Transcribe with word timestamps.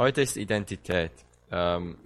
Heute 0.00 0.22
ist 0.22 0.38
Identität. 0.38 1.12
Ähm, 1.50 1.98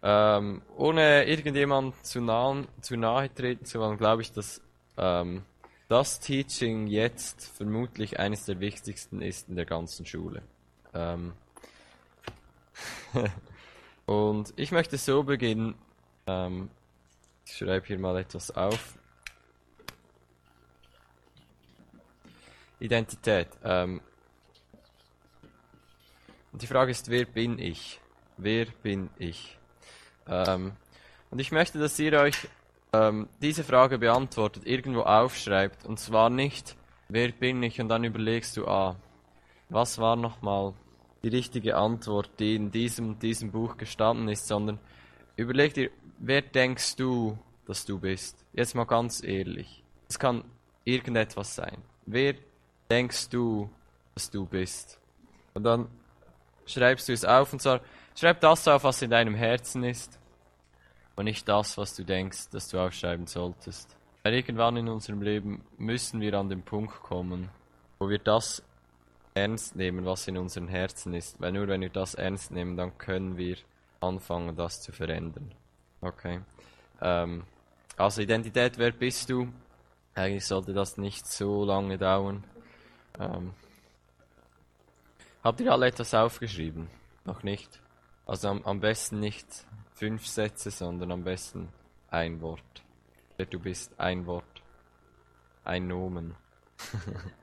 ähm, 0.00 0.62
ohne 0.76 1.24
irgendjemand 1.24 2.06
zu, 2.06 2.20
nahen, 2.20 2.68
zu 2.82 2.96
nahe 2.96 3.34
treten 3.34 3.64
zu 3.64 3.80
wollen, 3.80 3.98
glaube 3.98 4.22
ich, 4.22 4.30
dass 4.30 4.62
ähm, 4.96 5.42
das 5.88 6.20
Teaching 6.20 6.86
jetzt 6.86 7.48
vermutlich 7.56 8.20
eines 8.20 8.44
der 8.44 8.60
wichtigsten 8.60 9.22
ist 9.22 9.48
in 9.48 9.56
der 9.56 9.66
ganzen 9.66 10.06
Schule. 10.06 10.42
Ähm, 10.94 11.32
und 14.06 14.52
ich 14.54 14.70
möchte 14.70 14.98
so 14.98 15.24
beginnen. 15.24 15.74
Ähm, 16.28 16.70
ich 17.44 17.56
schreibe 17.56 17.88
hier 17.88 17.98
mal 17.98 18.16
etwas 18.16 18.52
auf. 18.52 18.96
Identität. 22.78 23.48
Ähm, 23.64 24.00
und 26.52 26.62
die 26.62 26.66
Frage 26.66 26.90
ist, 26.90 27.10
wer 27.10 27.24
bin 27.24 27.58
ich? 27.58 28.00
Wer 28.36 28.66
bin 28.82 29.10
ich? 29.18 29.58
Ähm, 30.26 30.72
und 31.30 31.38
ich 31.38 31.52
möchte, 31.52 31.78
dass 31.78 31.98
ihr 31.98 32.12
euch 32.20 32.48
ähm, 32.92 33.28
diese 33.40 33.64
Frage 33.64 33.98
beantwortet, 33.98 34.66
irgendwo 34.66 35.02
aufschreibt. 35.02 35.86
Und 35.86 36.00
zwar 36.00 36.30
nicht, 36.30 36.76
wer 37.08 37.30
bin 37.30 37.62
ich? 37.62 37.80
Und 37.80 37.88
dann 37.88 38.04
überlegst 38.04 38.56
du, 38.56 38.66
ah, 38.66 38.96
was 39.68 39.98
war 39.98 40.16
nochmal 40.16 40.74
die 41.22 41.28
richtige 41.28 41.76
Antwort, 41.76 42.30
die 42.38 42.56
in 42.56 42.70
diesem, 42.70 43.18
diesem 43.18 43.52
Buch 43.52 43.76
gestanden 43.76 44.28
ist, 44.28 44.48
sondern 44.48 44.78
überleg 45.36 45.74
dir, 45.74 45.90
wer 46.18 46.42
denkst 46.42 46.96
du, 46.96 47.38
dass 47.66 47.84
du 47.84 47.98
bist? 47.98 48.44
Jetzt 48.52 48.74
mal 48.74 48.84
ganz 48.84 49.22
ehrlich. 49.22 49.84
Es 50.08 50.18
kann 50.18 50.44
irgendetwas 50.84 51.54
sein. 51.54 51.78
Wer 52.06 52.34
denkst 52.90 53.28
du, 53.28 53.70
dass 54.14 54.30
du 54.30 54.46
bist? 54.46 54.98
Und 55.54 55.64
dann 55.64 55.88
schreibst 56.66 57.08
du 57.08 57.12
es 57.12 57.24
auf 57.24 57.52
und 57.52 57.60
zwar, 57.60 57.80
schreib 58.18 58.40
das 58.40 58.66
auf, 58.68 58.84
was 58.84 59.02
in 59.02 59.10
deinem 59.10 59.34
Herzen 59.34 59.84
ist 59.84 60.18
und 61.16 61.24
nicht 61.24 61.48
das, 61.48 61.76
was 61.78 61.94
du 61.94 62.04
denkst, 62.04 62.50
dass 62.50 62.68
du 62.68 62.78
aufschreiben 62.78 63.26
solltest. 63.26 63.96
Weil 64.22 64.34
irgendwann 64.34 64.76
in 64.76 64.88
unserem 64.88 65.22
Leben 65.22 65.64
müssen 65.78 66.20
wir 66.20 66.34
an 66.34 66.48
den 66.48 66.62
Punkt 66.62 67.02
kommen, 67.02 67.48
wo 67.98 68.08
wir 68.08 68.18
das 68.18 68.62
ernst 69.34 69.76
nehmen, 69.76 70.04
was 70.04 70.28
in 70.28 70.36
unseren 70.36 70.68
Herzen 70.68 71.14
ist. 71.14 71.40
Weil 71.40 71.52
nur 71.52 71.68
wenn 71.68 71.80
wir 71.80 71.90
das 71.90 72.14
ernst 72.14 72.50
nehmen, 72.50 72.76
dann 72.76 72.96
können 72.98 73.36
wir 73.36 73.56
anfangen, 74.00 74.56
das 74.56 74.82
zu 74.82 74.92
verändern. 74.92 75.52
Okay. 76.00 76.40
Ähm, 77.00 77.44
also 77.96 78.22
Identität, 78.22 78.78
wer 78.78 78.92
bist 78.92 79.30
du? 79.30 79.48
Eigentlich 80.14 80.46
sollte 80.46 80.72
das 80.72 80.96
nicht 80.96 81.26
so 81.26 81.64
lange 81.64 81.98
dauern. 81.98 82.44
Ähm, 83.18 83.52
habt 85.42 85.60
ihr 85.60 85.72
alle 85.72 85.86
etwas 85.86 86.14
aufgeschrieben? 86.14 86.88
Noch 87.24 87.42
nicht? 87.42 87.80
Also 88.26 88.48
am, 88.48 88.62
am 88.64 88.80
besten 88.80 89.20
nicht 89.20 89.46
fünf 89.94 90.26
Sätze, 90.26 90.70
sondern 90.70 91.12
am 91.12 91.24
besten 91.24 91.68
ein 92.10 92.40
Wort. 92.40 92.82
Du 93.50 93.58
bist 93.58 93.98
ein 93.98 94.26
Wort. 94.26 94.62
Ein 95.64 95.88
Nomen. 95.88 96.36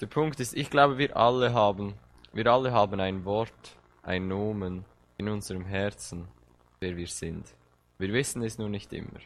Der 0.00 0.06
Punkt 0.06 0.38
ist, 0.38 0.54
ich 0.54 0.70
glaube, 0.70 0.96
wir 0.98 1.16
alle 1.16 1.52
haben, 1.52 1.94
wir 2.32 2.46
alle 2.46 2.72
haben 2.72 3.00
ein 3.00 3.24
Wort, 3.24 3.76
ein 4.02 4.28
Nomen 4.28 4.84
in 5.16 5.28
unserem 5.28 5.64
Herzen, 5.64 6.28
wer 6.78 6.96
wir 6.96 7.08
sind. 7.08 7.52
Wir 7.98 8.12
wissen 8.12 8.42
es 8.42 8.58
nur 8.58 8.68
nicht 8.68 8.92
immer. 8.92 9.18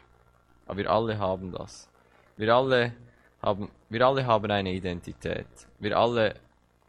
Aber 0.65 0.77
wir 0.77 0.89
alle 0.89 1.19
haben 1.19 1.51
das. 1.51 1.89
Wir 2.37 2.55
alle 2.55 2.93
haben, 3.41 3.69
wir 3.93 4.05
alle 4.05 4.25
haben 4.25 4.51
eine 4.51 4.73
Identität. 4.73 5.47
Wir 5.79 5.97
alle, 5.97 6.35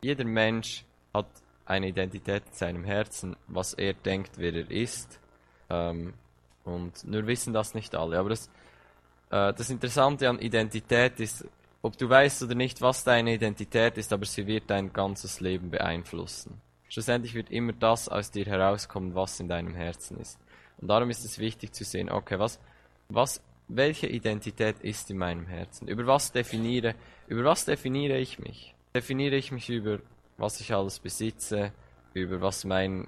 jeder 0.03 0.25
Mensch 0.25 0.85
hat 1.13 1.27
eine 1.67 1.89
Identität 1.89 2.43
in 2.47 2.53
seinem 2.53 2.85
Herzen, 2.85 3.37
was 3.47 3.75
er 3.75 3.93
denkt, 3.93 4.33
wer 4.39 4.55
er 4.55 4.71
ist. 4.71 5.21
Ähm, 5.71 6.15
und 6.65 7.05
nur 7.05 7.27
wissen 7.27 7.53
das 7.53 7.75
nicht 7.75 7.95
alle. 7.95 8.19
Aber 8.19 8.31
das, 8.31 8.49
äh, 9.31 9.53
das 9.53 9.69
Interessante 9.71 10.29
an 10.29 10.39
Identität 10.39 11.21
ist, 11.21 11.47
ob 11.83 11.99
du 11.99 12.09
weißt 12.09 12.43
oder 12.43 12.55
nicht, 12.55 12.81
was 12.81 13.05
deine 13.05 13.35
Identität 13.35 13.99
ist, 13.99 14.13
aber 14.13 14.25
sie 14.25 14.47
wird 14.47 14.71
dein 14.71 14.93
ganzes 14.93 15.41
Leben 15.41 15.71
beeinflussen. 15.71 16.61
Schlussendlich 16.89 17.35
wird 17.35 17.51
immer 17.51 17.75
das 17.75 18.09
aus 18.09 18.31
dir 18.31 18.47
herauskommen, 18.47 19.15
was 19.15 19.39
in 19.41 19.49
deinem 19.49 19.75
Herzen 19.75 20.19
ist. 20.19 20.39
Und 20.79 20.89
darum 20.89 21.11
ist 21.11 21.25
es 21.25 21.39
wichtig 21.39 21.73
zu 21.73 21.85
sehen, 21.85 22.11
okay, 22.11 22.39
was, 22.39 22.59
was, 23.09 23.43
welche 23.69 24.07
Identität 24.07 24.81
ist 24.81 25.11
in 25.11 25.19
meinem 25.19 25.47
Herzen? 25.47 25.89
Über 25.89 26.07
was 26.07 26.33
definiere, 26.33 26.95
über 27.27 27.45
was 27.45 27.65
definiere 27.65 28.19
ich 28.19 28.39
mich? 28.39 28.75
Definiere 28.95 29.37
ich 29.37 29.51
mich 29.53 29.69
über 29.71 29.99
was 30.37 30.61
ich 30.61 30.73
alles 30.75 30.99
besitze, 30.99 31.73
über 32.13 32.41
was 32.41 32.65
mein 32.65 33.07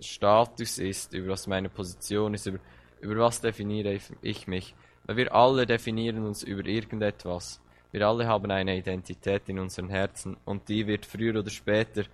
Status 0.00 0.78
ist, 0.78 1.12
über 1.14 1.32
was 1.32 1.46
meine 1.46 1.68
Position 1.68 2.34
ist, 2.34 2.46
über, 2.46 2.58
über 3.00 3.16
was 3.16 3.40
definiere 3.40 3.98
ich 4.22 4.46
mich. 4.46 4.74
Weil 5.04 5.16
wir 5.16 5.34
alle 5.34 5.66
definieren 5.66 6.24
uns 6.24 6.42
über 6.42 6.64
irgendetwas. 6.64 7.60
Wir 7.92 8.06
alle 8.08 8.26
haben 8.26 8.50
eine 8.50 8.76
Identität 8.76 9.48
in 9.48 9.58
unseren 9.58 9.88
Herzen 9.88 10.36
und 10.44 10.68
die 10.68 10.86
wird 10.86 11.06
früher 11.06 11.38
oder 11.38 11.50
später 11.50 12.04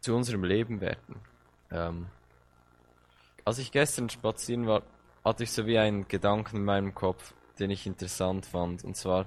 zu 0.00 0.14
unserem 0.14 0.44
Leben 0.44 0.80
werden. 0.80 1.16
Ähm, 1.70 2.06
als 3.44 3.58
ich 3.58 3.72
gestern 3.72 4.10
spazieren 4.10 4.66
war, 4.66 4.82
hatte 5.24 5.44
ich 5.44 5.52
so 5.52 5.66
wie 5.66 5.78
einen 5.78 6.08
Gedanken 6.08 6.56
in 6.56 6.64
meinem 6.64 6.94
Kopf, 6.94 7.34
den 7.58 7.70
ich 7.70 7.86
interessant 7.86 8.46
fand. 8.46 8.84
Und 8.84 8.96
zwar, 8.96 9.26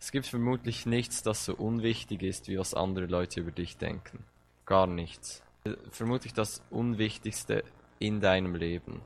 es 0.00 0.10
gibt 0.10 0.26
vermutlich 0.26 0.86
nichts, 0.86 1.22
das 1.22 1.44
so 1.44 1.54
unwichtig 1.54 2.22
ist, 2.22 2.48
wie 2.48 2.58
was 2.58 2.74
andere 2.74 3.06
Leute 3.06 3.40
über 3.40 3.52
dich 3.52 3.76
denken. 3.76 4.24
Gar 4.64 4.86
nichts. 4.86 5.42
Vermutlich 5.90 6.32
das 6.32 6.62
Unwichtigste 6.70 7.64
in 7.98 8.20
deinem 8.20 8.54
Leben. 8.54 9.00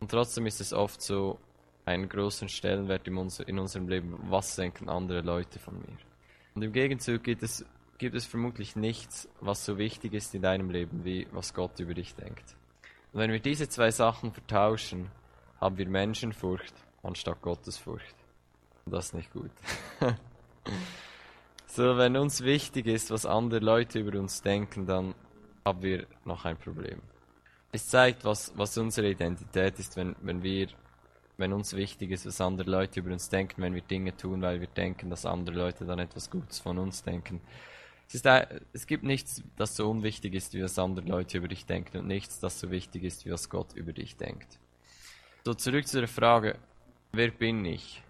Und 0.00 0.10
trotzdem 0.10 0.46
ist 0.46 0.60
es 0.60 0.72
oft 0.72 1.00
so 1.00 1.38
einen 1.84 2.08
großen 2.08 2.48
Stellenwert 2.48 3.06
in, 3.06 3.16
unserem 3.58 3.88
Leben, 3.88 4.18
was 4.28 4.56
denken 4.56 4.88
andere 4.88 5.20
Leute 5.20 5.58
von 5.58 5.78
mir. 5.78 5.96
Und 6.54 6.62
im 6.62 6.72
Gegenzug 6.72 7.22
gibt 7.22 7.42
es, 7.42 7.64
gibt 7.98 8.14
es 8.14 8.24
vermutlich 8.24 8.76
nichts, 8.76 9.28
was 9.40 9.64
so 9.64 9.76
wichtig 9.76 10.14
ist 10.14 10.34
in 10.34 10.42
deinem 10.42 10.70
Leben, 10.70 11.04
wie 11.04 11.26
was 11.32 11.52
Gott 11.52 11.78
über 11.80 11.94
dich 11.94 12.14
denkt. 12.14 12.56
Und 13.12 13.20
wenn 13.20 13.32
wir 13.32 13.40
diese 13.40 13.68
zwei 13.68 13.90
Sachen 13.90 14.32
vertauschen, 14.32 15.10
haben 15.60 15.78
wir 15.78 15.88
Menschenfurcht 15.88 16.74
anstatt 17.02 17.40
Gottesfurcht. 17.42 18.14
Das 18.86 19.06
ist 19.06 19.14
nicht 19.14 19.32
gut. 19.32 19.50
so, 21.66 21.96
wenn 21.96 22.16
uns 22.16 22.42
wichtig 22.42 22.86
ist, 22.86 23.10
was 23.10 23.26
andere 23.26 23.60
Leute 23.60 24.00
über 24.00 24.18
uns 24.18 24.42
denken, 24.42 24.86
dann 24.86 25.14
haben 25.64 25.82
wir 25.82 26.06
noch 26.24 26.44
ein 26.44 26.56
Problem. 26.56 27.00
Es 27.72 27.88
zeigt, 27.88 28.24
was, 28.24 28.52
was 28.56 28.76
unsere 28.78 29.08
Identität 29.08 29.78
ist, 29.78 29.96
wenn, 29.96 30.14
wenn 30.20 30.42
wir, 30.42 30.68
wenn 31.38 31.52
uns 31.52 31.74
wichtig 31.74 32.10
ist, 32.10 32.26
was 32.26 32.40
andere 32.40 32.70
Leute 32.70 33.00
über 33.00 33.10
uns 33.10 33.28
denken, 33.28 33.62
wenn 33.62 33.74
wir 33.74 33.82
Dinge 33.82 34.16
tun, 34.16 34.42
weil 34.42 34.60
wir 34.60 34.68
denken, 34.68 35.10
dass 35.10 35.26
andere 35.26 35.56
Leute 35.56 35.84
dann 35.84 35.98
etwas 35.98 36.30
Gutes 36.30 36.60
von 36.60 36.78
uns 36.78 37.02
denken. 37.02 37.40
Es, 38.06 38.14
ist, 38.14 38.26
es 38.72 38.86
gibt 38.86 39.02
nichts, 39.02 39.42
das 39.56 39.74
so 39.74 39.90
unwichtig 39.90 40.34
ist, 40.34 40.52
wie 40.52 40.62
was 40.62 40.78
andere 40.78 41.06
Leute 41.06 41.38
über 41.38 41.48
dich 41.48 41.64
denken 41.66 41.98
und 41.98 42.06
nichts, 42.06 42.38
das 42.38 42.60
so 42.60 42.70
wichtig 42.70 43.02
ist, 43.02 43.24
wie 43.24 43.30
was 43.30 43.48
Gott 43.48 43.72
über 43.72 43.92
dich 43.92 44.16
denkt. 44.16 44.60
So, 45.46 45.52
zurück 45.52 45.86
zu 45.86 45.98
der 45.98 46.08
Frage, 46.08 46.58
wer 47.12 47.30
bin 47.30 47.66
ich? 47.66 48.02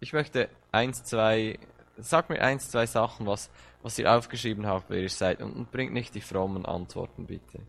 Ich 0.00 0.12
möchte 0.12 0.48
eins, 0.72 1.04
zwei, 1.04 1.56
sag 1.96 2.30
mir 2.30 2.42
eins, 2.42 2.68
zwei 2.68 2.84
Sachen, 2.84 3.26
was, 3.26 3.48
was 3.80 3.96
ihr 4.00 4.12
aufgeschrieben 4.12 4.66
habt, 4.66 4.90
wer 4.90 5.02
ihr 5.02 5.08
seid. 5.08 5.40
Und, 5.40 5.52
und 5.52 5.70
bringt 5.70 5.92
nicht 5.92 6.16
die 6.16 6.20
frommen 6.20 6.66
Antworten, 6.66 7.26
bitte. 7.26 7.60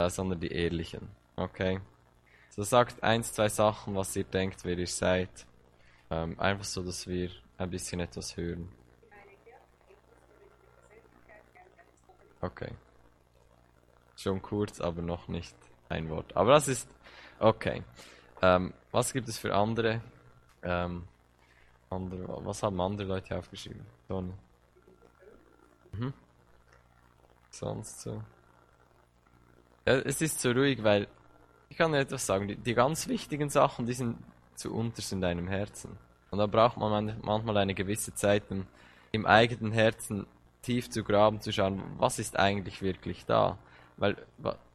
Äh, 0.00 0.10
sondern 0.10 0.40
die 0.40 0.50
ehrlichen. 0.50 1.08
Okay? 1.36 1.80
So 2.50 2.64
sagt 2.64 3.00
eins, 3.04 3.32
zwei 3.32 3.48
Sachen, 3.48 3.94
was 3.94 4.16
ihr 4.16 4.24
denkt, 4.24 4.64
wer 4.64 4.76
ihr 4.76 4.88
seid. 4.88 5.46
Ähm, 6.10 6.36
einfach 6.40 6.64
so, 6.64 6.82
dass 6.82 7.06
wir 7.06 7.30
ein 7.58 7.70
bisschen 7.70 8.00
etwas 8.00 8.36
hören. 8.36 8.68
Okay. 12.40 12.72
Schon 14.16 14.42
kurz, 14.42 14.80
aber 14.80 15.00
noch 15.00 15.28
nicht 15.28 15.54
ein 15.88 16.08
Wort. 16.08 16.36
Aber 16.36 16.54
das 16.54 16.66
ist 16.66 16.88
okay. 17.38 17.84
Ähm, 18.42 18.72
was 18.92 19.12
gibt 19.12 19.28
es 19.28 19.38
für 19.38 19.54
andere? 19.54 20.00
Ähm, 20.62 21.04
andere, 21.90 22.44
was 22.44 22.62
haben 22.62 22.80
andere 22.80 23.08
Leute 23.08 23.38
aufgeschrieben? 23.38 23.84
Tony. 24.08 24.32
Mhm. 25.92 26.12
Sonst 27.50 28.00
so. 28.00 28.22
Ja, 29.86 29.94
es 29.94 30.20
ist 30.20 30.40
so 30.40 30.50
ruhig, 30.50 30.82
weil 30.82 31.08
ich 31.68 31.76
kann 31.76 31.92
dir 31.92 32.00
etwas 32.00 32.26
sagen. 32.26 32.48
Die, 32.48 32.56
die 32.56 32.74
ganz 32.74 33.08
wichtigen 33.08 33.48
Sachen, 33.48 33.86
die 33.86 33.94
sind 33.94 34.18
zu 34.54 34.74
unterst 34.74 35.12
in 35.12 35.20
deinem 35.20 35.48
Herzen. 35.48 35.96
Und 36.30 36.38
da 36.38 36.46
braucht 36.46 36.76
man 36.76 37.18
manchmal 37.22 37.56
eine 37.58 37.74
gewisse 37.74 38.14
Zeit, 38.14 38.50
um 38.50 38.66
im 39.12 39.26
eigenen 39.26 39.72
Herzen 39.72 40.26
tief 40.62 40.90
zu 40.90 41.04
graben, 41.04 41.40
zu 41.40 41.52
schauen, 41.52 41.82
was 41.98 42.18
ist 42.18 42.38
eigentlich 42.38 42.82
wirklich 42.82 43.24
da. 43.24 43.58
Weil 43.96 44.16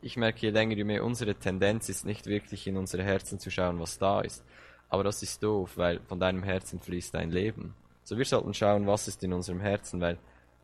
ich 0.01 0.17
merke, 0.17 0.39
je 0.39 0.49
länger, 0.49 0.75
je 0.75 0.83
mehr 0.83 1.03
unsere 1.03 1.35
Tendenz 1.35 1.89
ist, 1.89 2.05
nicht 2.05 2.25
wirklich 2.25 2.65
in 2.65 2.77
unsere 2.77 3.03
Herzen 3.03 3.39
zu 3.39 3.51
schauen, 3.51 3.79
was 3.79 3.99
da 3.99 4.21
ist. 4.21 4.43
Aber 4.89 5.03
das 5.03 5.21
ist 5.21 5.43
doof, 5.43 5.77
weil 5.77 5.99
von 6.01 6.19
deinem 6.19 6.43
Herzen 6.43 6.79
fließt 6.79 7.13
dein 7.13 7.31
Leben. 7.31 7.75
So 8.03 8.17
wir 8.17 8.25
sollten 8.25 8.53
schauen, 8.53 8.87
was 8.87 9.07
ist 9.07 9.23
in 9.23 9.31
unserem 9.31 9.59
Herzen, 9.59 10.01
weil 10.01 10.17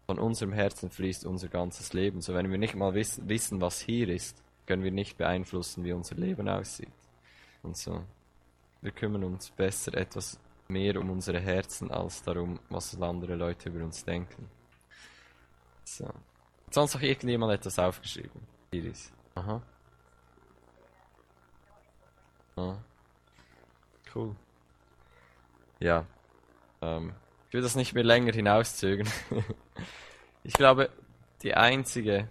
von 0.06 0.19
unserem 0.19 0.54
Herzen 0.54 0.89
fließt 0.89 1.25
unser 1.25 1.50
ganzes 1.50 1.94
Leben. 1.94 2.21
So 2.21 2.33
wenn 2.33 2.50
wir 2.50 2.57
nicht 2.57 2.75
mal 2.75 2.94
wiss 2.94 3.21
wissen, 3.25 3.62
was 3.62 3.80
hier 3.80 4.09
ist, 4.09 4.42
können 4.65 4.83
wir 4.83 4.92
nicht 4.92 5.18
beeinflussen, 5.18 5.83
wie 5.83 5.94
unser 5.94 6.15
Leben 6.15 6.50
aussieht. 6.50 6.92
Und 7.63 7.77
so. 7.77 8.03
Wir 8.81 8.92
kümmern 8.92 9.24
uns 9.24 9.50
besser 9.51 9.95
etwas 9.95 10.39
mehr 10.68 11.00
um 11.00 11.10
unsere 11.10 11.39
Herzen 11.39 11.89
als 11.92 12.21
darum, 12.24 12.60
was 12.69 13.00
andere 13.01 13.36
Leute 13.36 13.69
über 13.69 13.83
uns 13.83 14.03
denken. 14.03 14.50
So. 15.83 16.10
Sonst 16.69 16.94
noch 16.94 17.02
irgendjemand 17.02 17.54
etwas 17.54 17.80
aufgeschrieben? 17.80 18.42
Iris. 18.72 19.12
Aha. 19.36 19.62
Ah. 22.56 22.75
Cool. 24.14 24.36
Ja. 25.80 26.06
Ähm, 26.81 27.14
ich 27.48 27.54
will 27.54 27.62
das 27.62 27.75
nicht 27.75 27.94
mehr 27.94 28.04
länger 28.04 28.34
hinauszögern. 28.34 29.08
ich 30.44 30.54
glaube, 30.54 30.90
die 31.44 31.54
einzige 31.54 32.28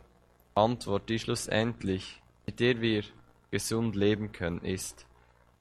Antwort, 0.54 1.08
die 1.08 1.18
schlussendlich, 1.18 2.20
mit 2.44 2.60
der 2.60 2.80
wir 2.80 3.04
gesund 3.50 3.96
leben 3.96 4.32
können, 4.32 4.60
ist, 4.62 5.06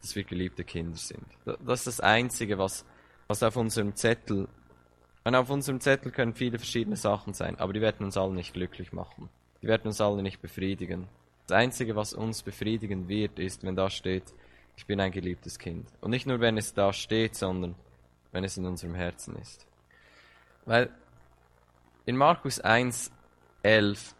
dass 0.01 0.16
wir 0.16 0.24
geliebte 0.24 0.63
Kinder 0.63 0.98
sind. 0.98 1.25
Das 1.45 1.80
ist 1.80 1.88
das 1.88 2.00
Einzige, 2.00 2.57
was, 2.57 2.86
was 3.28 3.44
auf 3.44 3.56
unserem 3.56 3.95
Zettel, 3.95 4.48
und 5.25 5.36
auf 5.36 5.50
unserem 5.50 5.81
Zettel 5.81 6.12
können 6.12 6.36
viele 6.36 6.60
verschiedene 6.60 6.95
Sachen 6.95 7.33
sein, 7.33 7.60
aber 7.60 7.74
die 7.74 7.81
werden 7.81 8.06
uns 8.06 8.16
alle 8.16 8.33
nicht 8.33 8.54
glücklich 8.54 8.94
machen. 8.94 9.27
Die 9.62 9.68
werden 9.68 9.88
uns 9.88 10.00
alle 10.00 10.22
nicht 10.22 10.39
befriedigen. 10.39 11.07
Das 11.48 11.57
Einzige, 11.57 11.95
was 11.95 12.13
uns 12.13 12.44
befriedigen 12.44 13.07
wird, 13.07 13.39
ist, 13.39 13.63
wenn 13.63 13.75
da 13.75 13.89
steht, 13.89 14.24
ich 14.77 14.86
bin 14.86 15.00
ein 15.00 15.12
geliebtes 15.12 15.57
Kind. 15.57 15.88
Und 16.01 16.12
nicht 16.12 16.27
nur, 16.27 16.39
wenn 16.39 16.57
es 16.57 16.74
da 16.74 16.94
steht, 16.94 17.36
sondern 17.36 17.74
wenn 18.31 18.44
es 18.44 18.57
in 18.57 18.66
unserem 18.66 18.94
Herzen 18.94 19.36
ist. 19.38 19.66
Weil 20.66 20.92
in 22.06 22.18
Markus 22.18 22.60
1, 22.60 23.12
11 23.63 24.13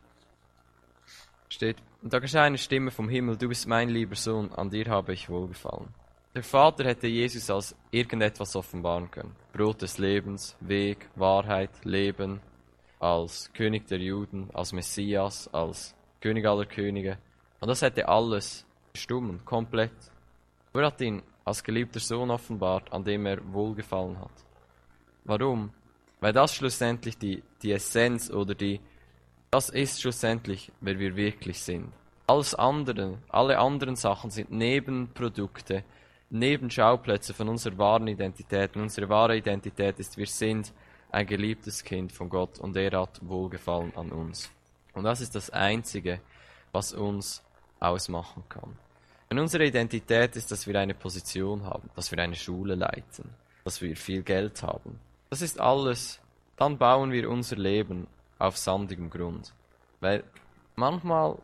steht, 1.50 1.78
und 2.02 2.14
da 2.14 2.20
geschah 2.20 2.44
eine 2.44 2.58
Stimme 2.58 2.90
vom 2.90 3.10
Himmel, 3.10 3.38
du 3.38 3.48
bist 3.48 3.68
mein 3.68 3.90
lieber 3.90 4.16
Sohn, 4.16 4.52
an 4.54 4.72
dir 4.72 4.86
habe 4.88 5.14
ich 5.14 5.30
wohlgefallen. 5.30 5.94
Der 6.36 6.44
Vater 6.44 6.84
hätte 6.84 7.08
Jesus 7.08 7.50
als 7.50 7.74
irgendetwas 7.92 8.58
offenbaren 8.58 9.10
können. 9.10 9.34
Brot 9.54 9.82
des 9.82 9.98
Lebens, 9.98 10.58
Weg, 10.60 11.10
Wahrheit, 11.16 11.70
Leben, 11.86 12.42
als 13.00 13.50
König 13.54 13.88
der 13.88 14.00
Juden, 14.00 14.50
als 14.54 14.74
Messias, 14.74 15.48
als 15.54 15.96
König 16.20 16.46
aller 16.46 16.66
Könige. 16.66 17.18
Und 17.62 17.70
das 17.70 17.82
hätte 17.82 18.10
alles 18.10 18.66
gestummen, 18.92 19.46
komplett. 19.46 19.94
Er 20.74 20.88
hat 20.88 21.00
ihn 21.00 21.24
als 21.46 21.64
geliebter 21.64 22.02
Sohn 22.02 22.30
offenbart, 22.30 22.92
an 22.92 23.06
dem 23.06 23.26
er 23.26 23.38
wohlgefallen 23.54 24.20
hat. 24.20 24.34
Warum? 25.24 25.72
Weil 26.20 26.34
das 26.34 26.54
schlussendlich 26.54 27.18
die, 27.18 27.44
die 27.62 27.72
Essenz 27.72 28.30
oder 28.30 28.56
die, 28.56 28.82
das 29.52 29.70
ist 29.70 30.02
schlussendlich, 30.02 30.70
wer 30.82 31.00
wir 31.00 31.16
wirklich 31.16 31.62
sind. 31.62 31.94
Alles 32.28 32.56
andere, 32.56 33.20
alle 33.30 33.58
anderen 33.58 33.96
Sachen 33.96 34.32
sind 34.32 34.52
Nebenprodukte, 34.52 35.86
Nebenschauplätze 36.30 37.34
von 37.34 37.50
unserer 37.50 37.78
wahren 37.78 38.08
Identität. 38.08 38.76
Und 38.76 38.84
unsere 38.84 39.10
wahre 39.10 39.38
Identität 39.38 40.00
ist, 40.00 40.18
wir 40.18 40.28
sind 40.28 40.74
ein 41.12 41.26
geliebtes 41.26 41.84
Kind 41.84 42.12
von 42.12 42.30
Gott 42.30 42.60
und 42.60 42.76
er 42.76 43.00
hat 43.00 43.20
Wohlgefallen 43.22 43.96
an 43.96 44.12
uns. 44.12 44.50
Und 44.94 45.04
das 45.04 45.22
ist 45.22 45.36
das 45.36 45.50
Einzige, 45.50 46.20
was 46.72 46.94
uns 46.94 47.44
ausmachen 47.80 48.44
kann. 48.50 48.78
Wenn 49.30 49.40
unsere 49.40 49.66
Identität 49.66 50.36
ist, 50.36 50.52
dass 50.52 50.68
wir 50.68 50.80
eine 50.80 50.94
Position 50.94 51.64
haben, 51.64 51.90
dass 51.96 52.12
wir 52.12 52.20
eine 52.20 52.36
Schule 52.36 52.76
leiten, 52.76 53.30
dass 53.64 53.82
wir 53.82 53.96
viel 53.96 54.24
Geld 54.24 54.62
haben, 54.64 55.00
das 55.30 55.42
ist 55.42 55.60
alles, 55.60 56.20
dann 56.58 56.78
bauen 56.78 57.12
wir 57.12 57.30
unser 57.30 57.56
Leben 57.56 58.08
auf 58.40 58.58
sandigem 58.58 59.10
Grund. 59.10 59.54
Weil 60.00 60.24
manchmal 60.76 61.38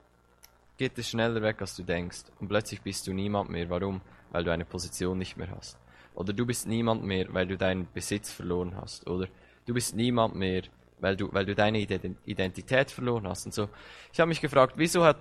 geht 0.77 0.97
es 0.97 1.09
schneller 1.09 1.41
weg, 1.41 1.61
als 1.61 1.75
du 1.75 1.83
denkst. 1.83 2.23
Und 2.39 2.47
plötzlich 2.47 2.81
bist 2.81 3.07
du 3.07 3.13
niemand 3.13 3.49
mehr. 3.49 3.69
Warum? 3.69 4.01
Weil 4.31 4.43
du 4.43 4.51
eine 4.51 4.65
Position 4.65 5.17
nicht 5.17 5.37
mehr 5.37 5.51
hast. 5.51 5.77
Oder 6.13 6.33
du 6.33 6.45
bist 6.45 6.67
niemand 6.67 7.03
mehr, 7.03 7.27
weil 7.33 7.47
du 7.47 7.57
deinen 7.57 7.87
Besitz 7.93 8.31
verloren 8.31 8.75
hast. 8.75 9.07
Oder 9.07 9.27
du 9.65 9.73
bist 9.73 9.95
niemand 9.95 10.35
mehr, 10.35 10.63
weil 10.99 11.15
du, 11.15 11.31
weil 11.31 11.45
du 11.45 11.55
deine 11.55 11.79
Identität 11.79 12.91
verloren 12.91 13.27
hast. 13.27 13.45
Und 13.45 13.53
so. 13.53 13.69
Ich 14.11 14.19
habe 14.19 14.29
mich 14.29 14.41
gefragt, 14.41 14.73
wieso 14.77 15.03
hat, 15.03 15.17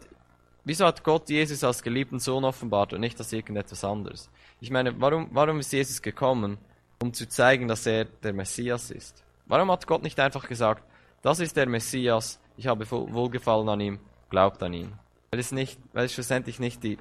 wieso 0.64 0.86
hat 0.86 1.04
Gott 1.04 1.28
Jesus 1.28 1.64
als 1.64 1.82
geliebten 1.82 2.18
Sohn 2.18 2.44
offenbart 2.44 2.92
und 2.92 3.00
nicht 3.00 3.18
als 3.18 3.32
irgendetwas 3.32 3.84
anderes? 3.84 4.30
Ich 4.60 4.70
meine, 4.70 5.00
warum, 5.00 5.28
warum 5.32 5.60
ist 5.60 5.72
Jesus 5.72 6.02
gekommen? 6.02 6.58
Um 7.02 7.14
zu 7.14 7.26
zeigen, 7.28 7.66
dass 7.66 7.86
er 7.86 8.04
der 8.04 8.34
Messias 8.34 8.90
ist. 8.90 9.24
Warum 9.46 9.70
hat 9.70 9.86
Gott 9.86 10.02
nicht 10.02 10.20
einfach 10.20 10.46
gesagt, 10.46 10.84
das 11.22 11.40
ist 11.40 11.56
der 11.56 11.66
Messias, 11.66 12.40
ich 12.56 12.66
habe 12.66 12.88
Wohlgefallen 12.90 13.68
an 13.70 13.80
ihm, 13.80 13.98
glaubt 14.28 14.62
an 14.62 14.74
ihn? 14.74 14.92
Weil 15.30 15.40
es 15.40 15.50
nicht, 15.50 15.80
weil 15.94 16.04
es 16.04 16.12
schlussendlich 16.12 16.60
nicht 16.60 16.84
die, 16.84 16.98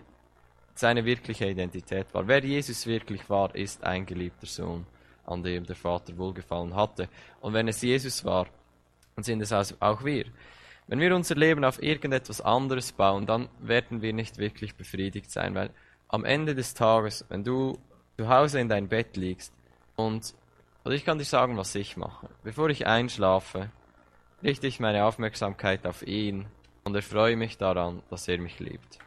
seine 0.76 1.06
wirkliche 1.06 1.48
Identität 1.48 2.14
war. 2.14 2.28
Wer 2.28 2.44
Jesus 2.44 2.86
wirklich 2.86 3.30
war, 3.30 3.54
ist 3.56 3.84
ein 3.84 4.06
geliebter 4.06 4.48
Sohn, 4.48 4.86
an 5.26 5.44
dem 5.44 5.66
der 5.66 5.76
Vater 5.76 6.18
Wohlgefallen 6.18 6.76
hatte. 6.76 7.10
Und 7.42 7.54
wenn 7.54 7.68
es 7.68 7.82
Jesus 7.82 8.24
war, 8.24 8.48
dann 9.16 9.24
sind 9.24 9.42
es 9.42 9.52
auch 9.82 10.04
wir. 10.04 10.26
Wenn 10.88 11.00
wir 11.00 11.16
unser 11.16 11.36
Leben 11.36 11.64
auf 11.64 11.84
irgendetwas 11.84 12.42
anderes 12.42 12.92
bauen, 12.92 13.26
dann 13.26 13.48
werden 13.60 14.02
wir 14.02 14.14
nicht 14.14 14.38
wirklich 14.38 14.76
befriedigt 14.76 15.30
sein, 15.30 15.54
weil 15.54 15.70
am 16.08 16.26
Ende 16.26 16.56
des 16.56 16.74
Tages, 16.74 17.26
wenn 17.30 17.44
du 17.44 17.78
zu 18.18 18.28
Hause 18.28 18.60
in 18.60 18.70
dein 18.70 18.88
Bett 18.88 19.16
liegst 19.16 19.54
und, 19.96 20.34
also 20.84 20.96
ich 20.96 21.06
kann 21.06 21.20
dir 21.20 21.26
sagen, 21.26 21.58
was 21.58 21.76
ich 21.76 21.96
mache. 21.96 22.28
Bevor 22.44 22.70
ich 22.70 22.88
einschlafe, 22.88 23.70
richte 24.42 24.66
ich 24.68 24.80
meine 24.80 25.06
Aufmerksamkeit 25.06 25.86
auf 25.86 26.02
ihn 26.02 26.48
und 26.84 26.96
erfreue 26.96 27.36
mich 27.36 27.58
daran, 27.58 28.02
dass 28.10 28.28
er 28.28 28.40
mich 28.40 28.60
liebt. 28.60 28.98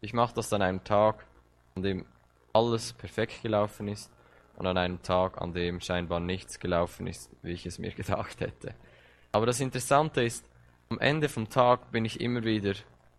Ich 0.00 0.12
mache 0.12 0.34
das 0.34 0.52
an 0.52 0.62
einem 0.62 0.84
Tag, 0.84 1.26
an 1.74 1.82
dem 1.82 2.06
alles 2.52 2.92
perfekt 2.92 3.42
gelaufen 3.42 3.88
ist 3.88 4.10
und 4.56 4.66
an 4.66 4.76
einem 4.76 5.02
Tag, 5.02 5.40
an 5.40 5.52
dem 5.52 5.80
scheinbar 5.80 6.20
nichts 6.20 6.60
gelaufen 6.60 7.06
ist, 7.06 7.30
wie 7.42 7.52
ich 7.52 7.66
es 7.66 7.78
mir 7.78 7.90
gedacht 7.94 8.40
hätte. 8.40 8.74
Aber 9.32 9.46
das 9.46 9.60
Interessante 9.60 10.22
ist, 10.22 10.44
am 10.88 10.98
Ende 11.00 11.28
vom 11.28 11.48
Tag 11.50 11.90
bin 11.90 12.04
ich 12.04 12.20
immer 12.20 12.44
wieder 12.44 12.74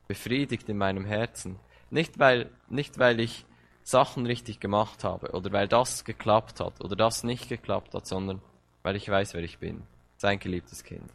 befriedigt 0.08 0.68
in 0.70 0.78
meinem 0.78 1.06
Herzen. 1.06 1.60
Nicht 1.92 2.18
weil, 2.18 2.50
nicht 2.68 2.98
weil 2.98 3.20
ich 3.20 3.46
Sachen 3.84 4.26
richtig 4.26 4.60
gemacht 4.60 5.04
habe 5.04 5.32
oder 5.32 5.52
weil 5.52 5.68
das 5.68 6.04
geklappt 6.06 6.60
hat 6.60 6.84
oder 6.84 6.96
das 6.96 7.24
nicht 7.24 7.50
geklappt 7.50 7.94
hat, 7.94 8.08
sondern 8.08 8.42
weil 8.84 8.96
ich 8.96 9.08
weiß, 9.08 9.34
wer 9.34 9.44
ich 9.44 9.60
bin. 9.60 9.84
Sein 10.18 10.40
geliebtes 10.40 10.84
Kind. 10.84 11.12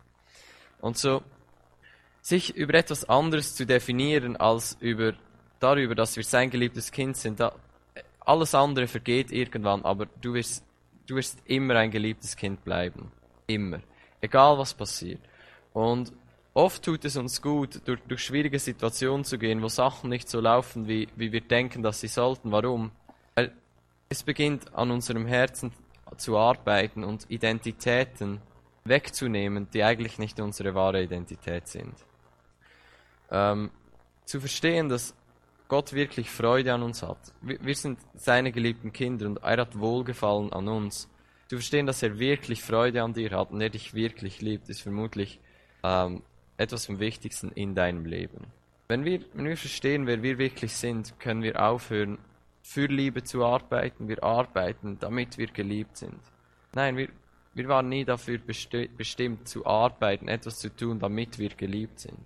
Und 0.81 0.97
so 0.97 1.23
sich 2.21 2.57
über 2.57 2.75
etwas 2.75 3.05
anderes 3.09 3.55
zu 3.55 3.67
definieren 3.67 4.37
als 4.37 4.77
über 4.81 5.13
darüber, 5.65 5.95
dass 5.95 6.17
wir 6.17 6.25
sein 6.25 6.51
geliebtes 6.51 6.91
Kind 6.91 7.17
sind. 7.17 7.41
Da, 7.41 7.53
alles 8.21 8.55
andere 8.55 8.87
vergeht 8.87 9.33
irgendwann, 9.33 9.85
aber 9.85 10.07
du 10.21 10.35
wirst, 10.35 10.65
du 11.07 11.17
wirst 11.17 11.39
immer 11.47 11.77
ein 11.77 11.91
geliebtes 11.91 12.37
Kind 12.37 12.65
bleiben. 12.65 13.11
Immer. 13.47 13.81
Egal 14.21 14.59
was 14.59 14.73
passiert. 14.75 15.21
Und 15.73 16.13
oft 16.55 16.83
tut 16.83 17.05
es 17.05 17.17
uns 17.17 17.43
gut, 17.43 17.81
durch, 17.87 18.01
durch 18.09 18.23
schwierige 18.23 18.59
Situationen 18.59 19.25
zu 19.25 19.39
gehen, 19.39 19.63
wo 19.63 19.69
Sachen 19.69 20.11
nicht 20.11 20.29
so 20.29 20.41
laufen, 20.41 20.89
wie, 20.89 21.09
wie 21.17 21.33
wir 21.33 21.41
denken, 21.41 21.83
dass 21.83 22.01
sie 22.01 22.09
sollten. 22.09 22.53
Warum? 22.53 22.91
Weil 23.35 23.53
es 24.09 24.23
beginnt 24.23 24.75
an 24.75 24.91
unserem 24.91 25.27
Herzen 25.27 25.73
zu 26.17 26.39
arbeiten 26.39 27.05
und 27.05 27.29
Identitäten 27.29 28.41
wegzunehmen, 28.85 29.69
die 29.73 29.83
eigentlich 29.83 30.19
nicht 30.19 30.39
unsere 30.41 30.75
wahre 30.75 31.03
Identität 31.03 31.67
sind 31.67 31.95
ähm, 33.31 33.71
zu 34.25 34.41
verstehen, 34.41 34.89
dass 34.89 35.15
Gott 35.75 35.93
wirklich 35.93 36.31
Freude 36.31 36.73
an 36.73 36.85
uns 36.85 37.03
hat. 37.03 37.19
Wir, 37.43 37.75
sind 37.75 37.99
seine 38.15 38.53
geliebten 38.53 38.93
Kinder 38.93 39.27
und 39.27 39.39
er 39.39 39.57
hat 39.57 39.77
Wohlgefallen 39.77 40.53
an 40.53 40.69
uns. 40.69 41.11
Zu 41.49 41.57
verstehen, 41.57 41.85
dass 41.85 42.01
er 42.01 42.21
wirklich 42.21 42.63
Freude 42.63 43.03
an 43.03 43.13
dir 43.13 43.33
hat 43.33 43.51
und 43.51 43.61
er 43.61 43.71
dich 43.71 43.93
wirklich 43.93 44.41
liebt, 44.41 44.69
ist 44.69 44.83
vermutlich 44.83 45.41
ähm, 45.83 46.23
etwas 46.59 46.87
vom 46.87 47.01
Wichtigsten 47.01 47.51
in 47.51 47.75
deinem 47.75 48.07
Leben. 48.07 48.47
Wenn 48.87 49.05
wir, 49.05 49.23
wenn 49.33 49.47
wir 49.47 49.57
verstehen, 49.57 50.07
wer 50.07 50.23
wir 50.23 50.39
wirklich 50.39 50.77
sind, 50.77 51.19
können 51.19 51.43
wir 51.43 51.61
aufhören, 51.61 52.19
für 52.63 52.87
Liebe 52.87 53.25
zu 53.25 53.45
arbeiten. 53.45 54.07
Wir 54.07 54.23
arbeiten, 54.23 55.01
damit 55.01 55.39
wir 55.39 55.49
geliebt 55.49 55.97
sind. 55.97 56.21
Nein, 56.73 56.97
wir, 56.97 57.09
wir 57.53 57.67
waren 57.67 57.89
nie 57.89 58.05
dafür 58.05 58.39
bestimmt 58.39 59.49
zu 59.49 59.67
arbeiten, 59.67 60.29
etwas 60.29 60.61
zu 60.61 60.69
tun, 60.69 61.01
damit 61.01 61.37
wir 61.41 61.49
geliebt 61.49 61.99
sind. 61.99 62.21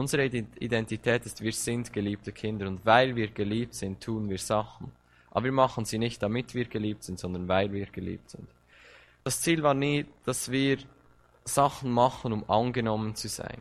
Unsere 0.00 0.24
Identität 0.24 1.26
ist, 1.26 1.42
wir 1.42 1.52
sind 1.52 1.92
geliebte 1.92 2.32
Kinder 2.32 2.66
und 2.66 2.86
weil 2.86 3.16
wir 3.16 3.28
geliebt 3.28 3.74
sind, 3.74 4.00
tun 4.00 4.30
wir 4.30 4.38
Sachen. 4.38 4.90
Aber 5.30 5.44
wir 5.44 5.52
machen 5.52 5.84
sie 5.84 5.98
nicht, 5.98 6.22
damit 6.22 6.54
wir 6.54 6.64
geliebt 6.64 7.04
sind, 7.04 7.18
sondern 7.18 7.46
weil 7.48 7.70
wir 7.70 7.84
geliebt 7.84 8.30
sind. 8.30 8.48
Das 9.24 9.42
Ziel 9.42 9.62
war 9.62 9.74
nie, 9.74 10.06
dass 10.24 10.50
wir 10.50 10.78
Sachen 11.44 11.92
machen, 11.92 12.32
um 12.32 12.48
angenommen 12.48 13.14
zu 13.14 13.28
sein. 13.28 13.58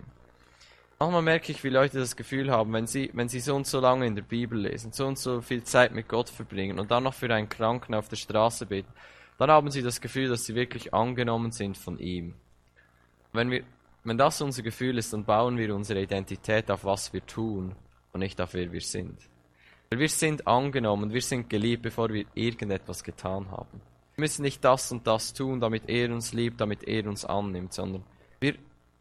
Manchmal 0.98 1.24
merke 1.24 1.52
ich, 1.52 1.62
wie 1.66 1.70
Leute 1.70 2.00
das 2.00 2.16
Gefühl 2.16 2.50
haben, 2.52 2.72
wenn 2.72 2.88
sie, 2.88 3.10
wenn 3.12 3.28
sie 3.28 3.42
so 3.42 3.54
und 3.54 3.68
so 3.68 3.82
lange 3.82 4.08
in 4.08 4.16
der 4.16 4.24
Bibel 4.24 4.62
lesen, 4.62 4.94
so 4.94 5.08
und 5.08 5.20
so 5.20 5.42
viel 5.42 5.66
Zeit 5.66 5.94
mit 5.94 6.08
Gott 6.08 6.30
verbringen 6.30 6.80
und 6.80 6.90
dann 6.90 7.04
noch 7.04 7.16
für 7.16 7.30
einen 7.36 7.50
Kranken 7.50 7.94
auf 7.94 8.08
der 8.08 8.16
Straße 8.16 8.66
beten, 8.66 8.94
dann 9.38 9.52
haben 9.52 9.72
sie 9.72 9.82
das 9.82 10.00
Gefühl, 10.00 10.30
dass 10.30 10.46
sie 10.46 10.56
wirklich 10.56 10.94
angenommen 10.94 11.52
sind 11.52 11.78
von 11.78 12.00
ihm. 12.00 12.36
Wenn 13.34 13.52
wir 13.52 13.64
wenn 14.04 14.18
das 14.18 14.42
unser 14.42 14.64
Gefühl 14.64 14.98
ist, 14.98 15.14
dann 15.14 15.26
bauen 15.26 15.58
wir 15.58 15.76
unsere 15.76 16.02
Identität 16.02 16.72
auf 16.72 16.86
was 16.86 17.12
wir 17.14 17.26
tun 17.26 17.76
und 18.14 18.20
nicht 18.20 18.40
auf 18.42 18.54
wer 18.54 18.72
wir 18.72 18.82
sind. 18.82 19.18
Weil 19.90 20.00
wir 20.00 20.10
sind 20.10 20.48
angenommen, 20.48 21.14
wir 21.14 21.22
sind 21.22 21.50
geliebt, 21.50 21.84
bevor 21.84 22.10
wir 22.10 22.26
irgendetwas 22.34 23.04
getan 23.04 23.50
haben. 23.52 23.82
Wir 24.16 24.22
müssen 24.22 24.44
nicht 24.44 24.64
das 24.64 24.92
und 24.92 25.08
das 25.08 25.34
tun, 25.34 25.60
damit 25.60 25.90
er 25.90 26.14
uns 26.14 26.34
liebt, 26.34 26.62
damit 26.62 26.84
er 26.84 27.08
uns 27.08 27.26
annimmt, 27.26 27.74
sondern 27.74 28.04
wir, 28.40 28.56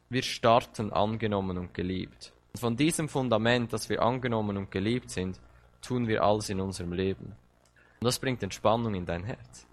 wir 0.09 0.23
starten 0.23 0.93
angenommen 0.93 1.59
und 1.59 1.75
geliebt. 1.75 2.33
Und 2.52 2.61
von 2.61 2.76
diesem 2.76 3.09
Fundament, 3.09 3.73
dass 3.73 3.88
wir 3.88 4.02
angenommen 4.02 4.57
und 4.57 4.71
geliebt 4.71 5.11
sind, 5.11 5.38
tun 5.83 6.09
wir 6.09 6.23
alles 6.23 6.49
in 6.49 6.61
unserem 6.61 6.93
Leben. 6.93 7.37
Und 8.00 8.05
das 8.05 8.19
bringt 8.19 8.43
Entspannung 8.43 8.95
in 8.95 9.07
dein 9.07 9.25
Herz. 9.25 9.67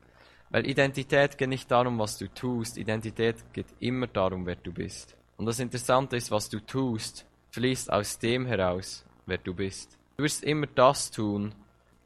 Weil 0.56 0.68
Identität 0.68 1.38
geht 1.38 1.50
nicht 1.50 1.70
darum, 1.70 2.00
was 2.00 2.18
du 2.18 2.34
tust, 2.34 2.78
Identität 2.78 3.36
geht 3.52 3.66
immer 3.82 4.08
darum, 4.08 4.46
wer 4.46 4.56
du 4.56 4.72
bist. 4.72 5.14
Und 5.36 5.48
das 5.48 5.60
Interessante 5.60 6.16
ist, 6.16 6.32
was 6.32 6.48
du 6.48 6.62
tust, 6.62 7.26
fließt 7.52 7.92
aus 7.92 8.20
dem 8.20 8.46
heraus, 8.46 9.04
wer 9.26 9.38
du 9.38 9.54
bist. 9.54 9.98
Du 10.16 10.24
wirst 10.24 10.46
immer 10.46 10.68
das 10.68 11.12
tun, 11.12 11.54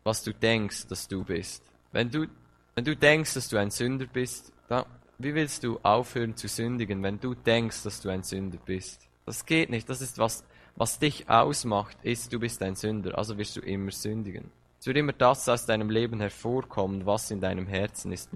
was 0.04 0.24
du 0.24 0.34
denkst, 0.34 0.88
dass 0.88 1.08
du 1.08 1.24
bist. 1.24 1.64
Wenn 1.92 2.10
du, 2.10 2.26
wenn 2.74 2.86
du 2.86 2.96
denkst, 2.96 3.36
dass 3.36 3.50
du 3.50 3.58
ein 3.58 3.70
Sünder 3.70 4.08
bist, 4.08 4.52
dann, 4.68 4.86
wie 5.20 5.36
willst 5.36 5.64
du 5.64 5.80
aufhören 5.84 6.36
zu 6.36 6.48
sündigen, 6.48 7.04
wenn 7.04 7.20
du 7.20 7.36
denkst, 7.36 7.84
dass 7.84 8.02
du 8.02 8.10
ein 8.10 8.24
Sünder 8.24 8.58
bist? 8.66 9.08
Das 9.28 9.46
geht 9.46 9.70
nicht. 9.70 9.88
Das 9.88 10.02
ist 10.02 10.18
was, 10.18 10.44
was 10.76 10.98
dich 10.98 11.30
ausmacht, 11.30 11.98
ist, 12.02 12.34
du 12.34 12.40
bist 12.40 12.64
ein 12.64 12.76
Sünder. 12.76 13.16
Also 13.16 13.38
wirst 13.38 13.58
du 13.58 13.60
immer 13.60 13.92
sündigen. 13.92 14.50
Es 14.80 14.88
wird 14.88 14.98
immer 14.98 15.12
das 15.12 15.50
aus 15.50 15.66
deinem 15.66 15.90
Leben 15.90 16.22
hervorkommen, 16.22 17.06
was 17.06 17.32
in 17.32 17.42
deinem 17.42 17.68
Herzen 17.68 18.14
ist, 18.14 18.30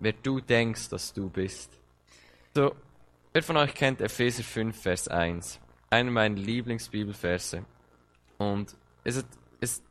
wer 0.00 0.12
du 0.12 0.40
denkst, 0.40 0.90
dass 0.90 1.14
du 1.14 1.30
bist. 1.30 1.70
So, 2.54 2.74
wer 3.32 3.42
von 3.42 3.56
euch 3.56 3.74
kennt 3.74 4.02
Epheser 4.02 4.42
5, 4.42 4.78
Vers 4.78 5.08
1? 5.08 5.58
Einer 5.88 6.10
meiner 6.10 6.36
Lieblingsbibelverse. 6.36 7.64
Und 8.36 8.76
es 9.04 9.24
ist 9.60 9.82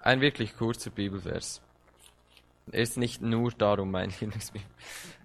ein 0.00 0.20
wirklich 0.20 0.54
kurzer 0.54 0.90
Bibelvers. 0.90 1.62
Er 2.70 2.82
ist 2.82 2.98
nicht 2.98 3.22
nur 3.22 3.50
darum 3.52 3.90
mein 3.90 4.10
Lieblingsbibel. 4.20 4.68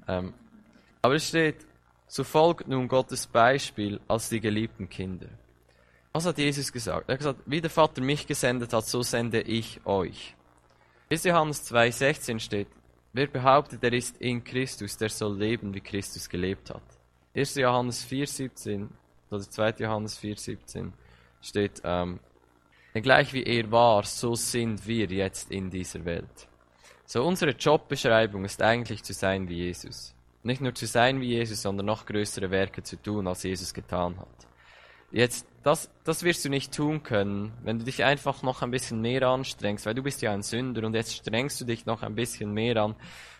Ähm, 0.07 0.33
aber 1.01 1.15
es 1.15 1.27
steht, 1.27 1.65
so 2.07 2.23
folgt 2.23 2.67
nun 2.69 2.87
Gottes 2.87 3.27
Beispiel 3.27 3.99
als 4.07 4.29
die 4.29 4.39
geliebten 4.39 4.87
Kinder. 4.87 5.27
Was 6.13 6.27
hat 6.27 6.37
Jesus 6.37 6.71
gesagt? 6.71 7.09
Er 7.09 7.13
hat 7.13 7.19
gesagt, 7.19 7.39
wie 7.47 7.59
der 7.59 7.71
Vater 7.71 7.99
mich 7.99 8.27
gesendet 8.27 8.71
hat, 8.71 8.85
so 8.85 9.01
sende 9.01 9.41
ich 9.41 9.83
euch. 9.83 10.35
1. 11.09 11.23
Johannes 11.23 11.67
2,16 11.71 12.39
steht, 12.39 12.67
wer 13.13 13.25
behauptet, 13.25 13.83
er 13.83 13.93
ist 13.93 14.17
in 14.17 14.43
Christus, 14.43 14.95
der 14.95 15.09
soll 15.09 15.35
leben, 15.35 15.73
wie 15.73 15.81
Christus 15.81 16.29
gelebt 16.29 16.69
hat. 16.69 16.83
1. 17.35 17.55
Johannes 17.55 18.05
4,17 18.05 18.89
oder 19.31 19.41
2. 19.41 19.73
Johannes 19.79 20.21
4,17 20.21 20.91
steht, 21.41 21.81
ähm, 21.83 22.19
denn 22.93 23.01
gleich 23.01 23.33
wie 23.33 23.43
er 23.43 23.71
war, 23.71 24.03
so 24.03 24.35
sind 24.35 24.85
wir 24.85 25.07
jetzt 25.07 25.49
in 25.49 25.71
dieser 25.71 26.05
Welt. 26.05 26.47
So 27.07 27.23
unsere 27.25 27.51
Jobbeschreibung 27.51 28.45
ist 28.45 28.61
eigentlich 28.61 29.01
zu 29.01 29.13
sein 29.13 29.47
wie 29.49 29.65
Jesus. 29.65 30.13
Nicht 30.43 30.61
nur 30.61 30.75
zu 30.75 30.85
sein 30.85 31.19
wie 31.21 31.29
Jesus, 31.29 31.63
sondern 31.63 31.87
noch 31.87 32.05
größere 32.05 32.51
Werke 32.51 32.83
zu 32.83 33.01
tun, 33.01 33.27
als 33.27 33.41
Jesus 33.41 33.73
getan 33.73 34.19
hat. 34.19 34.47
Jetzt, 35.13 35.45
das, 35.61 35.91
das 36.03 36.23
wirst 36.23 36.43
du 36.43 36.49
nicht 36.49 36.73
tun 36.73 37.03
können, 37.03 37.53
wenn 37.63 37.77
du 37.77 37.85
dich 37.85 38.03
einfach 38.03 38.41
noch 38.41 38.63
ein 38.63 38.71
bisschen 38.71 38.99
mehr 38.99 39.21
anstrengst, 39.27 39.85
weil 39.85 39.93
du 39.93 40.01
bist 40.01 40.23
ja 40.23 40.33
ein 40.33 40.41
Sünder 40.41 40.87
und 40.87 40.95
jetzt 40.95 41.15
strengst 41.15 41.61
du 41.61 41.65
dich 41.65 41.85
noch 41.85 42.01
ein 42.01 42.15
bisschen 42.15 42.51
mehr 42.51 42.77
an, 42.77 42.95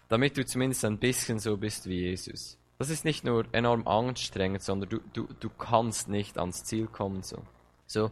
damit 0.08 0.38
du 0.38 0.46
zumindest 0.46 0.86
ein 0.86 1.00
bisschen 1.00 1.39
so 1.39 1.58
bist 1.58 1.89
wie 1.89 2.01
Jesus. 2.01 2.60
Das 2.77 2.92
ist 2.92 3.06
nicht 3.06 3.24
nur 3.24 3.46
enorm 3.53 3.88
anstrengend, 3.88 4.62
sondern 4.62 4.89
du, 4.89 5.00
du, 5.13 5.27
du 5.39 5.50
kannst 5.50 6.10
nicht 6.10 6.38
ans 6.38 6.63
Ziel 6.63 6.86
kommen 6.86 7.24
so. 7.24 7.42
So, 7.88 8.12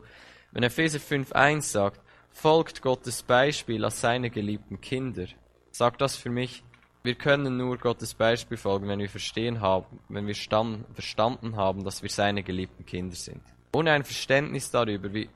wenn 0.52 0.64
Epheser 0.64 0.98
5.1 0.98 1.62
sagt, 1.62 2.02
folgt 2.32 2.82
Gottes 2.82 3.22
Beispiel 3.22 3.86
als 3.86 4.02
seine 4.02 4.32
geliebten 4.32 4.82
Kinder, 4.82 5.28
sagt 5.70 6.02
das 6.02 6.16
für 6.16 6.32
mich, 6.32 6.64
wir 7.04 7.16
können 7.16 7.58
nur 7.58 7.78
Gottes 7.78 8.14
Beispiel 8.14 8.58
folgen, 8.58 8.88
wenn 8.88 9.00
wir 9.00 9.10
verstehen 9.10 9.60
haben, 9.60 10.00
wenn 10.10 10.28
wir 10.28 10.36
stand, 10.36 10.86
verstanden 10.94 11.56
haben, 11.56 11.84
dass 11.84 12.04
wir 12.04 12.10
seine 12.10 12.44
geliebten 12.44 12.86
Kinder 12.86 13.16
sind. 13.16 13.42
Ohne 13.74 13.92
ein 13.92 14.04
Verständnis 14.04 14.70
darüber, 14.70 15.14
wie, 15.14 15.30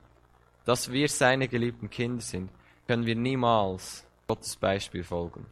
dass 0.64 0.92
wir 0.92 1.08
seine 1.08 1.48
geliebten 1.48 1.90
Kinder 1.90 2.22
sind, 2.22 2.50
können 2.86 3.04
wir 3.04 3.16
niemals 3.16 4.06
Gottes 4.28 4.56
Beispiel 4.56 5.02
folgen. 5.02 5.46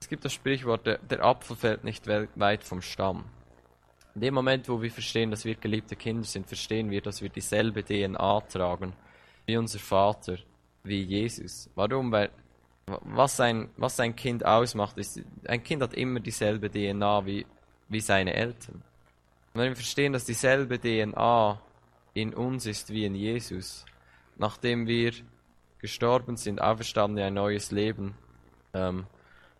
Es 0.00 0.08
gibt 0.08 0.24
das 0.24 0.32
Sprichwort, 0.32 0.86
der, 0.86 0.98
der 0.98 1.24
Apfel 1.24 1.56
fällt 1.56 1.84
nicht 1.84 2.06
weit 2.06 2.64
vom 2.64 2.80
Stamm. 2.80 3.24
In 4.14 4.20
dem 4.22 4.34
Moment, 4.34 4.68
wo 4.68 4.80
wir 4.80 4.90
verstehen, 4.90 5.30
dass 5.30 5.44
wir 5.44 5.54
geliebte 5.54 5.96
Kinder 5.96 6.24
sind, 6.24 6.46
verstehen 6.46 6.90
wir, 6.90 7.00
dass 7.00 7.22
wir 7.22 7.28
dieselbe 7.28 7.84
DNA 7.84 8.40
tragen 8.42 8.92
wie 9.46 9.56
unser 9.56 9.78
Vater, 9.78 10.36
wie 10.84 11.02
Jesus. 11.02 11.70
Warum? 11.74 12.10
Weil 12.12 12.30
was 13.02 13.40
ein, 13.40 13.70
was 13.76 14.00
ein 14.00 14.16
Kind 14.16 14.44
ausmacht, 14.44 14.98
ist, 14.98 15.20
ein 15.46 15.62
Kind 15.62 15.82
hat 15.82 15.94
immer 15.94 16.20
dieselbe 16.20 16.70
DNA 16.70 17.26
wie, 17.26 17.46
wie 17.88 18.00
seine 18.00 18.34
Eltern. 18.34 18.82
Und 19.52 19.60
wenn 19.60 19.70
wir 19.70 19.76
verstehen, 19.76 20.12
dass 20.12 20.24
dieselbe 20.24 20.78
DNA 20.78 21.60
in 22.14 22.34
uns 22.34 22.66
ist 22.66 22.90
wie 22.90 23.04
in 23.04 23.14
Jesus, 23.14 23.84
nachdem 24.36 24.86
wir 24.86 25.12
gestorben 25.78 26.36
sind, 26.36 26.60
auferstanden, 26.60 27.24
ein 27.24 27.34
neues 27.34 27.70
Leben 27.70 28.14
ähm, 28.74 29.06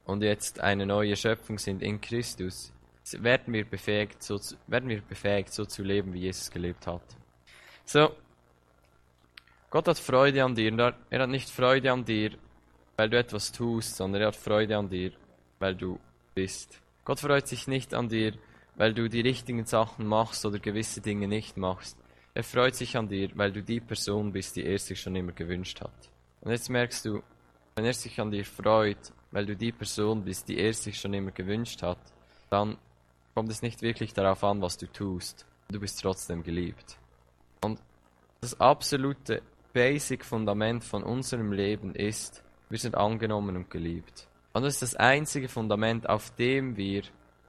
und 0.05 0.23
jetzt 0.23 0.61
eine 0.61 0.87
neue 0.87 1.17
Schöpfung 1.17 1.59
sind 1.59 1.83
in 1.83 2.01
Christus, 2.01 2.73
werden 3.13 3.53
wir 3.53 3.65
befähigt, 3.65 4.23
so 4.23 4.39
zu, 4.39 4.57
werden 4.67 4.89
wir 4.89 5.01
befähigt, 5.01 5.53
so 5.53 5.65
zu 5.65 5.83
leben, 5.83 6.13
wie 6.13 6.21
Jesus 6.21 6.51
gelebt 6.51 6.87
hat. 6.87 7.03
So, 7.85 8.15
Gott 9.71 9.89
hat 9.89 9.99
Freude 9.99 10.45
an 10.45 10.55
dir. 10.55 10.95
Er 11.11 11.23
hat 11.23 11.31
nicht 11.31 11.49
Freude 11.49 11.91
an 11.93 12.05
dir, 12.05 12.33
weil 13.01 13.09
du 13.09 13.19
etwas 13.19 13.51
tust, 13.51 13.97
sondern 13.97 14.21
er 14.21 14.29
hat 14.29 14.37
Freude 14.37 14.77
an 14.77 14.91
dir, 14.91 15.13
weil 15.59 15.75
du 15.75 15.99
bist. 16.35 16.83
Gott 17.03 17.21
freut 17.21 17.49
sich 17.49 17.67
nicht 17.67 17.95
an 17.95 18.11
dir, 18.11 18.35
weil 18.77 18.93
du 18.93 19.09
die 19.09 19.23
richtigen 19.23 19.65
Sachen 19.65 20.07
machst 20.07 20.45
oder 20.45 20.59
gewisse 20.59 21.01
Dinge 21.01 21.27
nicht 21.27 21.57
machst. 21.57 21.97
Er 22.35 22.45
freut 22.45 22.75
sich 22.75 22.99
an 22.99 23.09
dir, 23.09 23.31
weil 23.37 23.53
du 23.53 23.63
die 23.63 23.81
Person 23.81 24.33
bist, 24.33 24.57
die 24.57 24.67
er 24.67 24.79
sich 24.79 25.01
schon 25.01 25.17
immer 25.17 25.33
gewünscht 25.33 25.81
hat. 25.81 26.11
Und 26.43 26.51
jetzt 26.51 26.69
merkst 26.69 27.07
du, 27.07 27.23
wenn 27.75 27.87
er 27.87 27.95
sich 27.95 28.21
an 28.21 28.31
dir 28.31 28.45
freut, 28.45 29.15
weil 29.31 29.47
du 29.47 29.57
die 29.57 29.73
Person 29.73 30.23
bist, 30.23 30.47
die 30.51 30.59
er 30.59 30.75
sich 30.75 31.01
schon 31.01 31.15
immer 31.15 31.31
gewünscht 31.31 31.81
hat, 31.81 31.97
dann 32.51 32.77
kommt 33.35 33.51
es 33.51 33.63
nicht 33.63 33.81
wirklich 33.81 34.13
darauf 34.13 34.45
an, 34.45 34.61
was 34.61 34.77
du 34.77 34.87
tust. 34.87 35.47
Du 35.71 35.81
bist 35.81 36.03
trotzdem 36.03 36.43
geliebt. 36.43 36.99
Und 37.65 37.81
das 38.43 38.61
absolute 38.61 39.41
Basic-Fundament 39.73 40.85
von 40.85 41.03
unserem 41.03 41.53
Leben 41.53 41.95
ist, 41.95 42.45
wir 42.71 42.79
sind 42.79 42.95
angenommen 42.95 43.57
und 43.57 43.71
geliebt. 43.71 44.29
Und 44.53 44.63
das 44.63 44.75
ist 44.75 44.83
das 44.83 44.97
einzige 44.97 45.49
Fundament, 45.49 46.09
auf 46.09 46.35
dem 46.37 46.77
wir 46.77 47.03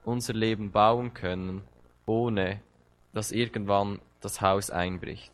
unser 0.04 0.34
Leben 0.34 0.70
bauen 0.70 1.14
können, 1.14 1.62
ohne 2.06 2.60
dass 3.12 3.32
irgendwann 3.32 4.00
das 4.20 4.40
Haus 4.40 4.70
einbricht. 4.70 5.32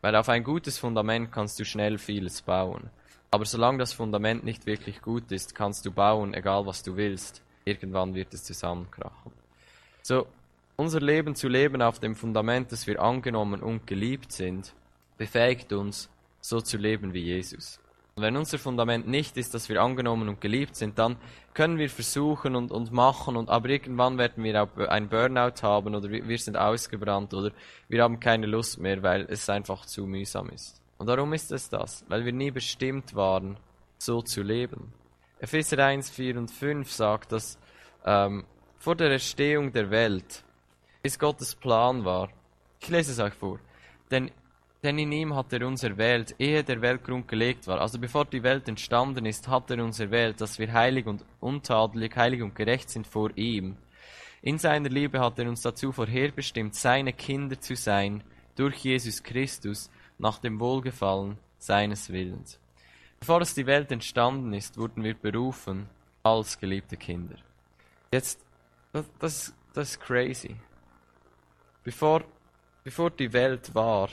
Weil 0.00 0.16
auf 0.16 0.28
ein 0.28 0.44
gutes 0.44 0.78
Fundament 0.78 1.32
kannst 1.32 1.58
du 1.58 1.64
schnell 1.64 1.98
vieles 1.98 2.42
bauen. 2.42 2.90
Aber 3.30 3.44
solange 3.44 3.78
das 3.78 3.92
Fundament 3.92 4.44
nicht 4.44 4.66
wirklich 4.66 5.02
gut 5.02 5.30
ist, 5.32 5.54
kannst 5.54 5.84
du 5.84 5.90
bauen, 5.90 6.32
egal 6.32 6.66
was 6.66 6.82
du 6.82 6.96
willst. 6.96 7.42
Irgendwann 7.64 8.14
wird 8.14 8.32
es 8.32 8.44
zusammenkrachen. 8.44 9.32
So, 10.02 10.26
unser 10.76 11.00
Leben 11.00 11.34
zu 11.34 11.48
leben 11.48 11.82
auf 11.82 11.98
dem 11.98 12.14
Fundament, 12.14 12.70
dass 12.70 12.86
wir 12.86 13.02
angenommen 13.02 13.62
und 13.62 13.86
geliebt 13.86 14.30
sind, 14.30 14.74
befähigt 15.18 15.72
uns, 15.72 16.08
so 16.40 16.60
zu 16.60 16.76
leben 16.76 17.12
wie 17.12 17.24
Jesus. 17.24 17.80
Wenn 18.18 18.38
unser 18.38 18.58
Fundament 18.58 19.06
nicht 19.06 19.36
ist, 19.36 19.52
dass 19.52 19.68
wir 19.68 19.82
angenommen 19.82 20.30
und 20.30 20.40
geliebt 20.40 20.74
sind, 20.74 20.98
dann 20.98 21.18
können 21.52 21.76
wir 21.76 21.90
versuchen 21.90 22.56
und, 22.56 22.72
und 22.72 22.90
machen 22.90 23.36
und 23.36 23.50
aber 23.50 23.68
irgendwann 23.68 24.16
werden 24.16 24.42
wir 24.42 24.62
auch 24.62 24.74
ein 24.88 25.10
Burnout 25.10 25.60
haben 25.60 25.94
oder 25.94 26.08
wir 26.08 26.38
sind 26.38 26.56
ausgebrannt 26.56 27.34
oder 27.34 27.50
wir 27.90 28.02
haben 28.02 28.18
keine 28.18 28.46
Lust 28.46 28.80
mehr, 28.80 29.02
weil 29.02 29.26
es 29.28 29.50
einfach 29.50 29.84
zu 29.84 30.06
mühsam 30.06 30.48
ist. 30.48 30.80
Und 30.96 31.08
warum 31.08 31.34
ist 31.34 31.52
es 31.52 31.68
das? 31.68 32.06
Weil 32.08 32.24
wir 32.24 32.32
nie 32.32 32.50
bestimmt 32.50 33.14
waren, 33.14 33.58
so 33.98 34.22
zu 34.22 34.42
leben. 34.42 34.94
Epheser 35.38 35.84
1, 35.84 36.08
4 36.08 36.38
und 36.38 36.50
5 36.50 36.90
sagt, 36.90 37.32
dass 37.32 37.58
ähm, 38.06 38.46
vor 38.78 38.94
der 38.94 39.10
Erstehung 39.10 39.72
der 39.72 39.90
Welt, 39.90 40.42
bis 41.02 41.18
Gottes 41.18 41.54
Plan 41.54 42.06
war, 42.06 42.30
ich 42.80 42.88
lese 42.88 43.12
es 43.12 43.18
euch 43.18 43.34
vor, 43.34 43.60
denn 44.10 44.30
denn 44.86 44.98
in 44.98 45.10
ihm 45.10 45.34
hat 45.34 45.52
er 45.52 45.66
uns 45.66 45.82
erwählt, 45.82 46.36
ehe 46.38 46.62
der 46.62 46.80
Weltgrund 46.80 47.26
gelegt 47.26 47.66
war. 47.66 47.80
Also 47.80 47.98
bevor 47.98 48.24
die 48.24 48.44
Welt 48.44 48.68
entstanden 48.68 49.26
ist, 49.26 49.48
hat 49.48 49.68
er 49.70 49.82
uns 49.82 49.98
erwählt, 49.98 50.40
dass 50.40 50.60
wir 50.60 50.72
heilig 50.72 51.06
und 51.06 51.24
untadelig, 51.40 52.14
heilig 52.16 52.40
und 52.40 52.54
gerecht 52.54 52.88
sind 52.88 53.04
vor 53.04 53.36
ihm. 53.36 53.76
In 54.42 54.58
seiner 54.58 54.88
Liebe 54.88 55.18
hat 55.18 55.40
er 55.40 55.48
uns 55.48 55.62
dazu 55.62 55.90
vorherbestimmt, 55.90 56.76
seine 56.76 57.12
Kinder 57.12 57.60
zu 57.60 57.74
sein, 57.74 58.22
durch 58.54 58.76
Jesus 58.76 59.22
Christus, 59.22 59.90
nach 60.18 60.38
dem 60.38 60.60
Wohlgefallen 60.60 61.36
seines 61.58 62.10
Willens. 62.10 62.60
Bevor 63.18 63.40
es 63.40 63.54
die 63.54 63.66
Welt 63.66 63.90
entstanden 63.90 64.52
ist, 64.52 64.78
wurden 64.78 65.02
wir 65.02 65.14
berufen 65.14 65.88
als 66.22 66.60
geliebte 66.60 66.96
Kinder. 66.96 67.36
Jetzt, 68.12 68.40
das, 68.92 69.04
das, 69.18 69.54
das 69.74 69.90
ist 69.90 70.00
crazy. 70.00 70.54
Bevor 71.82 72.22
bevor 72.86 73.10
die 73.10 73.32
Welt 73.32 73.74
war, 73.74 74.08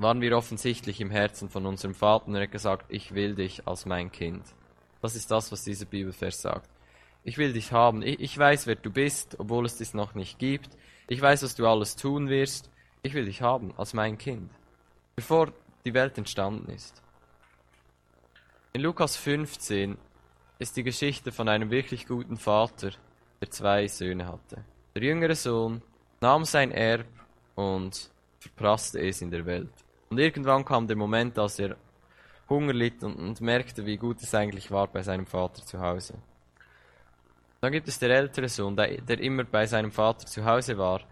waren 0.00 0.22
wir 0.22 0.36
offensichtlich 0.36 1.00
im 1.00 1.10
Herzen 1.10 1.50
von 1.50 1.66
unserem 1.66 1.94
Vater 1.94 2.28
und 2.28 2.34
er 2.34 2.42
hat 2.42 2.52
gesagt, 2.52 2.86
ich 2.88 3.14
will 3.14 3.34
dich 3.34 3.68
als 3.68 3.84
mein 3.84 4.10
Kind. 4.10 4.42
Das 5.02 5.14
ist 5.14 5.30
das, 5.30 5.52
was 5.52 5.64
dieser 5.64 5.84
Bibelvers 5.84 6.40
sagt. 6.40 6.70
Ich 7.22 7.36
will 7.36 7.52
dich 7.52 7.72
haben. 7.72 8.00
Ich, 8.02 8.18
ich 8.18 8.36
weiß, 8.36 8.66
wer 8.66 8.76
du 8.76 8.90
bist, 8.90 9.38
obwohl 9.38 9.66
es 9.66 9.76
dich 9.76 9.92
noch 9.92 10.14
nicht 10.14 10.38
gibt. 10.38 10.70
Ich 11.08 11.20
weiß, 11.20 11.42
was 11.42 11.54
du 11.54 11.66
alles 11.66 11.96
tun 11.96 12.30
wirst. 12.30 12.70
Ich 13.02 13.12
will 13.12 13.26
dich 13.26 13.42
haben 13.42 13.74
als 13.76 13.92
mein 13.92 14.16
Kind. 14.16 14.50
Bevor 15.16 15.52
die 15.84 15.92
Welt 15.92 16.16
entstanden 16.16 16.70
ist. 16.72 17.02
In 18.72 18.80
Lukas 18.80 19.16
15 19.16 19.98
ist 20.58 20.76
die 20.76 20.82
Geschichte 20.82 21.30
von 21.30 21.48
einem 21.48 21.70
wirklich 21.70 22.06
guten 22.06 22.38
Vater, 22.38 22.92
der 23.40 23.50
zwei 23.50 23.86
Söhne 23.86 24.26
hatte. 24.26 24.64
Der 24.94 25.02
jüngere 25.02 25.34
Sohn 25.34 25.82
nahm 26.20 26.44
sein 26.44 26.70
Erb 26.70 27.06
und 27.54 28.10
verprasste 28.38 29.00
es 29.00 29.20
in 29.20 29.30
der 29.30 29.44
Welt. 29.44 29.72
Und 30.10 30.18
irgendwann 30.18 30.64
kam 30.64 30.88
der 30.88 30.96
Moment, 30.96 31.38
als 31.38 31.60
er 31.60 31.76
Hunger 32.48 32.72
litt 32.72 33.04
und, 33.04 33.14
und 33.14 33.40
merkte, 33.40 33.86
wie 33.86 33.96
gut 33.96 34.20
es 34.20 34.34
eigentlich 34.34 34.68
war 34.72 34.88
bei 34.88 35.02
seinem 35.04 35.24
Vater 35.24 35.64
zu 35.64 35.80
Hause. 35.80 36.14
Dann 37.60 37.70
gibt 37.70 37.86
es 37.86 38.00
der 38.00 38.10
ältere 38.10 38.48
Sohn, 38.48 38.74
der, 38.74 39.00
der 39.02 39.20
immer 39.20 39.44
bei 39.44 39.66
seinem 39.66 39.92
Vater 39.92 40.26
zu 40.26 40.44
Hause 40.44 40.76
war 40.76 41.02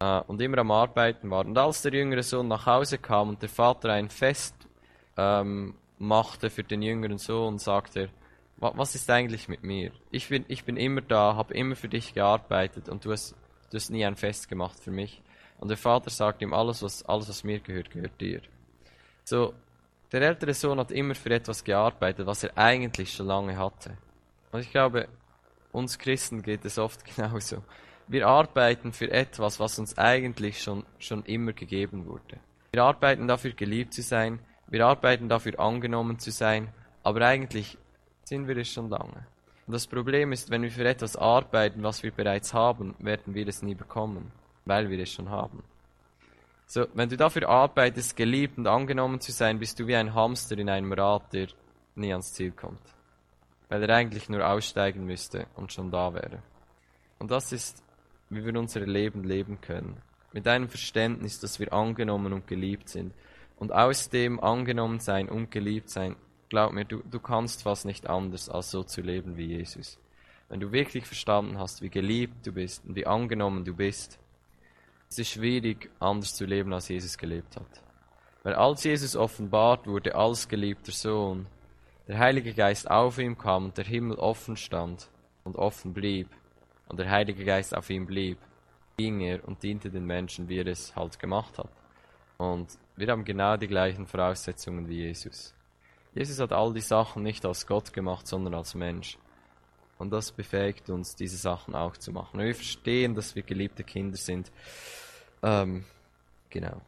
äh, 0.00 0.20
und 0.26 0.42
immer 0.42 0.58
am 0.58 0.70
Arbeiten 0.70 1.30
war. 1.30 1.46
Und 1.46 1.56
als 1.56 1.80
der 1.80 1.94
jüngere 1.94 2.22
Sohn 2.22 2.48
nach 2.48 2.66
Hause 2.66 2.98
kam 2.98 3.30
und 3.30 3.40
der 3.40 3.48
Vater 3.48 3.90
ein 3.90 4.10
Fest 4.10 4.54
ähm, 5.16 5.74
machte 5.98 6.50
für 6.50 6.62
den 6.62 6.82
jüngeren 6.82 7.16
Sohn, 7.16 7.58
sagte 7.58 8.00
er, 8.00 8.08
was 8.58 8.94
ist 8.94 9.08
eigentlich 9.08 9.48
mit 9.48 9.62
mir? 9.62 9.92
Ich 10.10 10.28
bin, 10.28 10.44
ich 10.48 10.64
bin 10.64 10.76
immer 10.76 11.00
da, 11.00 11.36
habe 11.36 11.54
immer 11.54 11.74
für 11.74 11.88
dich 11.88 12.12
gearbeitet 12.12 12.90
und 12.90 13.04
du 13.04 13.12
hast, 13.12 13.34
du 13.70 13.76
hast 13.76 13.88
nie 13.88 14.04
ein 14.04 14.14
Fest 14.14 14.50
gemacht 14.50 14.78
für 14.78 14.90
mich. 14.90 15.22
Und 15.62 15.68
der 15.68 15.76
Vater 15.76 16.10
sagt 16.10 16.42
ihm, 16.42 16.52
alles 16.52 16.82
was, 16.82 17.04
alles, 17.04 17.28
was 17.28 17.44
mir 17.44 17.60
gehört, 17.60 17.88
gehört 17.88 18.20
dir. 18.20 18.40
So, 19.22 19.54
der 20.10 20.22
ältere 20.22 20.54
Sohn 20.54 20.80
hat 20.80 20.90
immer 20.90 21.14
für 21.14 21.30
etwas 21.30 21.62
gearbeitet, 21.62 22.26
was 22.26 22.42
er 22.42 22.58
eigentlich 22.58 23.12
schon 23.12 23.28
lange 23.28 23.56
hatte. 23.56 23.96
Und 24.50 24.58
ich 24.58 24.72
glaube, 24.72 25.06
uns 25.70 26.00
Christen 26.00 26.42
geht 26.42 26.64
es 26.64 26.78
oft 26.78 27.04
genauso. 27.14 27.62
Wir 28.08 28.26
arbeiten 28.26 28.92
für 28.92 29.08
etwas, 29.12 29.60
was 29.60 29.78
uns 29.78 29.96
eigentlich 29.96 30.60
schon, 30.60 30.84
schon 30.98 31.24
immer 31.26 31.52
gegeben 31.52 32.06
wurde. 32.06 32.40
Wir 32.72 32.82
arbeiten 32.82 33.28
dafür, 33.28 33.52
geliebt 33.52 33.94
zu 33.94 34.02
sein. 34.02 34.40
Wir 34.66 34.84
arbeiten 34.84 35.28
dafür, 35.28 35.60
angenommen 35.60 36.18
zu 36.18 36.32
sein. 36.32 36.74
Aber 37.04 37.24
eigentlich 37.24 37.78
sind 38.24 38.48
wir 38.48 38.56
es 38.56 38.68
schon 38.68 38.90
lange. 38.90 39.28
Und 39.68 39.74
das 39.74 39.86
Problem 39.86 40.32
ist, 40.32 40.50
wenn 40.50 40.62
wir 40.62 40.72
für 40.72 40.88
etwas 40.88 41.14
arbeiten, 41.14 41.84
was 41.84 42.02
wir 42.02 42.10
bereits 42.10 42.52
haben, 42.52 42.96
werden 42.98 43.36
wir 43.36 43.46
es 43.46 43.62
nie 43.62 43.76
bekommen, 43.76 44.32
weil 44.64 44.90
wir 44.90 44.98
es 45.00 45.12
schon 45.12 45.30
haben. 45.30 45.62
So, 46.66 46.86
wenn 46.94 47.08
du 47.08 47.16
dafür 47.16 47.48
arbeitest, 47.48 48.16
geliebt 48.16 48.56
und 48.56 48.66
angenommen 48.66 49.20
zu 49.20 49.32
sein, 49.32 49.58
bist 49.58 49.78
du 49.78 49.86
wie 49.86 49.96
ein 49.96 50.14
Hamster 50.14 50.56
in 50.58 50.70
einem 50.70 50.92
Rad, 50.92 51.32
der 51.32 51.48
nie 51.94 52.12
ans 52.12 52.32
Ziel 52.32 52.52
kommt. 52.52 52.80
Weil 53.68 53.82
er 53.82 53.94
eigentlich 53.94 54.28
nur 54.28 54.46
aussteigen 54.46 55.04
müsste 55.04 55.46
und 55.54 55.72
schon 55.72 55.90
da 55.90 56.14
wäre. 56.14 56.42
Und 57.18 57.30
das 57.30 57.52
ist, 57.52 57.82
wie 58.30 58.44
wir 58.44 58.58
unser 58.58 58.80
Leben 58.80 59.24
leben 59.24 59.60
können. 59.60 60.00
Mit 60.32 60.48
einem 60.48 60.68
Verständnis, 60.68 61.40
dass 61.40 61.60
wir 61.60 61.72
angenommen 61.72 62.32
und 62.32 62.46
geliebt 62.46 62.88
sind. 62.88 63.12
Und 63.56 63.72
aus 63.72 64.08
dem 64.08 64.40
angenommen 64.40 64.98
sein 64.98 65.28
und 65.28 65.50
geliebt 65.50 65.90
sein 65.90 66.16
glaub 66.52 66.72
mir, 66.74 66.84
du, 66.84 67.02
du 67.10 67.18
kannst 67.18 67.62
fast 67.62 67.86
nicht 67.86 68.10
anders, 68.10 68.50
als 68.50 68.70
so 68.70 68.82
zu 68.82 69.00
leben 69.00 69.38
wie 69.38 69.46
Jesus. 69.46 69.98
Wenn 70.50 70.60
du 70.60 70.70
wirklich 70.70 71.06
verstanden 71.06 71.58
hast, 71.58 71.80
wie 71.80 71.88
geliebt 71.88 72.46
du 72.46 72.52
bist 72.52 72.84
und 72.84 72.94
wie 72.94 73.06
angenommen 73.06 73.64
du 73.64 73.74
bist, 73.74 74.18
ist 75.12 75.18
es 75.18 75.28
schwierig, 75.28 75.90
anders 76.00 76.34
zu 76.34 76.46
leben, 76.46 76.72
als 76.72 76.88
Jesus 76.88 77.18
gelebt 77.18 77.56
hat. 77.56 77.82
Weil 78.44 78.54
als 78.54 78.82
Jesus 78.82 79.14
offenbart 79.14 79.86
wurde 79.86 80.14
als 80.14 80.48
geliebter 80.48 80.92
Sohn, 80.92 81.46
der 82.08 82.18
Heilige 82.18 82.54
Geist 82.54 82.90
auf 82.90 83.18
ihm 83.18 83.36
kam 83.36 83.66
und 83.66 83.76
der 83.76 83.84
Himmel 83.84 84.16
offen 84.16 84.56
stand 84.56 85.10
und 85.44 85.56
offen 85.56 85.92
blieb 85.92 86.28
und 86.88 86.98
der 86.98 87.10
Heilige 87.10 87.44
Geist 87.44 87.76
auf 87.76 87.90
ihm 87.90 88.06
blieb, 88.06 88.38
ging 88.96 89.20
er 89.20 89.46
und 89.46 89.62
diente 89.62 89.90
den 89.90 90.06
Menschen, 90.06 90.48
wie 90.48 90.60
er 90.60 90.66
es 90.66 90.96
halt 90.96 91.18
gemacht 91.18 91.58
hat. 91.58 91.70
Und 92.38 92.78
wir 92.96 93.08
haben 93.08 93.26
genau 93.26 93.58
die 93.58 93.68
gleichen 93.68 94.06
Voraussetzungen 94.06 94.88
wie 94.88 95.02
Jesus. 95.02 95.54
Jesus 96.14 96.40
hat 96.40 96.52
all 96.52 96.72
die 96.72 96.80
Sachen 96.80 97.22
nicht 97.22 97.44
als 97.44 97.66
Gott 97.66 97.92
gemacht, 97.92 98.26
sondern 98.26 98.54
als 98.54 98.74
Mensch. 98.74 99.18
Und 99.98 100.10
das 100.10 100.32
befähigt 100.32 100.88
uns, 100.88 101.14
diese 101.14 101.36
Sachen 101.36 101.74
auch 101.74 101.96
zu 101.98 102.12
machen. 102.12 102.40
Wir 102.40 102.54
verstehen, 102.54 103.14
dass 103.14 103.36
wir 103.36 103.42
geliebte 103.42 103.84
Kinder 103.84 104.16
sind. 104.16 104.50
Ähm, 105.42 105.84
genau. 106.50 106.80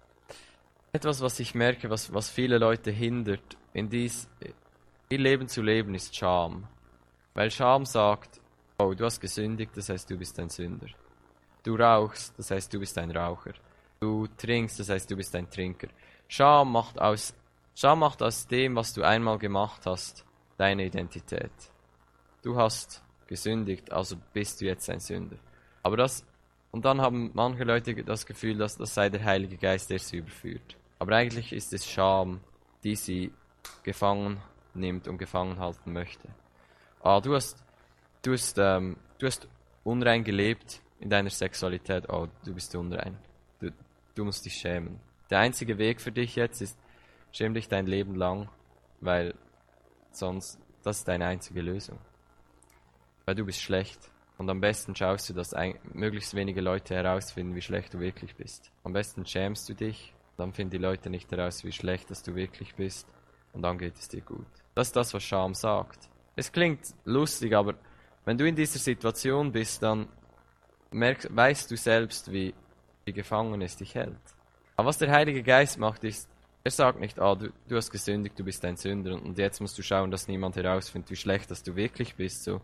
Etwas, 0.92 1.20
was 1.20 1.40
ich 1.40 1.54
merke, 1.54 1.90
was, 1.90 2.12
was 2.12 2.30
viele 2.30 2.58
Leute 2.58 2.90
hindert, 2.90 3.56
in 3.72 3.88
dies, 3.88 4.28
ihr 5.08 5.18
Leben 5.18 5.48
zu 5.48 5.62
leben, 5.62 5.94
ist 5.94 6.14
Scham. 6.14 6.68
Weil 7.34 7.50
Scham 7.50 7.84
sagt, 7.84 8.40
oh, 8.78 8.94
du 8.94 9.04
hast 9.04 9.20
gesündigt, 9.20 9.76
das 9.76 9.88
heißt, 9.88 10.08
du 10.08 10.16
bist 10.16 10.38
ein 10.38 10.48
Sünder. 10.48 10.86
Du 11.64 11.74
rauchst, 11.74 12.38
das 12.38 12.50
heißt, 12.50 12.72
du 12.72 12.78
bist 12.78 12.96
ein 12.98 13.10
Raucher. 13.10 13.54
Du 14.00 14.26
trinkst, 14.36 14.78
das 14.78 14.88
heißt, 14.88 15.10
du 15.10 15.16
bist 15.16 15.34
ein 15.34 15.50
Trinker. 15.50 15.88
Scham 16.28 16.72
macht 16.72 17.00
aus 17.00 17.34
Schau 17.76 17.96
macht 17.96 18.22
aus 18.22 18.46
dem, 18.46 18.76
was 18.76 18.92
du 18.92 19.02
einmal 19.02 19.38
gemacht 19.38 19.82
hast, 19.84 20.24
deine 20.56 20.84
Identität. 20.86 21.50
Du 22.42 22.56
hast 22.56 23.02
gesündigt, 23.26 23.92
also 23.92 24.16
bist 24.32 24.60
du 24.60 24.66
jetzt 24.66 24.88
ein 24.90 25.00
Sünder. 25.00 25.36
Aber 25.82 25.96
das, 25.96 26.24
und 26.74 26.84
dann 26.84 27.00
haben 27.00 27.30
manche 27.34 27.62
Leute 27.62 27.94
das 28.02 28.26
Gefühl, 28.26 28.58
dass 28.58 28.76
das 28.76 28.94
sei 28.94 29.08
der 29.08 29.24
Heilige 29.24 29.56
Geist, 29.56 29.90
der 29.90 30.00
sie 30.00 30.16
überführt. 30.16 30.76
Aber 30.98 31.14
eigentlich 31.14 31.52
ist 31.52 31.72
es 31.72 31.88
Scham, 31.88 32.40
die 32.82 32.96
sie 32.96 33.32
gefangen 33.84 34.40
nimmt 34.74 35.06
und 35.06 35.18
gefangen 35.18 35.60
halten 35.60 35.92
möchte. 35.92 36.28
Ah, 37.00 37.20
du 37.20 37.34
hast, 37.34 37.64
du 38.22 38.32
hast, 38.32 38.58
ähm, 38.58 38.96
du 39.18 39.26
hast 39.26 39.46
unrein 39.84 40.24
gelebt 40.24 40.80
in 40.98 41.10
deiner 41.10 41.30
Sexualität. 41.30 42.08
Oh, 42.08 42.26
du 42.44 42.54
bist 42.54 42.74
unrein. 42.74 43.16
Du, 43.60 43.70
du 44.16 44.24
musst 44.24 44.44
dich 44.44 44.54
schämen. 44.54 44.98
Der 45.30 45.38
einzige 45.38 45.78
Weg 45.78 46.00
für 46.00 46.10
dich 46.10 46.34
jetzt 46.34 46.60
ist, 46.60 46.76
Schäm 47.30 47.52
dich 47.52 47.68
dein 47.68 47.86
Leben 47.86 48.14
lang, 48.14 48.48
weil 49.00 49.34
sonst, 50.12 50.56
das 50.84 50.98
ist 50.98 51.08
deine 51.08 51.26
einzige 51.26 51.62
Lösung. 51.62 51.98
Weil 53.24 53.34
du 53.34 53.44
bist 53.44 53.60
schlecht. 53.60 54.08
Und 54.36 54.50
am 54.50 54.60
besten 54.60 54.96
schaust 54.96 55.28
du, 55.28 55.34
dass 55.34 55.54
ein, 55.54 55.78
möglichst 55.92 56.34
wenige 56.34 56.60
Leute 56.60 56.94
herausfinden, 56.94 57.54
wie 57.54 57.62
schlecht 57.62 57.94
du 57.94 58.00
wirklich 58.00 58.34
bist. 58.34 58.72
Am 58.82 58.92
besten 58.92 59.24
schämst 59.24 59.68
du 59.68 59.74
dich, 59.74 60.12
dann 60.36 60.52
finden 60.52 60.72
die 60.72 60.78
Leute 60.78 61.08
nicht 61.10 61.30
heraus, 61.30 61.64
wie 61.64 61.72
schlecht 61.72 62.10
dass 62.10 62.22
du 62.22 62.34
wirklich 62.34 62.74
bist. 62.74 63.06
Und 63.52 63.62
dann 63.62 63.78
geht 63.78 63.94
es 63.94 64.08
dir 64.08 64.20
gut. 64.20 64.46
Das 64.74 64.88
ist 64.88 64.96
das, 64.96 65.14
was 65.14 65.22
Scham 65.22 65.54
sagt. 65.54 66.08
Es 66.34 66.50
klingt 66.50 66.80
lustig, 67.04 67.54
aber 67.54 67.74
wenn 68.24 68.36
du 68.36 68.46
in 68.46 68.56
dieser 68.56 68.80
Situation 68.80 69.52
bist, 69.52 69.82
dann 69.82 70.08
merkst, 70.90 71.34
weißt 71.34 71.70
du 71.70 71.76
selbst, 71.76 72.32
wie, 72.32 72.54
wie 73.04 73.12
gefangen 73.12 73.62
es 73.62 73.76
dich 73.76 73.94
hält. 73.94 74.16
Aber 74.76 74.88
was 74.88 74.98
der 74.98 75.12
Heilige 75.12 75.44
Geist 75.44 75.78
macht, 75.78 76.02
ist, 76.02 76.28
er 76.64 76.70
sagt 76.70 76.98
nicht, 76.98 77.20
ah, 77.20 77.34
du, 77.34 77.52
du 77.68 77.76
hast 77.76 77.90
gesündigt, 77.90 78.38
du 78.38 78.44
bist 78.44 78.64
ein 78.64 78.76
Sünder 78.76 79.14
und 79.14 79.36
jetzt 79.38 79.60
musst 79.60 79.78
du 79.78 79.82
schauen, 79.82 80.10
dass 80.10 80.26
niemand 80.26 80.56
herausfindet, 80.56 81.10
wie 81.10 81.16
schlecht 81.16 81.50
dass 81.50 81.62
du 81.62 81.76
wirklich 81.76 82.16
bist. 82.16 82.42
So. 82.42 82.60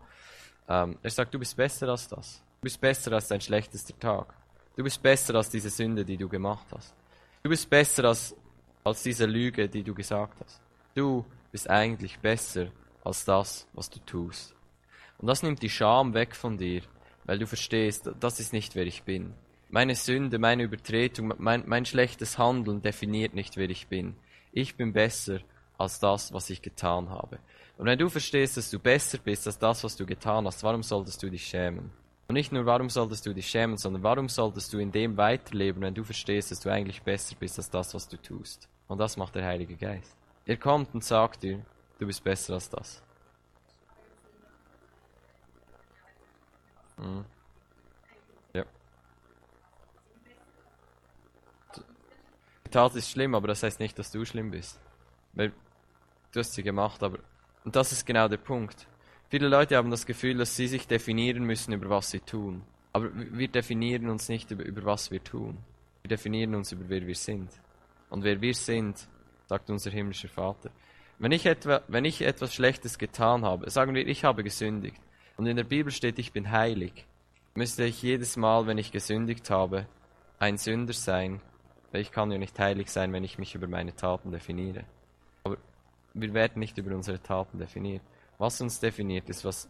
Ähm, 0.71 0.97
er 1.03 1.09
sagt, 1.09 1.33
du 1.33 1.39
bist 1.39 1.57
besser 1.57 1.89
als 1.89 2.07
das. 2.07 2.41
Du 2.61 2.63
bist 2.63 2.79
besser 2.79 3.11
als 3.11 3.27
dein 3.27 3.41
schlechtester 3.41 3.97
Tag. 3.99 4.33
Du 4.77 4.83
bist 4.83 5.03
besser 5.03 5.35
als 5.35 5.49
diese 5.49 5.69
Sünde, 5.69 6.05
die 6.05 6.15
du 6.15 6.29
gemacht 6.29 6.65
hast. 6.71 6.95
Du 7.43 7.49
bist 7.49 7.69
besser 7.69 8.05
als, 8.05 8.33
als 8.85 9.03
diese 9.03 9.25
Lüge, 9.25 9.67
die 9.67 9.83
du 9.83 9.93
gesagt 9.93 10.39
hast. 10.41 10.61
Du 10.95 11.25
bist 11.51 11.69
eigentlich 11.69 12.19
besser 12.19 12.67
als 13.03 13.25
das, 13.25 13.67
was 13.73 13.89
du 13.89 13.99
tust. 13.99 14.55
Und 15.17 15.27
das 15.27 15.43
nimmt 15.43 15.61
die 15.61 15.69
Scham 15.69 16.13
weg 16.13 16.35
von 16.37 16.57
dir, 16.57 16.83
weil 17.25 17.37
du 17.37 17.47
verstehst, 17.47 18.09
das 18.21 18.39
ist 18.39 18.53
nicht, 18.53 18.73
wer 18.75 18.87
ich 18.87 19.03
bin. 19.03 19.33
Meine 19.69 19.95
Sünde, 19.95 20.39
meine 20.39 20.63
Übertretung, 20.63 21.33
mein, 21.37 21.63
mein 21.67 21.85
schlechtes 21.85 22.37
Handeln 22.37 22.81
definiert 22.81 23.33
nicht, 23.33 23.57
wer 23.57 23.69
ich 23.69 23.87
bin. 23.87 24.15
Ich 24.53 24.77
bin 24.77 24.93
besser 24.93 25.39
als 25.77 25.99
das, 25.99 26.31
was 26.31 26.49
ich 26.49 26.61
getan 26.61 27.09
habe. 27.09 27.39
Und 27.81 27.87
wenn 27.87 27.97
du 27.97 28.09
verstehst, 28.09 28.57
dass 28.57 28.69
du 28.69 28.77
besser 28.77 29.17
bist 29.17 29.47
als 29.47 29.57
das, 29.57 29.83
was 29.83 29.95
du 29.95 30.05
getan 30.05 30.45
hast, 30.45 30.61
warum 30.61 30.83
solltest 30.83 31.23
du 31.23 31.31
dich 31.31 31.43
schämen? 31.43 31.89
Und 32.27 32.35
nicht 32.35 32.51
nur, 32.51 32.63
warum 32.67 32.91
solltest 32.91 33.25
du 33.25 33.33
dich 33.33 33.47
schämen, 33.47 33.75
sondern 33.75 34.03
warum 34.03 34.29
solltest 34.29 34.71
du 34.71 34.77
in 34.77 34.91
dem 34.91 35.17
weiterleben, 35.17 35.81
wenn 35.81 35.95
du 35.95 36.03
verstehst, 36.03 36.51
dass 36.51 36.59
du 36.59 36.69
eigentlich 36.69 37.01
besser 37.01 37.35
bist 37.39 37.57
als 37.57 37.71
das, 37.71 37.95
was 37.95 38.07
du 38.07 38.17
tust? 38.17 38.69
Und 38.87 38.99
das 38.99 39.17
macht 39.17 39.33
der 39.33 39.47
Heilige 39.47 39.75
Geist. 39.75 40.15
Er 40.45 40.57
kommt 40.57 40.93
und 40.93 41.03
sagt 41.03 41.41
dir, 41.41 41.65
du 41.97 42.05
bist 42.05 42.23
besser 42.23 42.53
als 42.53 42.69
das. 42.69 43.01
Mhm. 46.99 47.25
Tat 52.69 52.95
ist 52.95 53.09
schlimm, 53.09 53.33
aber 53.33 53.47
das 53.47 53.63
heißt 53.63 53.79
nicht, 53.79 53.97
dass 53.97 54.11
du 54.11 54.23
schlimm 54.23 54.51
bist. 54.51 54.79
Weil 55.33 55.51
du 56.31 56.39
hast 56.39 56.53
sie 56.53 56.61
gemacht, 56.61 57.01
aber. 57.01 57.17
Und 57.63 57.75
das 57.75 57.91
ist 57.91 58.05
genau 58.05 58.27
der 58.27 58.37
Punkt. 58.37 58.87
Viele 59.29 59.47
Leute 59.47 59.77
haben 59.77 59.91
das 59.91 60.05
Gefühl, 60.05 60.37
dass 60.37 60.55
sie 60.55 60.67
sich 60.67 60.87
definieren 60.87 61.43
müssen, 61.43 61.73
über 61.73 61.89
was 61.89 62.11
sie 62.11 62.19
tun. 62.19 62.63
Aber 62.93 63.09
wir 63.13 63.47
definieren 63.47 64.09
uns 64.09 64.27
nicht 64.27 64.51
über, 64.51 64.63
über 64.63 64.83
was 64.83 65.11
wir 65.11 65.23
tun. 65.23 65.57
Wir 66.01 66.09
definieren 66.09 66.55
uns 66.55 66.71
über 66.71 66.89
wer 66.89 67.05
wir 67.07 67.15
sind. 67.15 67.49
Und 68.09 68.23
wer 68.23 68.41
wir 68.41 68.53
sind, 68.53 69.07
sagt 69.47 69.69
unser 69.69 69.91
himmlischer 69.91 70.27
Vater. 70.27 70.71
Wenn 71.19 71.31
ich, 71.31 71.45
etwa, 71.45 71.81
wenn 71.87 72.03
ich 72.03 72.21
etwas 72.23 72.53
Schlechtes 72.53 72.97
getan 72.97 73.45
habe, 73.45 73.69
sagen 73.69 73.93
wir, 73.93 74.07
ich 74.07 74.23
habe 74.23 74.43
gesündigt, 74.43 74.99
und 75.37 75.45
in 75.45 75.55
der 75.55 75.63
Bibel 75.63 75.91
steht, 75.91 76.19
ich 76.19 76.33
bin 76.33 76.51
heilig, 76.51 77.05
müsste 77.55 77.83
ich 77.83 78.01
jedes 78.01 78.37
Mal, 78.37 78.67
wenn 78.67 78.77
ich 78.77 78.91
gesündigt 78.91 79.49
habe, 79.49 79.87
ein 80.39 80.57
Sünder 80.57 80.93
sein, 80.93 81.41
weil 81.91 82.01
ich 82.01 82.11
kann 82.11 82.31
ja 82.31 82.37
nicht 82.37 82.57
heilig 82.59 82.89
sein, 82.89 83.13
wenn 83.13 83.23
ich 83.23 83.37
mich 83.37 83.55
über 83.55 83.67
meine 83.67 83.95
Taten 83.95 84.31
definiere. 84.31 84.83
Wir 86.13 86.33
werden 86.33 86.59
nicht 86.59 86.77
über 86.77 86.95
unsere 86.95 87.21
Taten 87.21 87.57
definiert. 87.57 88.01
Was 88.37 88.59
uns 88.61 88.79
definiert, 88.79 89.29
ist, 89.29 89.45
was, 89.45 89.69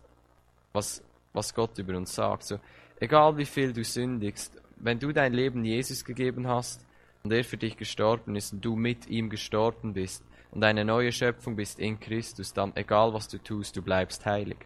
was, 0.74 1.04
was 1.34 1.54
Gott 1.54 1.78
über 1.78 1.96
uns 1.98 2.16
sagt. 2.16 2.44
So, 2.44 2.60
egal 3.00 3.38
wie 3.38 3.46
viel 3.46 3.74
du 3.74 3.84
sündigst, 3.84 4.62
wenn 4.78 5.00
du 5.00 5.12
dein 5.12 5.34
Leben 5.34 5.64
Jesus 5.64 6.04
gegeben 6.04 6.48
hast 6.48 6.86
und 7.24 7.32
er 7.32 7.44
für 7.44 7.58
dich 7.58 7.78
gestorben 7.78 8.36
ist 8.36 8.54
und 8.54 8.66
du 8.66 8.76
mit 8.76 9.08
ihm 9.08 9.30
gestorben 9.30 9.94
bist 9.94 10.24
und 10.52 10.64
eine 10.64 10.84
neue 10.86 11.12
Schöpfung 11.12 11.56
bist 11.56 11.80
in 11.80 12.00
Christus, 12.00 12.54
dann 12.54 12.76
egal 12.76 13.14
was 13.14 13.28
du 13.28 13.38
tust, 13.38 13.76
du 13.78 13.82
bleibst 13.82 14.26
heilig. 14.26 14.58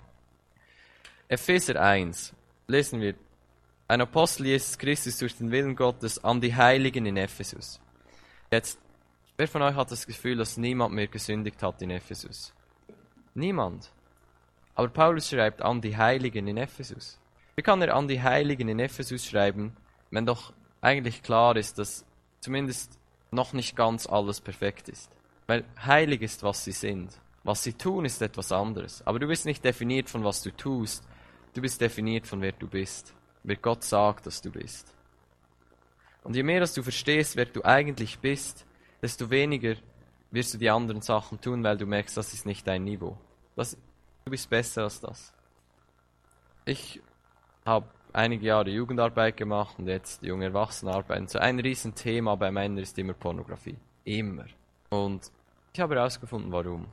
Epheser 1.28 1.82
1 1.82 2.34
lesen 2.68 3.02
wir 3.02 3.16
ein 3.88 4.02
Apostel 4.02 4.48
Jesus 4.48 4.78
Christus 4.78 5.18
durch 5.18 5.36
den 5.36 5.52
Willen 5.52 5.76
Gottes 5.76 6.24
an 6.24 6.42
die 6.42 6.56
Heiligen 6.56 7.06
in 7.06 7.18
Ephesus. 7.18 7.80
Jetzt, 8.52 8.80
wer 9.38 9.48
von 9.48 9.62
euch 9.62 9.76
hat 9.76 9.91
das 9.91 10.08
Gefühl, 10.08 10.38
dass 10.38 10.58
niemand 10.58 10.93
mehr 10.93 11.08
gesündigt 11.08 11.62
hat 11.63 11.82
in 11.82 11.91
Ephesus? 11.91 12.54
Niemand. 13.34 13.91
Aber 14.76 14.89
Paulus 14.89 15.30
schreibt 15.30 15.62
an 15.62 15.82
die 15.82 15.98
Heiligen 15.98 16.48
in 16.48 16.58
Ephesus. 16.58 17.19
Wie 17.56 17.62
kann 17.62 17.82
er 17.82 17.95
an 17.95 18.08
die 18.08 18.21
Heiligen 18.21 18.67
in 18.67 18.80
Ephesus 18.80 19.26
schreiben, 19.26 19.76
wenn 20.12 20.26
doch 20.26 20.54
eigentlich 20.82 21.24
klar 21.24 21.56
ist, 21.56 21.78
dass 21.80 22.06
zumindest 22.41 23.00
noch 23.32 23.54
nicht 23.54 23.76
ganz 23.76 24.06
alles 24.08 24.41
perfekt 24.41 24.89
ist? 24.89 25.10
Weil 25.48 25.63
heilig 25.86 26.21
ist, 26.21 26.43
was 26.43 26.63
sie 26.63 26.71
sind. 26.71 27.12
Was 27.43 27.63
sie 27.63 27.74
tun, 27.74 28.06
ist 28.06 28.21
etwas 28.21 28.52
anderes. 28.52 29.06
Aber 29.06 29.19
du 29.19 29.28
bist 29.28 29.45
nicht 29.45 29.63
definiert 29.63 30.10
von 30.10 30.24
was 30.24 30.41
du 30.41 30.52
tust. 30.52 31.08
Du 31.54 31.62
bist 31.62 31.80
definiert 31.80 32.28
von 32.28 32.41
wer 32.41 32.52
du 32.52 32.67
bist 32.67 33.13
wer 33.45 33.56
Gott 33.56 33.84
sagt, 33.84 34.26
dass 34.26 34.41
du 34.41 34.52
bist. 34.52 34.93
Und 36.24 36.36
je 36.36 36.43
mehr 36.43 36.60
dass 36.60 36.74
du 36.74 36.84
verstehst, 36.84 37.36
wer 37.36 37.45
du 37.45 37.63
eigentlich 37.63 38.19
bist, 38.19 38.65
desto 39.06 39.30
weniger 39.30 39.76
wirst 40.32 40.56
du 40.56 40.58
die 40.58 40.72
anderen 40.72 41.02
Sachen 41.02 41.39
tun, 41.39 41.63
weil 41.63 41.78
du 41.78 41.86
merkst, 41.86 42.18
das 42.18 42.34
ist 42.34 42.48
nicht 42.48 42.65
dein 42.65 42.84
Niveau. 42.84 43.15
Das, 43.56 43.78
du 44.26 44.32
bist 44.32 44.50
besser 44.50 44.84
als 44.84 45.00
das. 45.00 45.32
Ich 46.65 47.00
habe 47.63 47.86
einige 48.13 48.48
Jahre 48.48 48.72
Jugendarbeit 48.72 49.38
gemacht 49.38 49.78
und 49.78 49.88
jetzt 49.88 50.24
junge 50.24 50.46
Erwachsenenarbeit. 50.46 51.30
So 51.30 51.38
ein 51.38 51.60
Riesenthema 51.60 52.34
bei 52.34 52.50
Männern 52.50 52.80
ist 52.80 52.98
immer 52.98 53.13
Pornografie. 53.13 53.78
Immer. 54.06 54.46
Und 54.89 55.32
ich 55.72 55.80
habe 55.80 55.94
herausgefunden, 55.94 56.52
warum. 56.52 56.88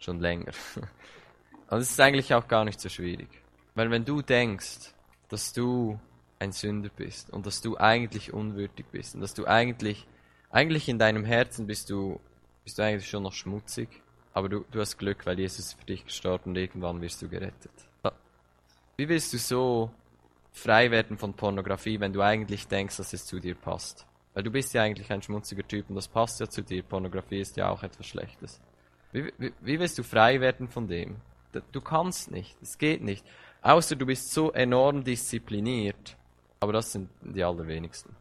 Schon 0.00 0.18
länger. 0.18 0.52
Und 1.70 1.78
es 1.78 1.90
ist 1.90 2.00
eigentlich 2.00 2.34
auch 2.34 2.46
gar 2.48 2.64
nicht 2.64 2.80
so 2.80 2.88
schwierig. 2.88 3.28
Weil 3.74 3.90
wenn 3.90 4.04
du 4.04 4.22
denkst, 4.22 4.92
dass 5.28 5.52
du 5.52 5.98
ein 6.40 6.52
Sünder 6.52 6.90
bist 6.94 7.30
und 7.30 7.46
dass 7.46 7.62
du 7.62 7.78
eigentlich 7.78 8.34
unwürdig 8.34 8.86
bist 8.92 9.14
und 9.14 9.22
dass 9.22 9.34
du 9.34 9.46
eigentlich, 9.46 10.06
eigentlich 10.54 10.88
in 10.88 11.00
deinem 11.00 11.24
Herzen 11.24 11.66
bist 11.66 11.90
du, 11.90 12.20
bist 12.62 12.78
du 12.78 12.82
eigentlich 12.82 13.08
schon 13.10 13.24
noch 13.24 13.32
schmutzig, 13.32 13.88
aber 14.32 14.48
du, 14.48 14.64
du 14.70 14.80
hast 14.80 14.96
Glück, 14.96 15.26
weil 15.26 15.38
Jesus 15.38 15.72
für 15.72 15.84
dich 15.84 16.04
gestorben 16.04 16.50
und 16.50 16.56
irgendwann 16.56 17.00
wirst 17.00 17.20
du 17.20 17.28
gerettet. 17.28 17.72
Wie 18.96 19.08
willst 19.08 19.32
du 19.32 19.38
so 19.38 19.90
frei 20.52 20.92
werden 20.92 21.18
von 21.18 21.34
Pornografie, 21.34 21.98
wenn 21.98 22.12
du 22.12 22.22
eigentlich 22.22 22.68
denkst, 22.68 22.96
dass 22.98 23.12
es 23.12 23.26
zu 23.26 23.40
dir 23.40 23.56
passt? 23.56 24.06
Weil 24.32 24.44
du 24.44 24.52
bist 24.52 24.72
ja 24.74 24.82
eigentlich 24.82 25.10
ein 25.10 25.22
schmutziger 25.22 25.66
Typ 25.66 25.90
und 25.90 25.96
das 25.96 26.06
passt 26.06 26.38
ja 26.38 26.48
zu 26.48 26.62
dir. 26.62 26.84
Pornografie 26.84 27.40
ist 27.40 27.56
ja 27.56 27.68
auch 27.68 27.82
etwas 27.82 28.06
Schlechtes. 28.06 28.60
Wie, 29.10 29.32
wie, 29.38 29.52
wie 29.60 29.80
willst 29.80 29.98
du 29.98 30.04
frei 30.04 30.40
werden 30.40 30.68
von 30.68 30.86
dem? 30.86 31.16
Du 31.72 31.80
kannst 31.80 32.30
nicht, 32.30 32.56
es 32.62 32.78
geht 32.78 33.02
nicht. 33.02 33.24
Außer 33.62 33.96
du 33.96 34.06
bist 34.06 34.32
so 34.32 34.52
enorm 34.52 35.02
diszipliniert. 35.02 36.16
Aber 36.60 36.72
das 36.72 36.92
sind 36.92 37.10
die 37.22 37.42
allerwenigsten. 37.42 38.14